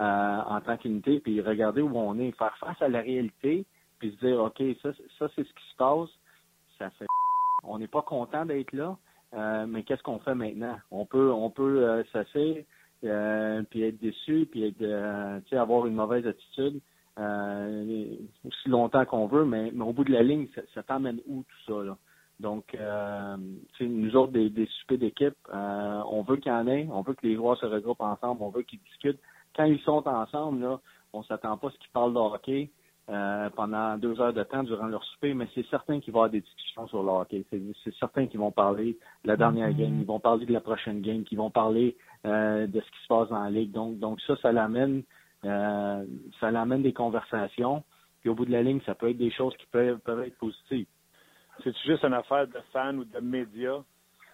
en 0.47 0.61
tant 0.61 0.77
qu'unité, 0.77 1.19
puis 1.19 1.41
regarder 1.41 1.81
où 1.81 1.91
on 1.97 2.17
est, 2.19 2.31
faire 2.37 2.55
face 2.57 2.81
à 2.81 2.87
la 2.87 3.01
réalité, 3.01 3.65
puis 3.99 4.12
se 4.12 4.25
dire, 4.25 4.39
ok, 4.39 4.62
ça, 4.82 4.91
ça 5.19 5.27
c'est 5.36 5.43
ce 5.43 5.53
qui 5.53 5.69
se 5.71 5.75
passe, 5.77 6.10
ça 6.77 6.89
fait, 6.91 7.06
on 7.63 7.79
n'est 7.79 7.88
pas 7.88 8.01
content 8.01 8.45
d'être 8.45 8.73
là, 8.73 8.97
euh, 9.34 9.65
mais 9.67 9.84
qu'est-ce 9.84 10.03
qu'on 10.03 10.19
fait 10.19 10.36
maintenant? 10.36 10.77
On 10.91 11.06
peut, 11.06 11.32
on 11.32 11.49
peut 11.49 11.88
euh, 11.88 12.03
s'asseoir, 12.12 12.58
euh, 13.03 13.63
puis 13.69 13.84
être 13.84 13.99
déçu, 13.99 14.47
puis 14.49 14.67
être, 14.67 14.82
euh, 14.82 15.39
avoir 15.51 15.88
une 15.88 15.95
mauvaise 15.95 16.25
attitude 16.27 16.82
aussi 17.15 18.69
longtemps 18.69 19.06
qu'on 19.06 19.27
veut, 19.27 19.45
mais, 19.45 19.69
mais 19.71 19.84
au 19.84 19.93
bout 19.93 20.03
de 20.03 20.12
la 20.12 20.23
ligne, 20.23 20.47
ça, 20.56 20.62
ça 20.73 20.82
t'emmène 20.82 21.19
où 21.27 21.43
tout 21.43 21.73
ça 21.73 21.84
là? 21.84 21.97
Donc, 22.39 22.75
nous 23.79 24.15
autres, 24.15 24.34
des, 24.34 24.49
des 24.49 24.65
soupers 24.65 24.97
d'équipe, 24.97 25.38
on 25.53 26.23
veut 26.27 26.38
qu'il 26.38 26.51
y 26.51 26.56
en 26.56 26.67
ait, 26.67 26.88
on 26.91 27.03
veut 27.03 27.13
que 27.13 27.25
les 27.25 27.36
joueurs 27.36 27.56
se 27.58 27.67
regroupent 27.67 28.01
ensemble, 28.01 28.41
on 28.41 28.49
veut 28.49 28.63
qu'ils 28.63 28.79
discutent. 28.79 29.19
Quand 29.56 29.65
ils 29.65 29.79
sont 29.82 30.06
ensemble, 30.08 30.62
là, 30.62 30.79
on 31.13 31.23
s'attend 31.23 31.56
pas 31.58 31.67
à 31.67 31.71
ce 31.71 31.77
qu'ils 31.77 31.91
parlent 31.91 32.13
de 32.13 32.17
hockey 32.17 32.71
euh, 33.09 33.49
pendant 33.49 33.97
deux 33.97 34.19
heures 34.21 34.33
de 34.33 34.43
temps 34.43 34.63
durant 34.63 34.87
leur 34.87 35.03
souper, 35.03 35.33
mais 35.33 35.47
c'est 35.53 35.65
certain 35.67 35.99
qu'il 35.99 36.13
va 36.13 36.17
y 36.17 36.21
avoir 36.21 36.29
des 36.29 36.41
discussions 36.41 36.87
sur 36.87 37.03
le 37.03 37.09
hockey. 37.09 37.43
C'est, 37.49 37.61
c'est 37.83 37.93
certain 37.95 38.27
qu'ils 38.27 38.39
vont 38.39 38.51
parler 38.51 38.97
de 39.23 39.27
la 39.27 39.35
dernière 39.35 39.73
game, 39.73 39.99
ils 39.99 40.05
vont 40.05 40.19
parler 40.19 40.45
de 40.45 40.53
la 40.53 40.61
prochaine 40.61 41.01
game, 41.01 41.23
qu'ils 41.23 41.37
vont 41.37 41.49
parler 41.49 41.97
euh, 42.25 42.65
de 42.65 42.80
ce 42.80 42.86
qui 42.86 43.03
se 43.03 43.07
passe 43.07 43.30
dans 43.30 43.43
la 43.43 43.49
ligue. 43.49 43.71
Donc, 43.71 43.99
donc 43.99 44.21
ça, 44.21 44.38
ça 44.38 44.51
l'amène, 44.53 45.03
euh, 45.43 46.05
ça 46.39 46.49
l'amène 46.49 46.82
des 46.82 46.93
conversations. 46.93 47.84
Puis 48.21 48.30
au 48.30 48.36
bout 48.36 48.45
de 48.45 48.51
la 48.51 48.63
ligne, 48.63 48.80
ça 48.86 48.95
peut 48.95 49.09
être 49.09 49.17
des 49.17 49.32
choses 49.32 49.53
qui 49.57 49.65
peuvent, 49.65 49.99
peuvent 49.99 50.23
être 50.23 50.38
positives. 50.38 50.88
C'est-tu 51.63 51.86
juste 51.86 52.05
une 52.05 52.13
affaire 52.13 52.47
de 52.47 52.59
fans 52.71 52.95
ou 52.95 53.03
de 53.03 53.19
médias? 53.19 53.82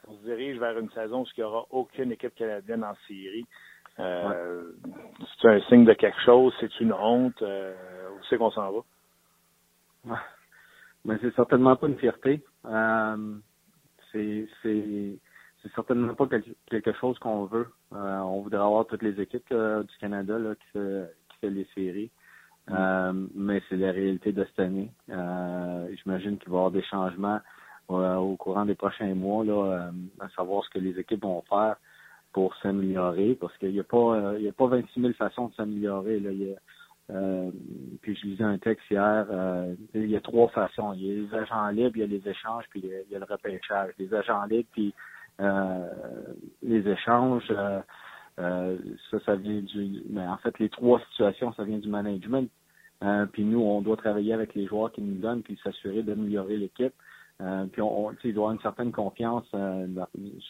On 0.07 0.13
se 0.13 0.23
dirige 0.23 0.59
vers 0.59 0.77
une 0.77 0.91
saison 0.91 1.23
où 1.23 1.25
il 1.35 1.39
n'y 1.39 1.43
aura 1.43 1.65
aucune 1.71 2.11
équipe 2.11 2.35
canadienne 2.35 2.83
en 2.83 2.93
série. 3.07 3.45
Euh, 3.99 4.71
C'est 5.41 5.49
un 5.49 5.59
signe 5.61 5.85
de 5.85 5.93
quelque 5.93 6.21
chose? 6.21 6.53
C'est 6.59 6.79
une 6.79 6.93
honte? 6.93 7.41
Où 8.19 8.23
c'est 8.29 8.37
qu'on 8.37 8.51
s'en 8.51 8.71
va? 10.05 10.17
Mais 11.05 11.17
c'est 11.21 11.33
certainement 11.35 11.75
pas 11.75 11.87
une 11.87 11.97
fierté. 11.97 12.43
Euh, 12.65 13.35
c'est 14.11 14.47
c'est 14.61 15.17
c'est 15.61 15.71
certainement 15.73 16.13
pas 16.13 16.27
quel- 16.27 16.55
quelque 16.69 16.93
chose 16.93 17.17
qu'on 17.19 17.45
veut. 17.45 17.67
Euh, 17.93 18.17
on 18.19 18.41
voudrait 18.41 18.59
avoir 18.61 18.85
toutes 18.85 19.01
les 19.03 19.19
équipes 19.21 19.45
euh, 19.51 19.83
du 19.83 19.97
Canada 19.97 20.37
là, 20.37 20.55
qui 20.55 20.65
fait 20.73 21.15
qui 21.29 21.37
fait 21.39 21.49
les 21.49 21.67
séries. 21.75 22.11
Euh, 22.69 23.13
mais 23.33 23.61
c'est 23.67 23.77
la 23.77 23.91
réalité 23.91 24.31
de 24.31 24.43
cette 24.45 24.59
année. 24.59 24.91
J'imagine 25.07 26.37
qu'il 26.37 26.49
va 26.49 26.55
y 26.55 26.59
avoir 26.59 26.71
des 26.71 26.83
changements 26.83 27.39
au 27.87 28.35
courant 28.37 28.65
des 28.65 28.75
prochains 28.75 29.15
mois, 29.15 29.43
là, 29.43 29.91
à 30.19 30.29
savoir 30.29 30.63
ce 30.63 30.69
que 30.69 30.77
les 30.79 30.99
équipes 30.99 31.23
vont 31.23 31.41
faire 31.49 31.77
pour 32.31 32.55
s'améliorer, 32.57 33.33
parce 33.33 33.57
qu'il 33.57 33.71
n'y 33.71 33.79
a 33.79 33.83
pas 33.83 34.35
il 34.37 34.43
y 34.43 34.49
a 34.49 34.53
pas 34.53 34.67
26 34.67 35.01
000 35.01 35.13
façons 35.13 35.47
de 35.47 35.55
s'améliorer. 35.55 36.19
Là. 36.19 36.31
Il 36.31 36.43
y 36.49 36.53
a, 36.53 36.57
euh, 37.11 37.49
puis 38.01 38.15
je 38.15 38.27
lisais 38.27 38.43
un 38.43 38.57
texte 38.57 38.85
hier, 38.91 39.25
euh, 39.31 39.73
il 39.95 40.09
y 40.09 40.15
a 40.15 40.21
trois 40.21 40.47
façons. 40.49 40.93
Il 40.93 41.05
y 41.05 41.11
a 41.11 41.15
les 41.15 41.35
agents 41.35 41.67
libres, 41.69 41.97
il 41.97 41.99
y 42.01 42.03
a 42.03 42.07
les 42.07 42.29
échanges, 42.29 42.65
puis 42.69 42.81
il 42.83 43.11
y 43.11 43.15
a, 43.15 43.19
le 43.19 43.25
repêchage. 43.25 43.93
Les 43.97 44.13
agents 44.13 44.45
libres, 44.45 44.69
puis 44.71 44.93
euh, 45.39 45.87
les 46.61 46.87
échanges, 46.87 47.51
ça, 48.37 49.19
ça 49.25 49.35
vient 49.35 49.61
du. 49.61 50.03
Mais 50.09 50.25
en 50.25 50.37
fait, 50.37 50.57
les 50.59 50.69
trois 50.69 50.99
situations, 51.11 51.51
ça 51.53 51.63
vient 51.63 51.79
du 51.79 51.89
management. 51.89 52.49
Puis 53.31 53.43
nous, 53.43 53.61
on 53.61 53.81
doit 53.81 53.97
travailler 53.97 54.33
avec 54.33 54.53
les 54.55 54.67
joueurs 54.67 54.91
qui 54.91 55.01
nous 55.01 55.19
donnent, 55.19 55.41
puis 55.41 55.59
s'assurer 55.63 56.03
d'améliorer 56.03 56.57
l'équipe. 56.57 56.93
Puis 57.71 57.81
on, 57.81 58.07
on 58.07 58.11
il 58.23 58.33
doit 58.33 58.43
avoir 58.43 58.51
une 58.51 58.61
certaine 58.61 58.91
confiance 58.91 59.45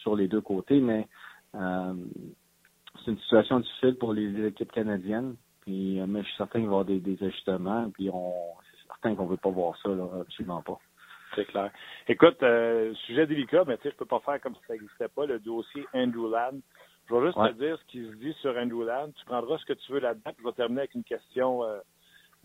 sur 0.02 0.14
les 0.14 0.28
deux 0.28 0.40
côtés, 0.40 0.80
mais 0.80 1.08
c'est 1.52 3.10
une 3.10 3.18
situation 3.18 3.60
difficile 3.60 3.96
pour 3.96 4.12
les 4.12 4.46
équipes 4.46 4.72
canadiennes. 4.72 5.36
Puis, 5.70 6.00
euh, 6.00 6.06
mais 6.08 6.22
je 6.22 6.26
suis 6.26 6.36
certain 6.36 6.58
qu'il 6.58 6.68
va 6.68 6.72
y 6.78 6.80
avoir 6.80 6.84
des, 6.84 6.98
des 6.98 7.22
ajustements. 7.24 7.88
Puis 7.90 8.10
on, 8.12 8.32
c'est 8.72 8.86
certain 8.88 9.14
qu'on 9.14 9.26
veut 9.26 9.36
pas 9.36 9.50
voir 9.50 9.76
ça, 9.80 9.88
là, 9.90 10.04
absolument 10.22 10.62
pas. 10.62 10.78
C'est 11.36 11.44
clair. 11.44 11.70
Écoute, 12.08 12.42
euh, 12.42 12.92
sujet 13.06 13.24
délicat, 13.28 13.62
mais 13.68 13.76
tu 13.76 13.84
sais, 13.84 13.90
je 13.92 13.96
peux 13.96 14.04
pas 14.04 14.18
faire 14.18 14.40
comme 14.40 14.56
si 14.56 14.60
ça 14.66 14.72
n'existait 14.74 15.06
pas, 15.06 15.26
le 15.26 15.38
dossier 15.38 15.86
Andrew 15.94 16.28
Ladd. 16.28 16.60
Je 17.08 17.14
vais 17.14 17.26
juste 17.26 17.38
Ouais. 17.38 17.52
te 17.52 17.58
dire 17.58 17.78
ce 17.78 17.84
qui 17.84 18.04
se 18.04 18.14
dit 18.16 18.32
sur 18.40 18.56
Andrew 18.56 18.84
Ladd. 18.84 19.12
Tu 19.14 19.24
prendras 19.26 19.58
ce 19.58 19.64
que 19.64 19.74
tu 19.74 19.92
veux 19.92 20.00
là-dedans. 20.00 20.32
puis 20.32 20.42
Je 20.42 20.48
vais 20.48 20.54
terminer 20.54 20.80
avec 20.80 20.94
une 20.96 21.04
question. 21.04 21.62
Euh, 21.62 21.78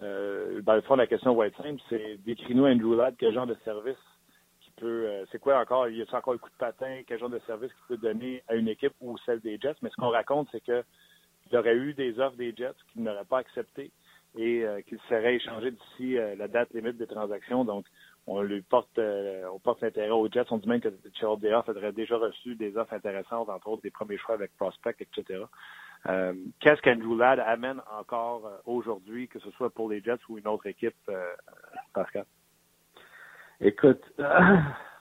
euh, 0.03 0.61
dans 0.61 0.75
le 0.75 0.81
fond, 0.81 0.95
la 0.95 1.07
question 1.07 1.33
va 1.33 1.47
être 1.47 1.57
simple. 1.63 1.81
C'est 1.89 2.17
décris-nous 2.23 2.67
Andrew 2.67 2.95
Ladd, 2.95 3.15
quel 3.17 3.33
genre 3.33 3.47
de 3.47 3.57
service 3.65 3.97
qui 4.61 4.69
peut. 4.77 5.07
c'est 5.31 5.39
quoi 5.39 5.59
encore? 5.59 5.87
Y 5.89 6.03
a 6.03 6.15
encore 6.15 6.35
un 6.35 6.37
coup 6.37 6.49
de 6.49 6.57
patin? 6.59 7.01
Quel 7.07 7.17
genre 7.17 7.29
de 7.31 7.39
service 7.47 7.71
qu'il 7.73 7.97
peut 7.97 8.07
donner 8.07 8.43
à 8.47 8.53
une 8.53 8.67
équipe 8.67 8.93
ou 9.01 9.17
celle 9.25 9.39
des 9.39 9.57
Jets? 9.59 9.77
Mais 9.81 9.89
ce 9.89 9.95
qu'on 9.95 10.09
raconte, 10.09 10.47
c'est 10.51 10.63
que 10.63 10.83
il 11.55 11.57
aurait 11.59 11.75
eu 11.75 11.93
des 11.93 12.19
offres 12.19 12.35
des 12.35 12.53
Jets 12.53 12.75
qu'il 12.91 13.03
n'aurait 13.03 13.23
pas 13.23 13.37
acceptées 13.37 13.89
et 14.37 14.65
euh, 14.65 14.81
qu'il 14.81 14.99
serait 15.07 15.35
échangé 15.35 15.71
d'ici 15.71 16.17
euh, 16.17 16.35
la 16.35 16.49
date 16.49 16.73
limite 16.73 16.97
des 16.97 17.07
transactions. 17.07 17.63
Donc, 17.63 17.85
on 18.27 18.41
lui 18.41 18.61
porte 18.61 18.99
euh, 18.99 19.45
on 19.53 19.59
porte 19.59 19.81
l'intérêt 19.81 20.09
aux 20.09 20.29
Jets. 20.29 20.47
On 20.51 20.57
dit 20.57 20.67
même 20.67 20.81
que 20.81 20.89
Charles 21.13 21.39
Deoff 21.39 21.69
aurait 21.69 21.93
déjà 21.93 22.17
reçu 22.17 22.55
des 22.55 22.75
offres 22.75 22.93
intéressantes, 22.93 23.47
entre 23.47 23.69
autres 23.69 23.83
des 23.83 23.91
premiers 23.91 24.17
choix 24.17 24.35
avec 24.35 24.51
Prospect, 24.57 24.97
etc. 24.99 25.43
Qu'est-ce 26.59 26.81
qu'Andrew 26.83 27.17
Ladd 27.17 27.39
amène 27.39 27.81
encore 27.97 28.61
aujourd'hui, 28.65 29.27
que 29.27 29.39
ce 29.39 29.49
soit 29.51 29.71
pour 29.71 29.89
les 29.89 30.01
Jets 30.01 30.19
ou 30.29 30.37
une 30.37 30.47
autre 30.47 30.67
équipe, 30.67 30.93
Pascal? 31.93 32.25
Écoute, 33.59 34.03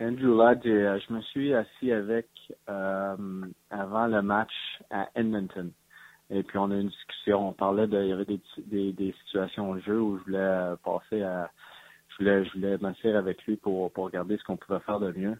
Andrew 0.00 0.38
j'ai- 0.62 0.70
euh, 0.70 0.98
je 1.00 1.12
me 1.12 1.20
suis 1.22 1.54
assis 1.54 1.90
avec 1.90 2.28
euh, 2.68 3.46
avant 3.70 4.06
le 4.06 4.20
match 4.20 4.52
à 4.90 5.08
Edmonton. 5.14 5.72
Et 6.28 6.42
puis 6.42 6.58
on 6.58 6.70
a 6.70 6.74
eu 6.74 6.80
une 6.82 6.88
discussion. 6.88 7.48
On 7.48 7.52
parlait 7.52 7.86
de, 7.86 8.02
il 8.02 8.08
y 8.08 8.12
avait 8.12 8.26
des, 8.26 8.92
des, 8.92 9.12
situations 9.24 9.74
de 9.74 9.80
jeu 9.80 10.00
où 10.00 10.18
je 10.18 10.24
voulais 10.24 10.38
euh, 10.38 10.76
passer 10.76 11.22
à, 11.22 11.50
je 12.08 12.16
voulais, 12.18 12.44
je 12.44 12.52
voulais 12.54 12.76
m'asseoir 12.78 13.16
avec 13.16 13.42
lui 13.44 13.56
pour, 13.56 13.90
pour 13.92 14.04
regarder 14.04 14.36
ce 14.36 14.44
qu'on 14.44 14.56
pouvait 14.56 14.80
faire 14.80 15.00
de 15.00 15.12
mieux. 15.12 15.36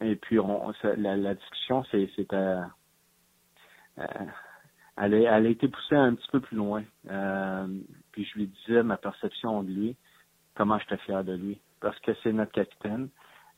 Et 0.00 0.14
puis 0.16 0.38
on, 0.38 0.72
la, 0.98 1.16
la 1.16 1.34
discussion, 1.34 1.82
c'est, 1.90 2.08
c'était, 2.14 2.36
elle, 3.96 5.14
a, 5.14 5.36
elle 5.38 5.46
a 5.46 5.48
été 5.48 5.68
poussée 5.68 5.96
un 5.96 6.14
petit 6.14 6.28
peu 6.30 6.40
plus 6.40 6.56
loin. 6.56 6.84
Puis 8.12 8.24
je 8.26 8.38
lui 8.38 8.46
disais 8.48 8.82
ma 8.82 8.96
perception 8.98 9.62
de 9.62 9.70
lui, 9.70 9.96
comment 10.54 10.78
j'étais 10.78 10.98
fier 10.98 11.24
de 11.24 11.32
lui. 11.34 11.58
Parce 11.80 11.98
que 12.00 12.12
c'est 12.22 12.32
notre 12.32 12.52
capitaine. 12.52 13.08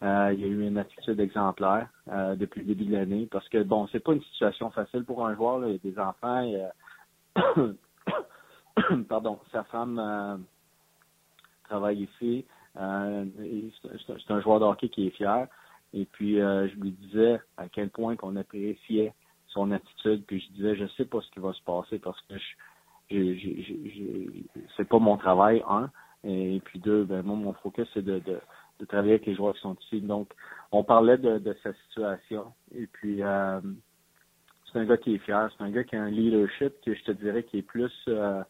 Euh, 0.03 0.33
il 0.37 0.45
a 0.45 0.47
eu 0.47 0.67
une 0.67 0.79
attitude 0.79 1.19
exemplaire 1.19 1.89
euh, 2.09 2.37
depuis 2.37 2.61
le 2.61 2.67
début 2.67 2.85
de 2.85 2.93
l'année. 2.97 3.29
Parce 3.31 3.49
que 3.49 3.63
bon, 3.63 3.89
c'est 3.89 4.01
pas 4.01 4.13
une 4.13 4.23
situation 4.23 4.71
facile 4.71 5.05
pour 5.05 5.27
un 5.27 5.35
joueur. 5.35 5.67
Il 5.67 5.73
y 5.73 5.75
a 5.75 5.79
des 5.79 5.99
enfants. 5.99 6.43
y 6.43 6.61
Pardon, 9.09 9.41
sa 9.51 9.65
femme 9.65 9.99
euh, 9.99 10.37
travaille 11.65 12.05
ici. 12.05 12.45
C'est 12.75 14.31
un 14.31 14.41
joueur 14.41 14.61
de 14.61 14.65
hockey 14.65 14.89
qui 14.89 15.09
est 15.09 15.11
fier. 15.11 15.47
Et 15.95 16.05
puis 16.05 16.37
je 16.37 16.75
lui 16.81 16.93
disais 16.93 17.41
à 17.57 17.69
quel 17.69 17.91
point 17.91 18.15
qu'on 18.15 18.37
appréciait 18.37 19.15
son 19.49 19.73
attitude. 19.73 20.25
Puis 20.27 20.41
je 20.41 20.53
disais, 20.53 20.77
je 20.77 20.87
sais 20.97 21.07
pas 21.07 21.21
ce 21.21 21.31
qui 21.31 21.41
va 21.41 21.53
se 21.53 21.63
passer 21.63 21.99
parce 21.99 22.21
que 22.29 22.37
je, 22.39 22.45
j'ai- 23.11 24.31
c'est 24.77 24.89
pas 24.89 24.99
mon 24.99 25.17
travail, 25.17 25.63
un. 25.69 25.91
Et 26.25 26.61
puis 26.65 26.79
deux, 26.79 27.05
ben 27.05 27.23
moi, 27.23 27.37
mon 27.37 27.53
focus, 27.55 27.89
c'est 27.95 28.05
de, 28.05 28.19
de, 28.21 28.41
de 28.81 28.85
travailler 28.87 29.15
avec 29.15 29.27
les 29.27 29.35
joueurs 29.35 29.55
qui 29.55 29.61
sont 29.61 29.77
ici. 29.81 30.01
Donc, 30.01 30.33
on 30.73 30.85
parlait 30.85 31.19
de, 31.19 31.39
de 31.39 31.57
sa 31.63 31.73
situation. 31.75 32.53
Et 32.75 32.87
puis, 32.87 33.23
euh, 33.23 33.61
c'est 34.73 34.79
un 34.79 34.85
gars 34.85 34.97
qui 34.97 35.15
est 35.15 35.19
fier. 35.19 35.49
C'est 35.57 35.65
un 35.65 35.71
gars 35.71 35.85
qui 35.85 35.97
a 35.97 36.03
un 36.03 36.11
leadership 36.11 36.75
que 36.85 36.95
je 36.95 37.03
te 37.05 37.13
dirais 37.13 37.45
qui 37.45 37.59
est 37.59 37.63
plus 37.63 37.93
euh, 38.09 38.43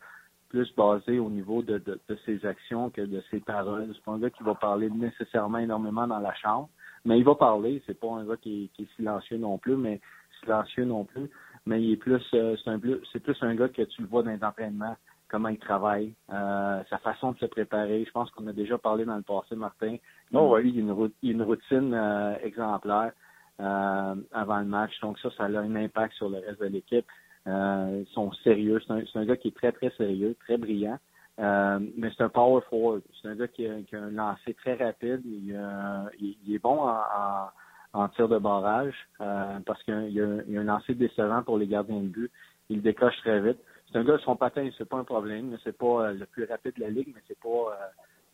plus 0.48 0.74
basé 0.74 1.18
au 1.18 1.28
niveau 1.28 1.62
de, 1.62 1.78
de, 1.78 2.00
ses 2.24 2.44
actions 2.46 2.90
que 2.90 3.02
de 3.02 3.22
ses 3.30 3.40
paroles. 3.40 3.90
C'est 3.94 4.02
pas 4.04 4.12
un 4.12 4.18
gars 4.18 4.30
qui 4.30 4.42
va 4.42 4.54
parler 4.54 4.88
nécessairement 4.90 5.58
énormément 5.58 6.06
dans 6.06 6.20
la 6.20 6.34
chambre, 6.34 6.68
mais 7.04 7.18
il 7.18 7.24
va 7.24 7.34
parler. 7.34 7.82
C'est 7.86 7.98
pas 7.98 8.08
un 8.08 8.24
gars 8.24 8.36
qui, 8.36 8.70
est- 8.78 8.96
silencieux 8.96 9.36
non 9.38 9.58
plus, 9.58 9.76
mais 9.76 10.00
silencieux 10.40 10.84
non 10.84 11.04
plus. 11.04 11.28
Mais 11.66 11.82
il 11.82 11.92
est 11.92 11.96
plus, 11.96 12.22
euh, 12.34 12.56
c'est 12.64 12.70
un 12.70 12.80
c'est 13.12 13.20
plus 13.20 13.36
un 13.42 13.54
gars 13.54 13.68
que 13.68 13.82
tu 13.82 14.02
le 14.02 14.08
vois 14.08 14.22
dans 14.22 14.30
les 14.30 14.42
entraînements, 14.42 14.96
comment 15.28 15.48
il 15.48 15.58
travaille, 15.58 16.14
euh, 16.32 16.82
sa 16.90 16.98
façon 16.98 17.32
de 17.32 17.38
se 17.38 17.46
préparer. 17.46 18.04
Je 18.04 18.10
pense 18.10 18.30
qu'on 18.30 18.46
a 18.46 18.52
déjà 18.52 18.78
parlé 18.78 19.04
dans 19.04 19.16
le 19.16 19.22
passé, 19.22 19.54
Martin. 19.56 19.96
Oh, 20.32 20.50
ouais. 20.50 20.62
Lui, 20.62 20.72
il 20.74 20.78
a 20.78 20.92
une, 20.92 21.10
une 21.22 21.42
routine 21.42 21.92
euh, 21.94 22.36
exemplaire 22.42 23.12
euh, 23.60 24.14
avant 24.32 24.58
le 24.60 24.66
match. 24.66 24.98
Donc 25.00 25.18
ça, 25.18 25.30
ça 25.36 25.44
a 25.44 25.48
un 25.48 25.76
impact 25.76 26.14
sur 26.14 26.28
le 26.28 26.38
reste 26.38 26.60
de 26.60 26.66
l'équipe. 26.66 27.06
Euh, 27.46 28.04
ils 28.06 28.12
sont 28.12 28.32
sérieux. 28.44 28.80
C'est 28.86 28.92
un, 28.92 29.02
un 29.14 29.24
gars 29.24 29.36
qui 29.36 29.48
est 29.48 29.56
très, 29.56 29.72
très 29.72 29.90
sérieux, 29.90 30.34
très 30.40 30.56
brillant. 30.56 30.98
Euh, 31.38 31.78
mais 31.96 32.10
c'est 32.16 32.24
un 32.24 32.28
power 32.28 32.62
forward. 32.68 33.02
C'est 33.22 33.28
un 33.28 33.36
gars 33.36 33.48
qui 33.48 33.66
a, 33.66 33.80
qui 33.82 33.94
a 33.96 34.02
un 34.02 34.10
lancer 34.10 34.54
très 34.54 34.74
rapide. 34.74 35.22
Il, 35.24 35.54
euh, 35.54 36.10
il, 36.20 36.36
il 36.46 36.54
est 36.54 36.58
bon 36.58 36.80
en, 36.80 36.98
en, 36.98 38.02
en 38.02 38.08
tir 38.08 38.28
de 38.28 38.38
barrage 38.38 38.94
euh, 39.20 39.58
parce 39.64 39.82
qu'il 39.84 40.10
y 40.10 40.20
a, 40.20 40.26
il 40.48 40.58
a 40.58 40.60
un 40.60 40.64
lancer 40.64 40.94
décevant 40.94 41.42
pour 41.42 41.58
les 41.58 41.66
gardiens 41.66 42.00
de 42.00 42.08
but. 42.08 42.30
Il 42.70 42.82
décoche 42.82 43.16
très 43.18 43.40
vite. 43.40 43.58
C'est 43.90 43.98
un 43.98 44.04
gars, 44.04 44.18
son 44.18 44.36
patin, 44.36 44.68
c'est 44.76 44.88
pas 44.88 44.98
un 44.98 45.04
problème. 45.04 45.56
C'est 45.64 45.76
pas 45.76 46.08
euh, 46.08 46.12
le 46.14 46.26
plus 46.26 46.44
rapide 46.44 46.74
de 46.76 46.80
la 46.82 46.90
ligue, 46.90 47.12
mais 47.14 47.22
c'est 47.26 47.38
pas 47.40 47.48
euh, 47.48 47.86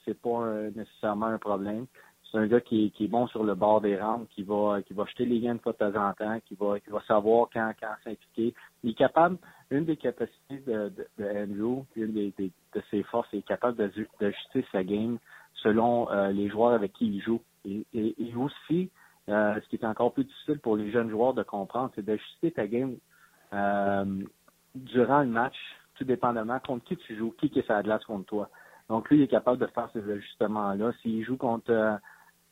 c'est 0.05 0.21
pas 0.21 0.43
euh, 0.43 0.71
nécessairement 0.75 1.27
un 1.27 1.39
problème. 1.39 1.87
C'est 2.31 2.39
un 2.39 2.47
gars 2.49 2.61
qui, 2.61 2.93
est- 2.99 3.07
bon 3.09 3.29
sur 3.29 3.45
le 3.45 3.55
bord 3.55 3.81
des 3.81 3.97
rampes, 3.97 4.29
qui 4.31 4.43
va 4.43 4.83
qui 4.83 4.93
va 4.93 5.05
jeter 5.07 5.25
les 5.27 5.41
gains 5.41 5.55
de 5.55 5.61
de 5.65 5.73
temps 5.73 5.95
en 5.95 6.13
temps, 6.15 6.41
qui 6.47 6.57
va 6.57 6.81
qui 6.81 6.91
va 6.91 7.01
savoir 7.07 7.49
quand 7.53 7.73
quand 7.81 7.95
s'impliquer. 8.03 8.55
Il 8.83 8.91
est 8.91 8.95
capable, 8.95 9.39
une 9.71 9.85
des 9.85 9.97
capacités 9.97 10.59
de, 10.67 10.89
de, 10.89 11.07
de 11.19 11.25
Andrew, 11.25 11.85
une 11.95 12.13
des, 12.13 12.33
de 12.39 12.83
ses 12.91 13.05
forces, 13.05 13.29
il 13.33 13.39
est 13.39 13.43
capable 13.43 13.77
d'aju- 13.77 14.09
d'ajuster 14.21 14.67
sa 14.73 14.83
game 14.83 15.19
selon 15.63 16.09
les 16.33 16.49
joueurs 16.51 16.73
avec 16.73 16.93
qui 16.95 17.07
il 17.07 17.23
joue. 17.23 17.41
Et, 17.65 17.87
et, 17.95 18.35
aussi, 18.37 18.91
ce 19.29 19.69
qui 19.71 19.77
est 19.77 19.85
encore 19.87 20.13
plus 20.13 20.25
difficile 20.25 20.59
pour 20.59 20.77
les 20.77 20.91
jeunes 20.91 21.09
joueurs 21.11 21.33
de 21.35 21.43
comprendre, 21.45 21.93
c'est 21.95 22.05
d'ajuster 22.05 22.51
ta 22.51 22.67
game 22.67 22.97
euh, 23.55 24.05
durant 24.75 25.21
le 25.21 25.29
match, 25.29 25.57
tout 25.97 26.05
dépendamment 26.05 26.59
contre 26.61 26.85
qui 26.85 26.97
tu 26.97 27.17
joues, 27.17 27.33
qui 27.39 27.47
est 27.47 27.83
glace 27.83 28.05
contre 28.05 28.27
toi. 28.27 28.51
Donc 28.89 29.09
lui, 29.09 29.19
il 29.19 29.23
est 29.23 29.29
capable 29.29 29.59
de 29.59 29.67
faire 29.67 29.89
ces 29.93 30.11
ajustements-là. 30.11 30.93
S'il 31.01 31.25
joue 31.25 31.37
contre 31.37 31.71
euh, 31.71 31.97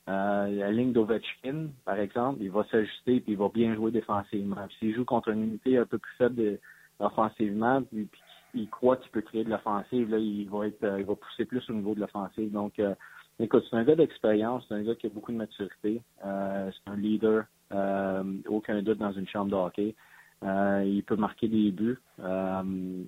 euh, 0.09 0.47
la 0.47 0.71
ligne 0.71 0.91
d'Ovechkin, 0.93 1.67
par 1.85 1.99
exemple, 1.99 2.39
il 2.41 2.51
va 2.51 2.63
s'ajuster 2.65 3.19
puis 3.19 3.33
il 3.33 3.37
va 3.37 3.49
bien 3.49 3.75
jouer 3.75 3.91
défensivement. 3.91 4.67
S'il 4.79 4.95
joue 4.95 5.05
contre 5.05 5.29
une 5.29 5.43
unité 5.43 5.77
un 5.77 5.85
peu 5.85 5.97
plus 5.97 6.13
faible 6.17 6.35
de- 6.35 6.59
offensivement, 6.99 7.81
puis, 7.83 8.07
il 8.55 8.69
croit 8.69 8.97
qu'il 8.97 9.09
peut 9.11 9.21
créer 9.21 9.43
de 9.43 9.49
l'offensive, 9.49 10.11
là, 10.11 10.17
il 10.19 10.47
va 10.47 10.67
être 10.67 10.83
euh, 10.83 10.99
il 10.99 11.05
va 11.05 11.15
pousser 11.15 11.45
plus 11.45 11.67
au 11.69 11.73
niveau 11.73 11.95
de 11.95 11.99
l'offensive. 12.01 12.51
Donc 12.51 12.77
euh, 12.79 12.93
écoute, 13.39 13.65
c'est 13.69 13.75
un 13.75 13.83
gars 13.83 13.95
d'expérience, 13.95 14.63
c'est 14.67 14.75
un 14.75 14.83
gars 14.83 14.95
qui 14.95 15.07
a 15.07 15.09
beaucoup 15.09 15.31
de 15.31 15.37
maturité. 15.37 16.01
Euh, 16.23 16.69
c'est 16.71 16.91
un 16.91 16.95
leader, 16.95 17.45
euh, 17.71 18.23
aucun 18.47 18.81
doute 18.81 18.99
dans 18.99 19.11
une 19.11 19.27
chambre 19.27 19.49
de 19.51 19.55
hockey. 19.55 19.95
Euh, 20.43 20.83
il 20.85 21.03
peut 21.03 21.15
marquer 21.15 21.47
des 21.47 21.71
buts. 21.71 21.99
Euh, 22.19 23.03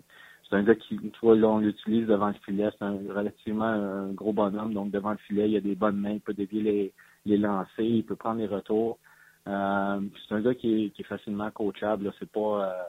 c'est 0.48 0.56
un 0.56 0.64
gars 0.64 0.76
qui, 0.76 0.98
tu 0.98 1.20
vois, 1.22 1.36
là, 1.36 1.48
on 1.48 1.60
l'utilise 1.60 2.08
devant 2.08 2.28
le 2.28 2.36
filet. 2.46 2.70
C'est 2.78 2.86
un, 2.86 2.98
relativement 3.14 3.66
un 3.66 4.12
gros 4.12 4.32
bonhomme. 4.32 4.74
Donc, 4.74 4.92
devant 4.92 5.12
le 5.12 5.18
filet, 5.18 5.50
il 5.50 5.58
a 5.58 5.62
des 5.62 5.76
bonnes 5.76 5.98
mains. 5.98 6.12
Il 6.12 6.22
peut 6.22 6.34
dévier 6.34 6.62
les, 6.62 6.94
les 7.26 7.38
lancers. 7.38 7.80
Il 7.80 8.06
peut 8.06 8.16
prendre 8.16 8.40
les 8.40 8.48
retours. 8.48 9.00
Euh, 9.48 10.02
c'est 10.28 10.36
un 10.36 10.42
gars 10.42 10.56
qui 10.56 10.86
est, 10.86 10.90
qui 10.92 11.02
est 11.02 11.06
facilement 11.06 11.50
coachable. 11.52 12.06
Là. 12.06 12.12
C'est 12.20 12.30
pas, 12.30 12.70
euh, 12.70 12.84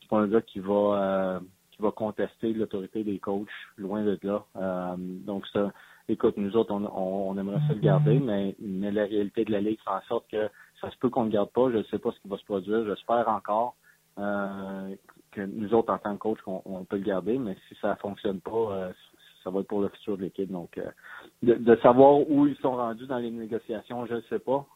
c'est 0.00 0.08
pas 0.08 0.18
un 0.18 0.28
gars 0.28 0.42
qui 0.42 0.58
va, 0.58 0.74
euh, 0.74 1.40
qui 1.70 1.82
va 1.82 1.90
contester 1.92 2.52
l'autorité 2.52 3.04
des 3.04 3.18
coachs. 3.18 3.48
Loin 3.76 4.04
de 4.04 4.18
là. 4.22 4.44
Euh, 4.56 4.96
donc, 4.98 5.46
ça, 5.52 5.72
écoute, 6.08 6.36
nous 6.36 6.56
autres, 6.56 6.72
on, 6.72 6.84
on, 6.84 7.30
on 7.30 7.38
aimerait 7.38 7.60
ça 7.68 7.74
le 7.74 7.80
garder, 7.80 8.18
mais, 8.18 8.56
mais 8.58 8.90
la 8.90 9.04
réalité 9.04 9.44
de 9.44 9.52
la 9.52 9.60
Ligue 9.60 9.78
fait 9.84 9.90
en 9.90 10.02
sorte 10.08 10.28
que 10.30 10.48
ça 10.80 10.90
se 10.90 10.96
peut 10.98 11.10
qu'on 11.10 11.24
ne 11.24 11.30
garde 11.30 11.50
pas. 11.50 11.70
Je 11.70 11.78
ne 11.78 11.82
sais 11.84 11.98
pas 11.98 12.10
ce 12.12 12.20
qui 12.20 12.28
va 12.28 12.36
se 12.38 12.44
produire. 12.44 12.84
J'espère 12.86 13.28
encore 13.28 13.74
euh, 14.18 14.94
que 15.32 15.42
nous 15.42 15.72
autres, 15.74 15.92
en 15.92 15.98
tant 15.98 16.14
que 16.14 16.18
coach, 16.18 16.38
on, 16.46 16.84
peut 16.84 16.96
le 16.96 17.04
garder, 17.04 17.38
mais 17.38 17.56
si 17.68 17.76
ça 17.80 17.96
fonctionne 17.96 18.40
pas, 18.40 18.50
euh, 18.50 18.92
ça 19.44 19.50
va 19.50 19.60
être 19.60 19.68
pour 19.68 19.80
le 19.80 19.88
futur 19.88 20.16
de 20.16 20.22
l'équipe. 20.22 20.50
Donc, 20.50 20.76
euh, 20.78 20.90
de, 21.42 21.76
savoir 21.76 22.28
où 22.28 22.46
ils 22.46 22.56
sont 22.56 22.76
rendus 22.76 23.06
dans 23.06 23.18
les 23.18 23.30
négociations, 23.30 24.06
je 24.06 24.14
ne 24.14 24.20
sais 24.22 24.40
pas. 24.40 24.66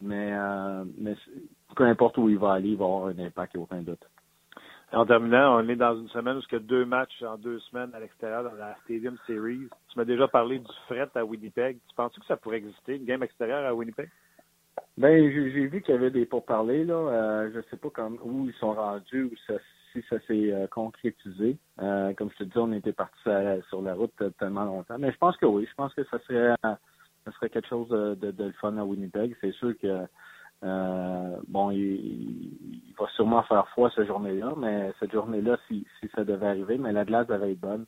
Mais, 0.00 0.34
peu 1.76 1.84
importe 1.84 2.18
où 2.18 2.28
il 2.28 2.38
va 2.38 2.54
aller, 2.54 2.70
il 2.70 2.76
va 2.76 2.86
avoir 2.86 3.06
un 3.06 3.18
impact, 3.18 3.54
il 3.54 3.58
n'y 3.58 3.62
a 3.62 3.64
aucun 3.64 3.82
doute. 3.82 4.04
En 4.92 5.06
terminant, 5.06 5.58
on 5.58 5.68
est 5.68 5.76
dans 5.76 5.96
une 5.96 6.08
semaine 6.08 6.36
où 6.36 6.40
il 6.50 6.56
y 6.58 6.60
deux 6.60 6.84
matchs 6.84 7.22
en 7.22 7.38
deux 7.38 7.58
semaines 7.60 7.94
à 7.94 8.00
l'extérieur 8.00 8.44
dans 8.44 8.54
la 8.54 8.76
Stadium 8.84 9.16
Series. 9.26 9.68
Tu 9.88 9.98
m'as 9.98 10.04
déjà 10.04 10.28
parlé 10.28 10.58
du 10.58 10.70
fret 10.86 11.08
à 11.14 11.24
Winnipeg. 11.24 11.78
Tu 11.88 11.94
penses 11.94 12.14
que 12.14 12.26
ça 12.26 12.36
pourrait 12.36 12.58
exister, 12.58 12.96
une 12.96 13.06
game 13.06 13.22
extérieure 13.22 13.64
à 13.64 13.74
Winnipeg? 13.74 14.10
Ben, 14.98 15.30
j'ai 15.30 15.66
vu 15.66 15.82
qu'il 15.82 15.94
y 15.94 15.98
avait 15.98 16.10
des 16.10 16.26
pourparlers, 16.26 16.84
là. 16.84 16.94
Euh, 16.94 17.50
je 17.54 17.60
sais 17.70 17.76
pas 17.76 17.90
comme, 17.90 18.18
où 18.22 18.46
ils 18.46 18.54
sont 18.54 18.74
rendus, 18.74 19.24
ou 19.24 19.32
ça, 19.46 19.54
si 19.92 20.02
ça 20.08 20.18
s'est 20.26 20.52
euh, 20.52 20.66
concrétisé. 20.66 21.58
Euh, 21.80 22.12
comme 22.14 22.30
je 22.32 22.38
te 22.38 22.44
dis, 22.44 22.58
on 22.58 22.72
était 22.72 22.92
parti 22.92 23.18
sur 23.68 23.82
la 23.82 23.94
route 23.94 24.12
euh, 24.20 24.30
tellement 24.38 24.64
longtemps. 24.64 24.98
Mais 24.98 25.12
je 25.12 25.18
pense 25.18 25.36
que 25.36 25.46
oui. 25.46 25.66
Je 25.68 25.74
pense 25.74 25.94
que 25.94 26.04
ça 26.04 26.18
serait 26.20 26.54
ça 26.62 27.30
serait 27.34 27.50
quelque 27.50 27.68
chose 27.68 27.88
de, 27.88 28.14
de, 28.14 28.30
de 28.32 28.44
le 28.44 28.52
fun 28.52 28.76
à 28.78 28.84
Winnipeg. 28.84 29.36
C'est 29.40 29.52
sûr 29.52 29.74
que 29.78 30.06
bon, 31.48 31.70
il, 31.70 31.78
il 31.78 32.94
va 32.98 33.06
sûrement 33.14 33.42
faire 33.44 33.68
froid 33.68 33.90
cette 33.94 34.06
journée-là, 34.06 34.54
mais 34.56 34.92
cette 34.98 35.12
journée-là, 35.12 35.56
si, 35.68 35.86
si 36.00 36.08
ça 36.14 36.24
devait 36.24 36.46
arriver, 36.46 36.78
mais 36.78 36.92
la 36.92 37.04
glace 37.04 37.26
devrait 37.28 37.52
être 37.52 37.60
bonne, 37.60 37.86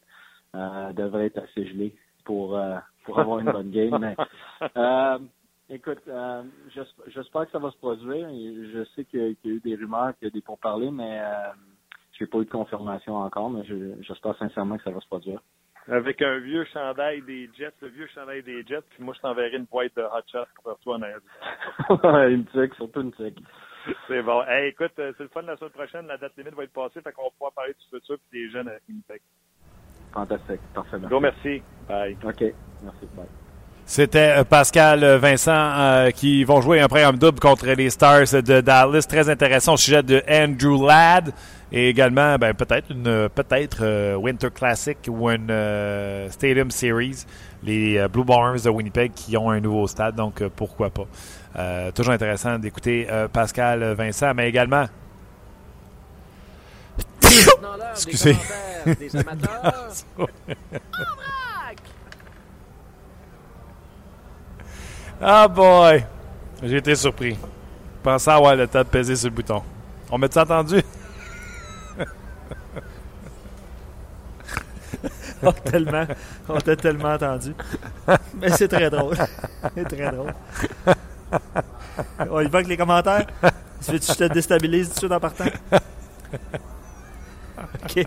devrait 0.54 1.26
être 1.26 1.38
assez 1.38 1.66
gelée 1.66 1.96
pour 2.24 2.58
pour 3.04 3.18
avoir 3.18 3.40
une 3.40 3.50
bonne 3.50 3.70
game. 3.70 3.98
Mais, 3.98 4.16
Écoute, 5.70 6.02
euh, 6.08 6.42
j'esp- 6.74 7.02
j'espère 7.08 7.46
que 7.46 7.52
ça 7.52 7.58
va 7.58 7.70
se 7.70 7.78
produire. 7.78 8.28
Je 8.28 8.84
sais 8.94 9.04
qu'il 9.04 9.20
y, 9.20 9.24
a- 9.24 9.48
eu 9.50 9.60
des 9.60 9.76
rumeurs, 9.76 10.14
qu'il 10.18 10.28
y 10.28 10.30
a 10.30 10.30
des 10.30 10.42
pourparlers, 10.42 10.90
mais 10.90 11.20
euh, 11.20 11.52
j'ai 12.18 12.26
pas 12.26 12.38
eu 12.38 12.44
de 12.44 12.50
confirmation 12.50 13.16
encore, 13.16 13.48
mais 13.50 13.64
je- 13.64 14.00
j'espère 14.02 14.36
sincèrement 14.36 14.76
que 14.76 14.82
ça 14.84 14.90
va 14.90 15.00
se 15.00 15.06
produire. 15.06 15.40
Avec 15.88 16.20
un 16.22 16.38
vieux 16.38 16.64
chandail 16.66 17.22
des 17.22 17.50
Jets, 17.56 17.74
le 17.80 17.88
vieux 17.88 18.06
chandail 18.08 18.42
des 18.42 18.62
Jets, 18.64 18.82
puis 18.90 19.02
moi 19.02 19.14
je 19.14 19.20
t'enverrai 19.20 19.56
une 19.56 19.64
boîte 19.64 19.94
de 19.96 20.02
hot 20.02 20.22
shots 20.30 20.46
pour 20.62 20.78
toi 20.80 20.96
en 20.96 21.02
arrière. 21.02 21.20
une 22.30 22.44
tic, 22.46 22.74
surtout 22.74 23.00
une 23.02 23.12
tic. 23.12 23.38
C'est 24.08 24.22
bon. 24.22 24.42
Hey, 24.44 24.68
écoute, 24.68 24.92
euh, 24.98 25.12
c'est 25.16 25.24
le 25.24 25.28
fun 25.28 25.42
la 25.42 25.56
semaine 25.56 25.72
prochaine. 25.72 26.06
La 26.06 26.16
date 26.16 26.36
limite 26.36 26.54
va 26.54 26.64
être 26.64 26.72
passée, 26.72 27.02
fait 27.02 27.12
qu'on 27.12 27.24
va 27.24 27.30
pouvoir 27.30 27.52
parler 27.52 27.74
du 27.74 27.84
futur 27.98 28.14
et 28.16 28.18
des 28.32 28.50
jeunes 28.50 28.68
à. 28.68 28.78
Fantastique, 30.12 30.62
parfait. 30.72 30.98
Gros 31.00 31.20
merci. 31.20 31.64
Bye. 31.86 32.18
OK, 32.22 32.44
merci. 32.80 33.08
Bye. 33.12 33.28
C'était 33.86 34.38
euh, 34.38 34.44
Pascal 34.44 35.04
euh, 35.04 35.18
Vincent 35.18 35.52
euh, 35.52 36.10
qui 36.10 36.42
vont 36.44 36.60
jouer 36.62 36.80
un 36.80 36.88
programme 36.88 37.18
double 37.18 37.38
contre 37.38 37.66
les 37.66 37.90
Stars 37.90 38.32
de 38.42 38.60
Dallas. 38.60 39.04
Très 39.08 39.28
intéressant 39.28 39.74
au 39.74 39.76
sujet 39.76 40.02
de 40.02 40.22
Andrew 40.28 40.86
Ladd 40.86 41.32
et 41.70 41.88
également 41.90 42.36
ben, 42.38 42.54
peut-être 42.54 42.90
une 42.92 43.28
peut-être 43.28 43.78
euh, 43.82 44.14
Winter 44.14 44.48
Classic 44.54 44.96
ou 45.08 45.28
une 45.28 45.50
euh, 45.50 46.30
Stadium 46.30 46.70
Series. 46.70 47.24
Les 47.62 47.98
euh, 47.98 48.08
Blue 48.08 48.24
Bombers 48.24 48.62
de 48.62 48.70
Winnipeg 48.70 49.12
qui 49.12 49.36
ont 49.36 49.50
un 49.50 49.60
nouveau 49.60 49.86
stade, 49.86 50.14
donc 50.14 50.40
euh, 50.40 50.48
pourquoi 50.54 50.88
pas. 50.90 51.06
Euh, 51.56 51.90
toujours 51.90 52.14
intéressant 52.14 52.58
d'écouter 52.58 53.06
euh, 53.10 53.28
Pascal 53.28 53.82
Vincent, 53.94 54.32
mais 54.34 54.48
également 54.48 54.86
Excusez. 57.92 58.36
des 58.86 59.16
amateurs. 59.16 59.92
Ah 65.20 65.48
boy! 65.48 66.04
J'ai 66.62 66.76
été 66.76 66.94
surpris. 66.94 67.34
Je 67.34 68.02
pensais 68.02 68.30
avoir 68.30 68.54
le 68.56 68.66
temps 68.66 68.80
de 68.80 68.84
peser 68.84 69.16
sur 69.16 69.28
le 69.28 69.34
bouton. 69.34 69.62
On 70.10 70.18
m'a-tu 70.18 70.38
entendu? 70.38 70.82
Oh, 75.46 75.52
tellement. 75.52 76.06
On 76.48 76.58
t'a 76.58 76.74
tellement 76.74 77.12
entendu. 77.12 77.54
Mais 78.40 78.48
c'est 78.50 78.68
très 78.68 78.88
drôle. 78.88 79.14
C'est 79.74 79.84
très 79.84 80.10
drôle. 80.10 80.32
On 82.30 82.40
y 82.40 82.48
va 82.48 82.58
avec 82.58 82.68
les 82.68 82.78
commentaires. 82.78 83.26
Tu 83.84 83.92
veux 83.92 83.98
que 83.98 84.06
je 84.06 84.12
te 84.12 84.32
déstabilise 84.32 84.88
tout 84.88 84.94
de 84.94 84.98
suite 85.00 85.12
en 85.12 85.20
partant? 85.20 85.44
Ok. 87.84 88.06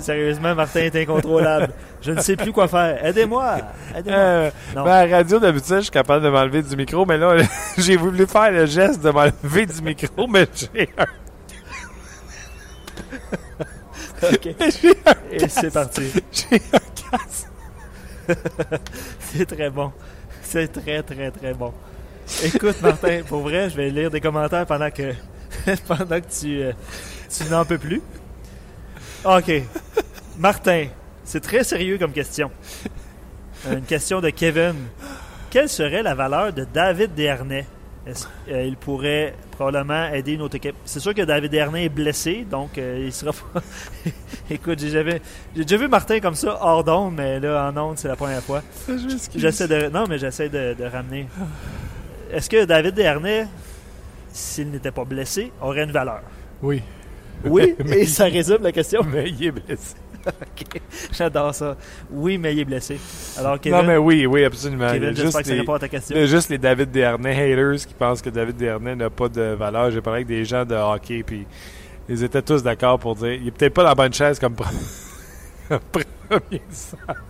Sérieusement, 0.00 0.54
Martin 0.54 0.80
est 0.80 0.96
incontrôlable. 0.96 1.72
Je 2.00 2.12
ne 2.12 2.20
sais 2.20 2.36
plus 2.36 2.52
quoi 2.52 2.68
faire. 2.68 3.04
Aidez-moi. 3.04 3.58
Aidez-moi. 3.96 4.18
Euh, 4.18 4.50
ben, 4.74 4.86
à 4.86 5.06
la 5.06 5.16
radio, 5.16 5.38
d'habitude, 5.38 5.76
je 5.76 5.80
suis 5.82 5.90
capable 5.90 6.24
de 6.24 6.30
m'enlever 6.30 6.62
du 6.62 6.76
micro, 6.76 7.04
mais 7.06 7.18
là, 7.18 7.36
j'ai 7.78 7.96
voulu 7.96 8.26
faire 8.26 8.50
le 8.50 8.66
geste 8.66 9.02
de 9.02 9.10
m'enlever 9.10 9.66
du 9.66 9.82
micro, 9.82 10.26
mais 10.26 10.46
j'ai 10.54 10.88
un... 10.98 11.06
Ok. 14.22 14.46
un 15.06 15.14
Et 15.32 15.48
c'est 15.48 15.72
parti. 15.72 16.12
J'ai 16.32 16.62
un 16.72 16.78
casse. 17.18 17.46
C'est 19.20 19.46
très 19.46 19.70
bon. 19.70 19.92
C'est 20.42 20.68
très, 20.68 21.02
très, 21.02 21.30
très 21.30 21.54
bon. 21.54 21.72
Écoute, 22.44 22.80
Martin, 22.82 23.22
pour 23.26 23.40
vrai, 23.40 23.68
je 23.70 23.76
vais 23.76 23.90
lire 23.90 24.10
des 24.10 24.20
commentaires 24.20 24.66
pendant 24.66 24.90
que, 24.90 25.12
pendant 25.88 26.20
que 26.20 26.40
tu, 26.40 26.62
euh, 26.62 26.72
tu 27.28 27.44
n'en 27.50 27.64
peux 27.64 27.78
plus. 27.78 28.00
OK. 29.24 29.62
Martin, 30.38 30.86
c'est 31.24 31.40
très 31.40 31.64
sérieux 31.64 31.98
comme 31.98 32.12
question. 32.12 32.50
Une 33.70 33.82
question 33.82 34.20
de 34.20 34.30
Kevin. 34.30 34.74
Quelle 35.50 35.68
serait 35.68 36.02
la 36.02 36.14
valeur 36.14 36.52
de 36.52 36.64
David 36.72 37.14
Desharnais? 37.14 37.66
Est-ce 38.04 38.26
qu'il 38.48 38.76
pourrait 38.76 39.34
probablement 39.52 40.08
aider 40.12 40.36
notre 40.36 40.56
équipe? 40.56 40.74
C'est 40.84 40.98
sûr 40.98 41.14
que 41.14 41.22
David 41.22 41.52
Desharnais 41.52 41.84
est 41.84 41.88
blessé, 41.88 42.44
donc 42.50 42.76
euh, 42.78 43.04
il 43.04 43.12
sera 43.12 43.32
pas... 43.32 43.62
Écoute, 44.50 44.80
j'ai 44.80 44.88
jamais- 44.90 45.20
j'ai 45.54 45.64
déjà 45.64 45.76
vu 45.76 45.86
Martin 45.88 46.18
comme 46.18 46.34
ça 46.34 46.58
hors 46.60 46.82
d'onde, 46.82 47.14
mais 47.14 47.38
là, 47.38 47.70
en 47.72 47.76
onde, 47.76 47.98
c'est 47.98 48.08
la 48.08 48.16
première 48.16 48.42
fois. 48.42 48.62
J'essaie 49.36 49.68
de. 49.68 49.88
Non, 49.88 50.06
mais 50.08 50.18
j'essaie 50.18 50.48
de, 50.48 50.74
de 50.74 50.84
ramener. 50.84 51.28
Est-ce 52.32 52.50
que 52.50 52.64
David 52.64 52.94
Desharnais, 52.94 53.46
s'il 54.32 54.70
n'était 54.70 54.90
pas 54.90 55.04
blessé, 55.04 55.52
aurait 55.60 55.84
une 55.84 55.92
valeur? 55.92 56.22
Oui. 56.60 56.82
Oui, 57.44 57.74
Mais- 57.84 58.00
et 58.00 58.06
ça 58.06 58.24
résume 58.24 58.62
la 58.62 58.72
question. 58.72 59.02
Mais 59.12 59.28
il 59.30 59.44
est 59.46 59.50
blessé. 59.52 59.94
Ok, 60.24 60.80
J'adore 61.12 61.52
ça. 61.52 61.76
Oui, 62.12 62.38
mais 62.38 62.52
il 62.52 62.60
est 62.60 62.64
blessé. 62.64 62.96
Alors, 63.36 63.58
Kevin, 63.58 63.78
Non, 63.78 63.84
mais 63.84 63.96
oui, 63.96 64.24
oui, 64.24 64.44
absolument. 64.44 64.86
Kevin, 64.92 65.08
j'espère 65.08 65.24
juste 65.24 65.38
que 65.38 65.44
ça 65.46 65.52
les- 65.54 65.58
répond 65.60 65.74
à 65.74 65.78
ta 65.80 65.88
question. 65.88 66.14
il 66.16 66.20
y 66.20 66.22
a 66.22 66.26
juste 66.26 66.48
les 66.48 66.58
David 66.58 66.92
Dernay 66.92 67.32
haters 67.52 67.84
qui 67.88 67.94
pensent 67.94 68.22
que 68.22 68.30
David 68.30 68.56
Dernay 68.56 68.94
n'a 68.94 69.10
pas 69.10 69.28
de 69.28 69.40
valeur. 69.54 69.90
J'ai 69.90 70.00
parlé 70.00 70.18
avec 70.18 70.28
des 70.28 70.44
gens 70.44 70.64
de 70.64 70.76
hockey, 70.76 71.24
puis 71.24 71.44
ils 72.08 72.22
étaient 72.22 72.40
tous 72.42 72.62
d'accord 72.62 73.00
pour 73.00 73.16
dire 73.16 73.32
il 73.32 73.48
est 73.48 73.50
peut-être 73.50 73.74
pas 73.74 73.82
dans 73.82 73.88
la 73.88 73.94
bonne 73.96 74.12
chaise 74.14 74.38
comme 74.38 74.54
pre- 74.54 75.80
premier 75.90 76.62
centre. 76.70 77.24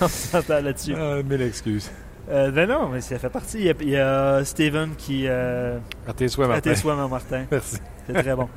On 0.00 0.06
s'entend 0.08 0.60
là-dessus. 0.60 0.94
Ah, 0.96 1.22
mille 1.28 1.42
excuses. 1.42 1.90
Euh, 2.30 2.52
ben 2.52 2.68
non, 2.68 2.88
mais 2.88 3.00
ça 3.00 3.18
fait 3.18 3.30
partie. 3.30 3.58
Il 3.58 3.64
y 3.64 3.70
a, 3.70 3.74
il 3.80 3.88
y 3.88 3.96
a 3.96 4.44
Steven 4.44 4.90
qui. 4.96 5.24
Euh, 5.26 5.78
À 6.06 6.12
tes 6.12 6.28
souhaits, 6.28 6.46
à 6.46 6.52
Martin. 6.52 6.70
tes 6.70 6.76
souhaits, 6.76 6.96
Martin. 7.10 7.44
Merci. 7.50 7.78
C'est 8.08 8.22
très 8.22 8.34
bon. 8.34 8.48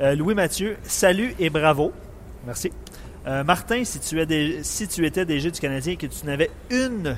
Euh, 0.00 0.14
Louis 0.14 0.34
Mathieu, 0.34 0.76
salut 0.84 1.34
et 1.38 1.50
bravo. 1.50 1.92
Merci. 2.46 2.72
Euh, 3.26 3.44
Martin, 3.44 3.84
si 3.84 3.98
tu, 4.00 4.18
es 4.20 4.24
des- 4.26 4.60
si 4.62 4.88
tu 4.88 5.04
étais 5.04 5.24
DG 5.26 5.50
du 5.50 5.60
Canadien 5.60 5.92
et 5.92 5.96
que 5.96 6.06
tu 6.06 6.24
n'avais 6.26 6.50
une 6.70 7.16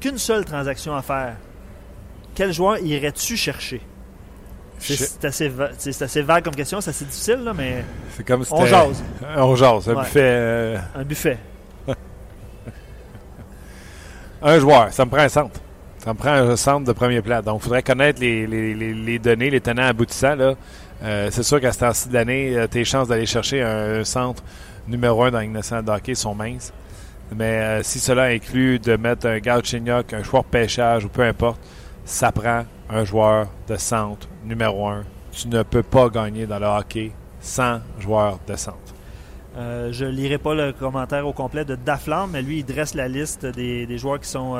qu'une 0.00 0.18
seule 0.18 0.44
transaction 0.44 0.94
à 0.96 1.02
faire, 1.02 1.34
quel 2.34 2.52
joueur 2.52 2.78
irais-tu 2.78 3.36
chercher? 3.36 3.80
C'est 4.78 5.24
assez, 5.24 5.48
va- 5.48 5.70
assez 5.78 6.22
vague 6.22 6.44
comme 6.44 6.54
question, 6.56 6.80
c'est 6.80 6.90
assez 6.90 7.04
difficile, 7.04 7.44
là, 7.44 7.52
mais 7.54 7.84
C'est 8.16 8.24
comme 8.26 8.44
si 8.44 8.52
on 8.52 8.66
jase. 8.66 9.02
On 9.36 9.54
jase. 9.54 9.88
Un 9.88 9.94
Ouais. 9.94 10.02
buffet. 10.02 10.20
euh, 10.22 10.78
Un 10.96 11.04
buffet. 11.04 11.38
un 14.42 14.58
joueur. 14.58 14.92
Ça 14.92 15.04
me 15.04 15.10
prend 15.10 15.20
un 15.22 15.28
centre. 15.28 15.60
Ça 15.98 16.12
me 16.12 16.18
prend 16.18 16.32
un 16.32 16.56
centre 16.56 16.84
de 16.86 16.92
premier 16.92 17.22
plat. 17.22 17.40
Donc, 17.40 17.60
il 17.60 17.64
faudrait 17.64 17.82
connaître 17.82 18.20
les, 18.20 18.46
les, 18.46 18.74
les, 18.74 18.92
les 18.92 19.18
données, 19.18 19.48
les 19.48 19.60
tenants 19.60 19.86
aboutissants. 19.86 20.34
Là. 20.34 20.54
Euh, 21.04 21.28
c'est 21.30 21.42
sûr 21.42 21.60
qu'à 21.60 21.72
ce 21.72 21.80
temps-ci 21.80 22.08
de 22.08 22.14
l'année, 22.14 22.56
euh, 22.56 22.66
tes 22.66 22.84
chances 22.84 23.08
d'aller 23.08 23.26
chercher 23.26 23.62
un, 23.62 24.04
centre 24.04 24.42
numéro 24.88 25.22
un 25.24 25.30
dans 25.30 25.40
Ligue 25.40 25.52
nationale 25.52 25.84
de 25.84 25.90
hockey 25.90 26.14
sont 26.14 26.34
minces. 26.34 26.72
Mais 27.34 27.58
euh, 27.58 27.82
si 27.82 27.98
cela 27.98 28.24
inclut 28.24 28.78
de 28.78 28.96
mettre 28.96 29.26
un 29.26 29.38
Galchenyuk, 29.38 30.12
un 30.14 30.22
joueur 30.22 30.44
pêchage 30.44 31.04
ou 31.04 31.08
peu 31.08 31.22
importe, 31.22 31.60
ça 32.06 32.32
prend 32.32 32.64
un 32.88 33.04
joueur 33.04 33.48
de 33.68 33.76
centre 33.76 34.28
numéro 34.44 34.88
un. 34.88 35.04
Tu 35.32 35.48
ne 35.48 35.62
peux 35.62 35.82
pas 35.82 36.08
gagner 36.08 36.46
dans 36.46 36.58
le 36.58 36.66
hockey 36.66 37.12
sans 37.40 37.80
joueur 37.98 38.38
de 38.46 38.56
centre. 38.56 38.78
Euh, 39.56 39.92
je 39.92 40.06
lirai 40.06 40.38
pas 40.38 40.54
le 40.54 40.72
commentaire 40.72 41.26
au 41.26 41.32
complet 41.32 41.64
de 41.66 41.74
Daflam, 41.74 42.30
mais 42.32 42.40
lui, 42.40 42.60
il 42.60 42.64
dresse 42.64 42.94
la 42.94 43.08
liste 43.08 43.44
des, 43.44 43.98
joueurs 43.98 44.20
qui 44.20 44.28
sont 44.28 44.56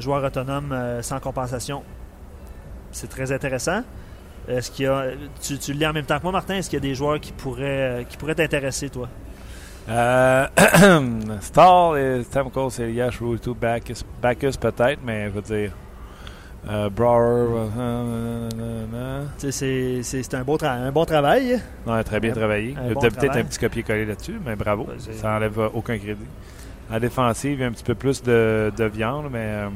joueurs 0.00 0.24
autonomes 0.24 0.76
sans 1.02 1.20
compensation. 1.20 1.82
C'est 2.90 3.08
très 3.08 3.30
intéressant. 3.32 3.82
Est-ce 4.48 4.70
qu'il 4.70 4.86
y 4.86 4.88
a, 4.88 5.04
tu, 5.42 5.58
tu 5.58 5.72
le 5.74 5.78
lis 5.78 5.86
en 5.86 5.92
même 5.92 6.04
temps 6.06 6.16
que 6.18 6.22
moi, 6.22 6.32
Martin? 6.32 6.54
Est-ce 6.56 6.70
qu'il 6.70 6.78
y 6.78 6.82
a 6.82 6.88
des 6.88 6.94
joueurs 6.94 7.20
qui 7.20 7.32
pourraient, 7.32 8.00
euh, 8.00 8.02
qui 8.04 8.16
pourraient 8.16 8.34
t'intéresser, 8.34 8.88
toi? 8.88 9.08
Euh, 9.88 10.46
Stall 11.40 11.98
et 11.98 12.22
Stamkos 12.24 12.70
et 12.80 12.92
Yash 12.92 13.20
Rutu 13.20 13.54
Bacchus, 13.54 14.04
Bacchus 14.22 14.52
peut-être, 14.60 15.00
mais 15.04 15.26
je 15.26 15.30
veux 15.30 15.42
dire. 15.42 15.72
Euh, 16.68 16.90
Brower. 16.90 17.68
euh, 17.78 19.24
C'est 19.38 19.52
c'est- 19.52 20.02
c'est 20.02 20.34
un, 20.34 20.42
beau 20.42 20.56
tra- 20.58 20.72
un 20.78 20.90
bon 20.92 21.04
travail. 21.04 21.60
Non, 21.86 22.02
très 22.02 22.20
bien 22.20 22.32
Un- 22.32 22.34
travaillé. 22.34 22.74
Il 22.82 22.88
y 22.88 22.90
a 22.90 22.94
bon 22.94 23.00
peut-être 23.00 23.36
un 23.36 23.44
petit 23.44 23.58
copier-coller 23.58 24.04
là-dessus, 24.04 24.38
mais 24.44 24.56
bravo. 24.56 24.86
Ça 25.12 25.36
enlève 25.36 25.58
euh, 25.58 25.68
aucun 25.72 25.96
crédit. 25.98 26.26
En 26.90 26.98
défensive, 26.98 27.52
il 27.52 27.60
y 27.60 27.64
a 27.64 27.68
un 27.68 27.72
petit 27.72 27.84
peu 27.84 27.94
plus 27.94 28.22
de, 28.22 28.72
de 28.76 28.84
viande, 28.84 29.26
mais 29.30 29.38
euh, 29.44 29.68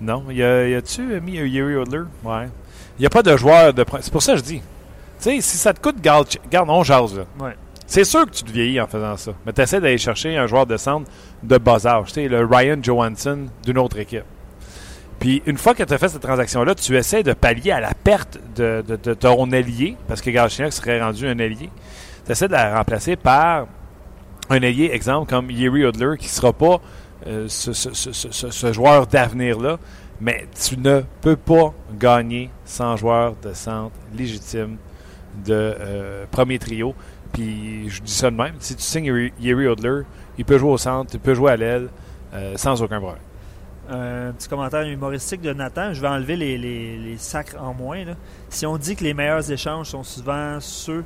non. 0.00 0.24
Y 0.30 0.42
a, 0.42 0.68
y 0.68 0.74
a-tu 0.74 1.02
mis 1.20 1.32
Yuri 1.38 1.76
Odler? 1.76 2.02
Ouais. 2.24 2.48
Il 2.98 3.02
n'y 3.02 3.06
a 3.06 3.10
pas 3.10 3.22
de 3.22 3.36
joueur 3.36 3.72
de. 3.72 3.84
C'est 4.00 4.12
pour 4.12 4.22
ça 4.22 4.32
que 4.32 4.38
je 4.38 4.44
dis. 4.44 4.58
Tu 4.60 4.64
sais, 5.18 5.40
si 5.40 5.56
ça 5.56 5.72
te 5.72 5.80
coûte, 5.80 6.00
garde, 6.00 6.28
garde 6.50 6.68
on 6.70 6.82
jase, 6.82 7.16
là. 7.16 7.24
Ouais. 7.40 7.56
C'est 7.86 8.04
sûr 8.04 8.26
que 8.26 8.30
tu 8.30 8.42
te 8.44 8.52
vieillis 8.52 8.80
en 8.80 8.86
faisant 8.86 9.16
ça. 9.16 9.32
Mais 9.46 9.52
tu 9.52 9.60
essaies 9.62 9.80
d'aller 9.80 9.98
chercher 9.98 10.36
un 10.36 10.46
joueur 10.46 10.66
de 10.66 10.76
centre 10.76 11.10
de 11.42 11.58
bas 11.58 11.86
âge. 11.86 12.08
Tu 12.08 12.12
sais, 12.14 12.28
le 12.28 12.44
Ryan 12.44 12.76
Johansson 12.82 13.46
d'une 13.64 13.78
autre 13.78 13.98
équipe. 13.98 14.24
Puis 15.18 15.42
une 15.46 15.56
fois 15.58 15.74
que 15.74 15.82
tu 15.82 15.92
as 15.92 15.98
fait 15.98 16.08
cette 16.08 16.22
transaction-là, 16.22 16.74
tu 16.74 16.96
essaies 16.96 17.22
de 17.22 17.32
pallier 17.32 17.72
à 17.72 17.80
la 17.80 17.92
perte 17.94 18.38
de, 18.54 18.84
de- 18.86 18.96
de 18.96 19.14
ton 19.14 19.50
allié, 19.52 19.96
parce 20.06 20.20
que 20.20 20.30
Galchenyuk 20.30 20.72
serait 20.72 21.00
rendu 21.02 21.26
un 21.26 21.38
allié. 21.40 21.70
Tu 22.26 22.32
essaies 22.32 22.46
de 22.46 22.52
la 22.52 22.76
remplacer 22.76 23.16
par 23.16 23.66
un 24.50 24.56
allié, 24.56 24.90
exemple, 24.92 25.28
comme 25.30 25.50
Yeri 25.50 25.84
Odler, 25.84 26.16
qui 26.18 26.26
ne 26.26 26.30
sera 26.30 26.52
pas 26.52 26.80
euh, 27.26 27.46
ce, 27.48 27.72
ce- 27.72 27.92
ce- 27.94 28.12
ce- 28.12 28.50
ce 28.50 28.72
joueur 28.72 29.06
d'avenir-là. 29.08 29.78
Mais 30.20 30.46
tu 30.60 30.76
ne 30.78 31.02
peux 31.20 31.36
pas 31.36 31.72
gagner 31.98 32.50
sans 32.64 32.96
joueur 32.96 33.34
de 33.42 33.52
centre 33.52 33.94
légitime 34.14 34.76
de 35.44 35.52
euh, 35.54 36.24
premier 36.30 36.58
trio. 36.58 36.94
Puis 37.32 37.88
je 37.88 38.02
dis 38.02 38.12
ça 38.12 38.30
de 38.30 38.36
même. 38.36 38.54
Si 38.58 38.74
tu 38.74 38.82
signes 38.82 39.30
Yeri- 39.40 39.66
Odler, 39.68 40.02
il 40.38 40.44
peut 40.44 40.58
jouer 40.58 40.70
au 40.72 40.78
centre, 40.78 41.10
il 41.14 41.20
peut 41.20 41.34
jouer 41.34 41.52
à 41.52 41.56
l'aile 41.56 41.88
euh, 42.34 42.56
sans 42.56 42.82
aucun 42.82 42.98
problème. 43.00 43.22
Un 43.90 44.32
petit 44.32 44.48
commentaire 44.48 44.82
humoristique 44.86 45.40
de 45.40 45.52
Nathan. 45.52 45.94
Je 45.94 46.00
vais 46.00 46.08
enlever 46.08 46.36
les, 46.36 46.58
les, 46.58 46.98
les 46.98 47.16
sacres 47.16 47.56
en 47.62 47.72
moins. 47.72 48.04
là. 48.04 48.14
Si 48.50 48.66
on 48.66 48.76
dit 48.76 48.96
que 48.96 49.04
les 49.04 49.14
meilleurs 49.14 49.50
échanges 49.50 49.86
sont 49.88 50.02
souvent 50.02 50.58
ceux 50.60 51.04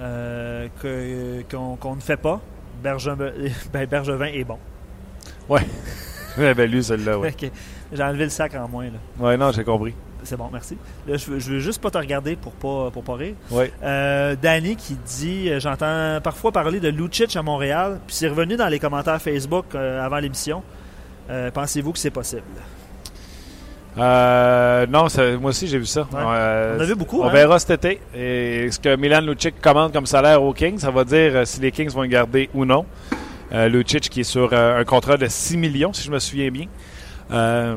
euh, 0.00 0.68
qu'on 1.50 1.96
ne 1.96 2.00
fait 2.00 2.16
pas, 2.16 2.40
Bergevin, 2.82 3.32
ben, 3.72 3.86
Bergevin 3.86 4.26
est 4.26 4.44
bon. 4.44 4.58
J'avais 6.38 6.66
lu 6.66 6.82
celle-là. 6.82 7.18
Ok. 7.18 7.50
J'ai 7.92 8.02
enlevé 8.02 8.24
le 8.24 8.30
sacre 8.30 8.56
en 8.56 8.68
moins. 8.68 8.86
là. 8.86 8.90
Ouais, 9.18 9.36
non, 9.36 9.50
j'ai 9.52 9.64
compris. 9.64 9.94
C'est 10.24 10.36
bon, 10.36 10.48
merci. 10.52 10.76
Là, 11.08 11.16
je, 11.16 11.30
veux, 11.30 11.38
je 11.40 11.50
veux 11.52 11.58
juste 11.58 11.82
pas 11.82 11.90
te 11.90 11.98
regarder 11.98 12.36
pour 12.36 12.52
pas, 12.52 12.90
pour 12.92 13.02
pas 13.02 13.14
rire. 13.16 13.34
Oui. 13.50 13.64
Euh, 13.82 14.36
Danny 14.40 14.76
qui 14.76 14.94
dit 14.94 15.50
euh, 15.50 15.58
J'entends 15.58 16.20
parfois 16.22 16.52
parler 16.52 16.78
de 16.78 16.88
Lucic 16.88 17.34
à 17.34 17.42
Montréal, 17.42 17.98
puis 18.06 18.14
c'est 18.14 18.28
revenu 18.28 18.56
dans 18.56 18.68
les 18.68 18.78
commentaires 18.78 19.20
Facebook 19.20 19.66
euh, 19.74 20.04
avant 20.04 20.18
l'émission. 20.18 20.62
Pensez-vous 21.54 21.92
que 21.92 21.98
c'est 21.98 22.10
possible? 22.10 22.42
Non, 23.96 25.08
ça- 25.08 25.36
moi 25.38 25.50
aussi 25.50 25.66
j'ai 25.66 25.78
vu 25.78 25.86
ça. 25.86 26.02
Ouais. 26.12 26.18
On 26.76 26.80
a 26.80 26.84
vu 26.84 26.94
beaucoup, 26.94 27.20
On 27.22 27.26
hein? 27.26 27.32
verra 27.32 27.58
cet 27.58 27.84
été. 27.84 28.00
Et 28.14 28.70
ce 28.70 28.78
que 28.78 28.96
Milan 28.96 29.20
Lucic 29.20 29.60
commande 29.60 29.92
comme 29.92 30.06
salaire 30.06 30.42
aux 30.42 30.52
Kings, 30.52 30.78
ça 30.78 30.90
va 30.90 31.04
dire 31.04 31.46
si 31.46 31.60
les 31.60 31.70
Kings 31.72 31.90
vont 31.90 32.02
le 32.02 32.08
garder 32.08 32.48
ou 32.54 32.64
non. 32.64 32.84
Lucic 33.52 34.08
qui 34.08 34.20
est 34.20 34.24
sur 34.24 34.52
un 34.54 34.84
contrat 34.84 35.16
de 35.16 35.26
6 35.26 35.56
millions, 35.58 35.92
si 35.92 36.04
je 36.04 36.10
me 36.10 36.18
souviens 36.18 36.50
bien. 36.50 36.66
Euh, 37.32 37.76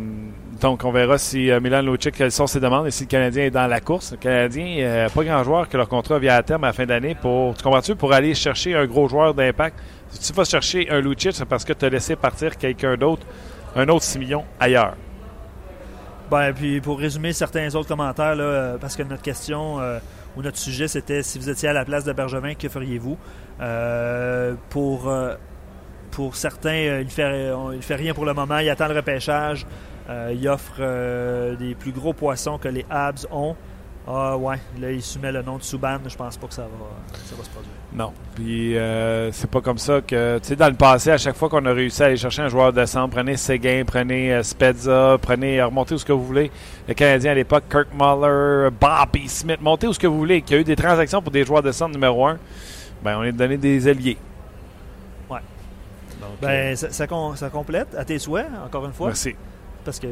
donc, 0.62 0.86
on 0.86 0.92
verra 0.92 1.18
si 1.18 1.52
euh, 1.52 1.60
Milan 1.60 1.82
Lucic, 1.82 2.16
quelles 2.16 2.32
sont 2.32 2.48
ses 2.48 2.60
demandes 2.60 2.88
et 2.88 2.92
si 2.92 3.04
le 3.04 3.10
Canadien 3.10 3.44
est 3.46 3.52
dans 3.52 3.68
la 3.68 3.82
course. 3.82 4.12
Le 4.12 4.18
Canadien, 4.18 4.66
euh, 4.80 5.10
pas 5.10 5.24
grand 5.24 5.44
joueur 5.44 5.68
que 5.68 5.76
leur 5.76 5.88
contrat 5.88 6.18
vient 6.18 6.36
à 6.36 6.44
terme 6.44 6.64
à 6.64 6.68
la 6.68 6.74
fin 6.74 6.86
d'année 6.86 7.16
pour, 7.16 7.56
tu 7.56 7.64
comprends-tu, 7.64 7.96
pour 7.96 8.14
aller 8.14 8.34
chercher 8.34 8.76
un 8.76 8.86
gros 8.86 9.08
joueur 9.08 9.34
d'impact. 9.34 9.78
Si 10.10 10.32
tu 10.32 10.34
vas 10.34 10.46
chercher 10.46 10.90
un 10.90 11.02
Lucic, 11.02 11.34
c'est 11.34 11.46
parce 11.46 11.66
que 11.66 11.74
tu 11.74 11.86
as 11.86 11.90
laissé 11.90 12.16
partir 12.16 12.58
quelqu'un 12.58 12.96
d'autre, 12.96 13.28
un 13.76 13.88
autre 13.90 14.04
6 14.04 14.20
millions 14.20 14.46
ailleurs. 14.60 14.96
Ben, 16.32 16.54
puis 16.54 16.80
pour 16.80 16.98
résumer 16.98 17.34
certains 17.34 17.76
autres 17.76 17.90
commentaires, 17.90 18.36
euh, 18.40 18.78
parce 18.78 18.96
que 18.96 19.04
notre 19.04 19.22
question 19.22 19.78
ou 20.36 20.42
notre 20.42 20.58
sujet, 20.58 20.88
c'était 20.88 21.22
si 21.22 21.38
vous 21.38 21.50
étiez 21.50 21.70
à 21.70 21.74
la 21.74 21.86
place 21.86 22.06
de 22.06 22.14
Bergevin, 22.14 22.56
que 22.56 22.70
feriez-vous? 22.70 23.18
Pour 24.70 25.12
pour 26.16 26.36
certains, 26.38 26.70
euh, 26.72 27.04
il 27.04 27.54
on- 27.54 27.72
il 27.74 27.82
fait 27.82 27.96
rien 27.96 28.14
pour 28.14 28.26
le 28.26 28.34
moment. 28.34 28.58
Il 28.60 28.70
attend 28.70 28.88
le 28.88 28.96
repêchage. 28.96 29.66
Euh, 30.10 30.34
il 30.34 30.48
offre 30.48 30.76
euh, 30.80 31.56
des 31.56 31.76
plus 31.76 31.92
gros 31.92 32.14
poissons 32.14 32.58
que 32.58 32.68
les 32.70 32.86
Habs 32.90 33.28
ont. 33.32 33.56
Ah 34.08 34.38
ouais, 34.38 34.58
là 34.80 34.92
il 34.92 35.02
soumet 35.02 35.32
le 35.32 35.42
nom 35.42 35.58
de 35.58 35.64
Subban. 35.64 35.98
Je 36.08 36.16
pense 36.16 36.38
pas 36.38 36.46
que 36.46 36.54
ça 36.54 36.62
va, 36.62 37.18
ça 37.26 37.36
va 37.36 37.44
se 37.44 37.50
produire. 37.50 37.72
Non. 37.92 38.14
Puis 38.36 38.78
euh, 38.78 39.32
c'est 39.32 39.50
pas 39.50 39.62
comme 39.62 39.80
ça 39.80 40.02
que. 40.02 40.38
Tu 40.38 40.50
sais, 40.50 40.56
dans 40.56 40.68
le 40.70 40.76
passé, 40.76 41.10
à 41.10 41.18
chaque 41.18 41.36
fois 41.36 41.50
qu'on 41.50 41.66
a 41.66 41.74
réussi 41.74 42.04
à 42.04 42.06
aller 42.06 42.18
chercher 42.18 42.44
un 42.44 42.48
joueur 42.50 42.72
de 42.72 42.86
centre, 42.86 43.10
prenez 43.16 43.36
Seguin, 43.36 43.82
prenez 43.86 44.32
euh, 44.36 44.44
Spezza, 44.44 45.18
prenez. 45.20 45.60
euh, 45.60 45.66
remontez 45.66 45.96
où 45.96 45.98
ce 45.98 46.06
que 46.06 46.14
vous 46.14 46.24
voulez. 46.24 46.52
Le 46.88 46.94
Canadien 46.94 47.32
à 47.32 47.36
l'époque, 47.36 47.64
Kirk 47.70 47.88
Muller, 48.00 48.70
Bobby 48.80 49.28
Smith, 49.28 49.58
montez 49.60 49.88
où 49.88 49.94
ce 49.94 50.00
que 50.00 50.08
vous 50.08 50.20
voulez. 50.20 50.44
Qu'il 50.44 50.56
y 50.56 50.60
a 50.60 50.62
eu 50.62 50.66
des 50.66 50.76
transactions 50.76 51.22
pour 51.24 51.32
des 51.32 51.44
joueurs 51.44 51.64
de 51.64 51.72
centre 51.72 51.94
numéro 51.94 52.28
un. 52.28 52.38
Ben, 53.04 53.18
on 53.18 53.24
est 53.24 53.32
donné 53.32 53.58
des 53.58 53.88
alliés. 53.88 54.18
Donc, 56.42 56.50
euh, 56.50 56.70
Ben, 56.72 56.76
ça, 56.76 56.90
ça 56.92 57.08
com- 57.08 57.36
ça 57.36 57.50
complète, 57.50 57.88
à 57.98 58.04
tes 58.06 58.20
souhaits, 58.20 58.48
encore 58.66 58.86
une 58.86 58.94
fois. 58.94 59.08
merci. 59.08 59.36
Parce 59.84 60.00
que 60.00 60.08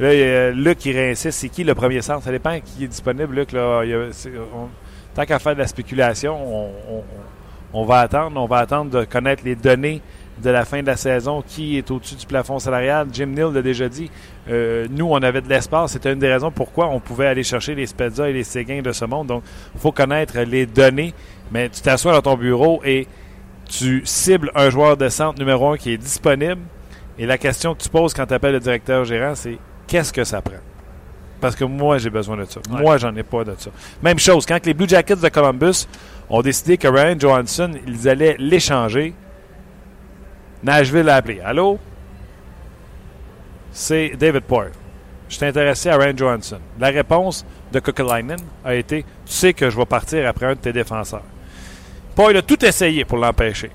Là, 0.00 0.12
il 0.14 0.18
y 0.20 0.24
a 0.24 0.50
Luc 0.50 0.78
qui 0.78 0.90
réinsiste. 0.92 1.38
C'est 1.38 1.48
qui 1.48 1.62
le 1.62 1.74
premier 1.76 2.02
centre? 2.02 2.24
Ça 2.24 2.32
dépend 2.32 2.58
qui 2.60 2.84
est 2.84 2.88
disponible, 2.88 3.34
Luc. 3.36 3.52
Là, 3.52 3.82
Il 3.84 3.90
y 3.90 3.94
a- 3.94 4.08
on- 4.54 4.68
tant 5.14 5.24
qu'à 5.24 5.38
faire 5.38 5.54
de 5.54 5.60
la 5.60 5.66
spéculation, 5.68 6.36
on, 6.36 6.70
on- 6.96 7.04
on 7.72 7.84
va 7.84 8.00
attendre. 8.00 8.40
On 8.40 8.46
va 8.46 8.58
attendre 8.58 8.90
de 8.90 9.04
connaître 9.04 9.42
les 9.44 9.54
données 9.54 10.00
de 10.42 10.50
la 10.50 10.64
fin 10.64 10.80
de 10.82 10.86
la 10.88 10.96
saison. 10.96 11.40
Qui 11.46 11.78
est 11.78 11.88
au-dessus 11.92 12.16
du 12.16 12.26
plafond 12.26 12.58
salarial? 12.58 13.06
Jim 13.12 13.26
Neal 13.26 13.52
l'a 13.54 13.62
déjà 13.62 13.88
dit. 13.88 14.10
Euh, 14.50 14.88
nous, 14.90 15.06
on 15.08 15.22
avait 15.22 15.40
de 15.40 15.48
l'espace. 15.48 15.92
C'était 15.92 16.12
une 16.12 16.18
des 16.18 16.32
raisons 16.32 16.50
pourquoi 16.50 16.88
on 16.88 16.98
pouvait 16.98 17.28
aller 17.28 17.44
chercher 17.44 17.76
les 17.76 17.86
Spezza 17.86 18.28
et 18.28 18.32
les 18.32 18.42
Séguins 18.44 18.82
de 18.82 18.90
ce 18.90 19.04
monde. 19.04 19.28
Donc, 19.28 19.44
il 19.74 19.80
faut 19.80 19.92
connaître 19.92 20.36
les 20.40 20.66
données. 20.66 21.14
Mais 21.52 21.68
tu 21.68 21.80
t'assois 21.80 22.12
dans 22.12 22.22
ton 22.22 22.36
bureau 22.36 22.80
et 22.84 23.06
tu 23.72 24.02
cibles 24.04 24.50
un 24.54 24.68
joueur 24.68 24.98
de 24.98 25.08
centre 25.08 25.38
numéro 25.38 25.70
un 25.70 25.76
qui 25.78 25.92
est 25.92 25.96
disponible. 25.96 26.60
Et 27.18 27.24
la 27.26 27.38
question 27.38 27.74
que 27.74 27.82
tu 27.82 27.88
poses 27.88 28.12
quand 28.12 28.26
tu 28.26 28.34
appelles 28.34 28.52
le 28.52 28.60
directeur 28.60 29.04
gérant, 29.04 29.34
c'est 29.34 29.58
qu'est-ce 29.86 30.12
que 30.12 30.24
ça 30.24 30.42
prend? 30.42 30.60
Parce 31.40 31.56
que 31.56 31.64
moi, 31.64 31.98
j'ai 31.98 32.10
besoin 32.10 32.36
de 32.36 32.44
ça. 32.44 32.60
Ouais. 32.70 32.80
Moi, 32.80 32.98
j'en 32.98 33.14
ai 33.16 33.22
pas 33.22 33.44
de 33.44 33.54
ça. 33.58 33.70
Même 34.02 34.18
chose, 34.18 34.46
quand 34.46 34.64
les 34.64 34.74
Blue 34.74 34.88
Jackets 34.88 35.16
de 35.16 35.28
Columbus 35.28 35.86
ont 36.28 36.42
décidé 36.42 36.76
que 36.76 36.86
Ryan 36.86 37.18
Johansson, 37.18 37.72
ils 37.86 38.08
allaient 38.08 38.36
l'échanger, 38.38 39.14
Nashville 40.62 41.08
a 41.08 41.16
appelé. 41.16 41.40
Allô? 41.40 41.78
C'est 43.72 44.12
David 44.18 44.42
Poyle. 44.42 44.72
Je 45.28 45.36
suis 45.36 45.46
intéressé 45.46 45.88
à 45.88 45.96
Ryan 45.96 46.16
Johansson. 46.16 46.60
La 46.78 46.88
réponse 46.88 47.46
de 47.72 47.80
Kokelainen 47.80 48.38
a 48.64 48.74
été 48.74 49.04
Tu 49.24 49.32
sais 49.32 49.54
que 49.54 49.70
je 49.70 49.76
vais 49.76 49.86
partir 49.86 50.28
après 50.28 50.46
un 50.46 50.52
de 50.52 50.58
tes 50.58 50.74
défenseurs. 50.74 51.24
Poyle 52.14 52.36
a 52.36 52.42
tout 52.42 52.62
essayé 52.64 53.04
pour 53.04 53.18
l'empêcher. 53.18 53.70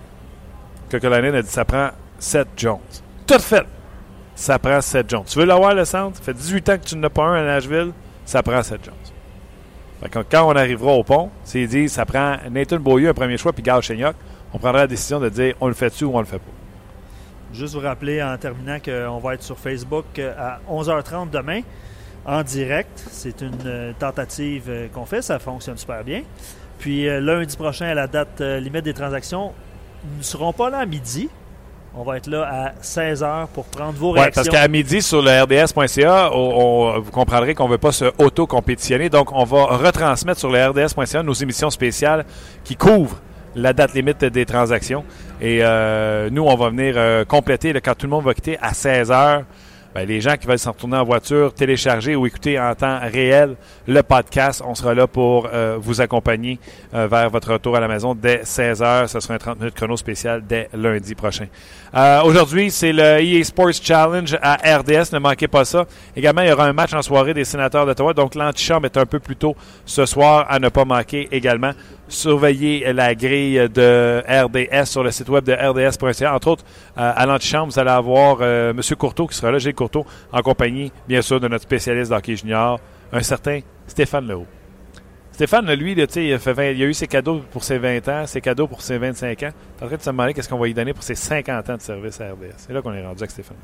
Kokelainen 0.92 1.36
a 1.36 1.42
dit 1.42 1.50
Ça 1.50 1.66
prend 1.66 1.90
Seth 2.20 2.48
Jones. 2.56 2.80
Tout 3.26 3.40
fait. 3.40 3.66
Ça 4.36 4.60
prend 4.60 4.80
Seth 4.82 5.10
Jones. 5.10 5.26
Tu 5.26 5.40
veux 5.40 5.46
l'avoir 5.46 5.74
le 5.74 5.86
centre? 5.86 6.18
Ça 6.18 6.24
fait 6.24 6.34
18 6.34 6.70
ans 6.70 6.78
que 6.78 6.86
tu 6.86 6.96
n'en 6.96 7.04
as 7.08 7.10
pas 7.10 7.24
un 7.24 7.34
à 7.36 7.44
Nashville. 7.44 7.92
Ça 8.26 8.44
prend 8.44 8.62
Seth 8.62 8.86
Jones. 8.86 8.94
Fait 10.02 10.10
que 10.10 10.20
quand 10.20 10.48
on 10.48 10.56
arrivera 10.56 10.92
au 10.92 11.04
pont, 11.04 11.32
s'ils 11.44 11.68
disent 11.68 11.94
ça 11.94 12.06
prend 12.06 12.38
Nathan 12.52 12.78
Beaulieu 12.78 13.10
un 13.10 13.14
premier 13.14 13.38
choix 13.38 13.52
puis 13.52 13.64
Gal 13.64 13.82
on 14.54 14.60
prendra 14.60 14.82
la 14.82 14.88
décision 14.88 15.20
de 15.20 15.30
dire 15.30 15.56
on 15.60 15.68
le 15.68 15.74
fait-tu 15.74 16.06
ou 16.06 16.16
on 16.16 16.20
le 16.20 16.26
fait 16.26 16.38
pas? 16.38 16.52
Juste 17.54 17.74
vous 17.74 17.80
rappeler 17.80 18.22
en 18.22 18.38
terminant 18.38 18.78
qu'on 18.80 19.20
va 19.20 19.34
être 19.34 19.44
sur 19.44 19.58
Facebook 19.58 20.06
euh, 20.20 20.34
à 20.38 20.60
11h30 20.70 21.30
demain 21.30 21.62
en 22.26 22.44
direct. 22.44 23.04
C'est 23.10 23.42
une 23.42 23.58
euh, 23.66 23.94
tentative 23.98 24.66
euh, 24.68 24.88
qu'on 24.94 25.06
fait, 25.06 25.22
ça 25.22 25.40
fonctionne 25.40 25.78
super 25.78 26.04
bien. 26.04 26.24
Puis 26.80 27.08
euh, 27.08 27.20
lundi 27.20 27.56
prochain, 27.58 27.88
à 27.88 27.94
la 27.94 28.08
date 28.08 28.42
euh, 28.42 28.60
limite 28.60 28.84
des 28.84 28.94
transactions, 28.94 29.52
nous 30.12 30.18
ne 30.20 30.24
serons 30.24 30.54
pas 30.54 30.70
là 30.70 30.80
à 30.80 30.86
midi. 30.86 31.30
On 32.00 32.04
va 32.04 32.18
être 32.18 32.28
là 32.28 32.44
à 32.48 32.72
16h 32.84 33.48
pour 33.48 33.66
prendre 33.66 33.94
vos 33.94 34.14
Ouais, 34.14 34.20
réactions. 34.22 34.44
parce 34.44 34.50
qu'à 34.56 34.68
midi 34.68 35.02
sur 35.02 35.22
le 35.24 35.42
RDS.ca, 35.42 36.30
on- 36.32 36.38
on- 36.38 37.00
vous 37.00 37.10
comprendrez 37.12 37.56
qu'on 37.56 37.66
ne 37.66 37.72
veut 37.72 37.78
pas 37.80 37.92
se 37.92 38.06
auto-compétitionner. 38.20 39.10
Donc, 39.10 39.32
on 39.32 39.44
va 39.46 39.66
retransmettre 39.78 40.40
sur 40.40 40.52
le 40.52 40.64
RDS.ca 40.64 41.24
nos 41.24 41.34
émissions 41.34 41.72
spéciales 41.72 42.26
qui 42.64 42.76
couvrent 42.76 43.18
la 43.56 43.74
date 43.74 43.96
limite 43.96 44.24
des 44.24 44.46
transactions. 44.46 45.04
Et 45.42 45.60
euh, 45.64 46.30
nous, 46.32 46.44
on 46.44 46.56
va 46.56 46.70
venir 46.70 47.26
compléter 47.28 47.74
là, 47.74 47.82
quand 47.82 47.96
tout 47.96 48.06
le 48.06 48.12
monde 48.12 48.26
va 48.26 48.36
quitter 48.36 48.60
à 48.62 48.74
16 48.76 49.12
Ben, 49.98 50.08
les 50.08 50.22
gens 50.22 50.38
qui 50.38 50.46
veulent 50.46 50.60
s'en 50.60 50.74
retourner 50.74 50.98
en 50.98 51.04
voiture, 51.04 51.52
télécharger 51.56 52.16
ou 52.16 52.28
écouter 52.28 52.60
en 52.60 52.76
temps 52.76 53.00
réel 53.02 53.56
le 53.88 54.04
podcast, 54.04 54.62
on 54.64 54.76
sera 54.76 54.94
là 54.94 55.08
pour 55.08 55.50
euh, 55.52 55.78
vous 55.80 56.02
accompagner 56.02 56.60
euh, 56.94 57.08
vers 57.08 57.32
votre 57.32 57.54
retour 57.54 57.76
à 57.76 57.80
la 57.80 57.88
maison 57.88 58.14
dès 58.14 58.42
16 58.44 58.84
heures. 58.84 59.10
Ce 59.10 59.20
sera 59.20 59.34
un 59.34 59.38
30 59.40 59.60
minutes 59.60 59.74
chrono 59.74 59.98
spécial 59.98 60.44
dès 60.48 60.70
lundi 60.72 61.16
prochain. 61.16 61.48
Euh, 61.96 62.22
Aujourd'hui, 62.22 62.70
c'est 62.70 62.94
le 62.94 63.24
EA 63.24 63.44
Sports 63.44 63.74
Challenge 63.82 64.38
à 64.40 64.78
RDS. 64.78 65.14
Ne 65.14 65.18
manquez 65.18 65.48
pas 65.48 65.66
ça. 65.66 65.88
Également, 66.16 66.44
il 66.44 66.50
y 66.50 66.52
aura 66.52 66.68
un 66.68 66.74
match 66.74 66.94
en 66.94 67.02
soirée 67.02 67.34
des 67.34 67.46
sénateurs 67.46 67.88
d'Ottawa. 67.88 68.14
Donc, 68.14 68.36
l'antichambre 68.36 68.86
est 68.86 68.98
un 68.98 69.06
peu 69.08 69.18
plus 69.18 69.36
tôt 69.36 69.56
ce 69.84 70.06
soir 70.06 70.46
à 70.48 70.60
ne 70.60 70.70
pas 70.70 70.86
manquer 70.86 71.28
également. 71.32 71.72
Surveiller 72.08 72.92
la 72.94 73.16
grille 73.16 73.70
de 73.70 74.24
RDS 74.28 74.86
sur 74.86 75.04
le 75.04 75.12
site 75.12 75.30
web 75.30 75.44
de 75.44 75.54
rds.ca. 75.54 76.36
Entre 76.36 76.48
autres, 76.48 76.64
euh, 76.98 77.12
à 77.16 77.26
l'antichambre, 77.26 77.72
vous 77.72 77.80
allez 77.80 77.90
avoir 77.90 78.38
euh, 78.42 78.72
M. 78.72 78.82
Courteau 78.98 79.28
qui 79.28 79.36
sera 79.36 79.52
là, 79.52 79.58
Gilles 79.58 79.76
Courteau, 79.76 80.06
en 80.32 80.42
compagnie, 80.42 80.92
bien 81.08 81.22
sûr, 81.22 81.40
de 81.40 81.48
notre 81.48 81.64
spécialiste 81.64 82.12
d'hockey 82.12 82.36
junior, 82.36 82.80
un 83.12 83.22
certain 83.22 83.60
Stéphane 83.88 84.28
Leroux. 84.28 84.48
Stéphane, 85.38 85.72
lui, 85.72 85.92
il, 85.92 86.02
a 86.02 86.08
fait 86.40 86.52
20 86.52 86.64
il 86.72 86.82
a 86.82 86.86
eu 86.88 86.96
ses 86.96 87.06
cadeaux 87.06 87.44
pour 87.52 87.64
ses 87.64 87.78
20 87.78 88.08
ans, 88.08 88.26
ses 88.26 88.42
cadeaux 88.42 88.66
pour 88.66 88.82
ses 88.82 88.98
25 88.98 89.44
ans. 89.44 89.50
En 89.80 89.86
train 89.86 89.96
de 89.96 90.02
se 90.02 90.10
demander 90.10 90.34
qu'est-ce 90.34 90.50
qu'on 90.50 90.58
va 90.58 90.66
lui 90.66 90.74
donner 90.74 90.96
pour 90.96 91.04
ses 91.04 91.14
50 91.14 91.70
ans 91.70 91.78
de 91.78 91.82
service 91.84 92.20
à 92.20 92.32
RDS. 92.32 92.56
C'est 92.58 92.74
là 92.74 92.82
qu'on 92.82 92.92
est 92.92 93.06
rendu 93.06 93.20
avec 93.20 93.30
Stéphane. 93.30 93.56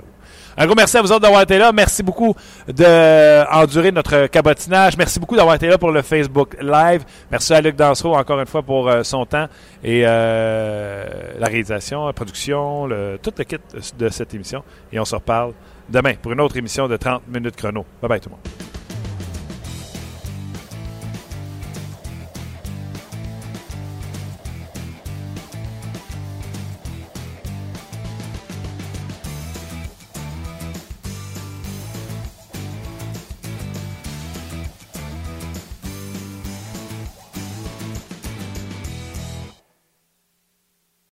Un 0.55 0.67
gros 0.67 0.75
merci 0.75 0.97
à 0.97 1.01
vous 1.01 1.11
autres 1.11 1.21
d'avoir 1.21 1.41
été 1.41 1.57
là. 1.57 1.71
Merci 1.71 2.03
beaucoup 2.03 2.35
d'endurer 2.67 3.91
notre 3.91 4.27
cabotinage. 4.27 4.95
Merci 4.97 5.19
beaucoup 5.19 5.35
d'avoir 5.35 5.55
été 5.55 5.65
là 5.65 5.79
pour 5.79 5.89
le 5.89 6.03
Facebook 6.03 6.55
Live. 6.61 7.05
Merci 7.31 7.55
à 7.55 7.61
Luc 7.61 7.75
Dansereau 7.75 8.13
encore 8.13 8.39
une 8.39 8.45
fois 8.45 8.61
pour 8.61 8.87
euh, 8.87 9.01
son 9.01 9.25
temps 9.25 9.47
et 9.83 10.03
euh, 10.05 11.07
la 11.39 11.47
réalisation, 11.47 12.05
la 12.05 12.13
production, 12.13 12.85
le, 12.85 13.17
tout 13.19 13.33
le 13.35 13.45
kit 13.45 13.57
de 13.97 14.09
cette 14.09 14.31
émission. 14.35 14.63
Et 14.91 14.99
on 14.99 15.05
se 15.05 15.15
reparle 15.15 15.53
demain 15.89 16.13
pour 16.21 16.33
une 16.33 16.41
autre 16.41 16.55
émission 16.55 16.87
de 16.87 16.97
30 16.97 17.23
minutes 17.29 17.55
chrono. 17.55 17.83
Bye 17.99 18.09
bye 18.09 18.19
tout 18.19 18.29
le 18.29 18.35
monde. 18.35 18.72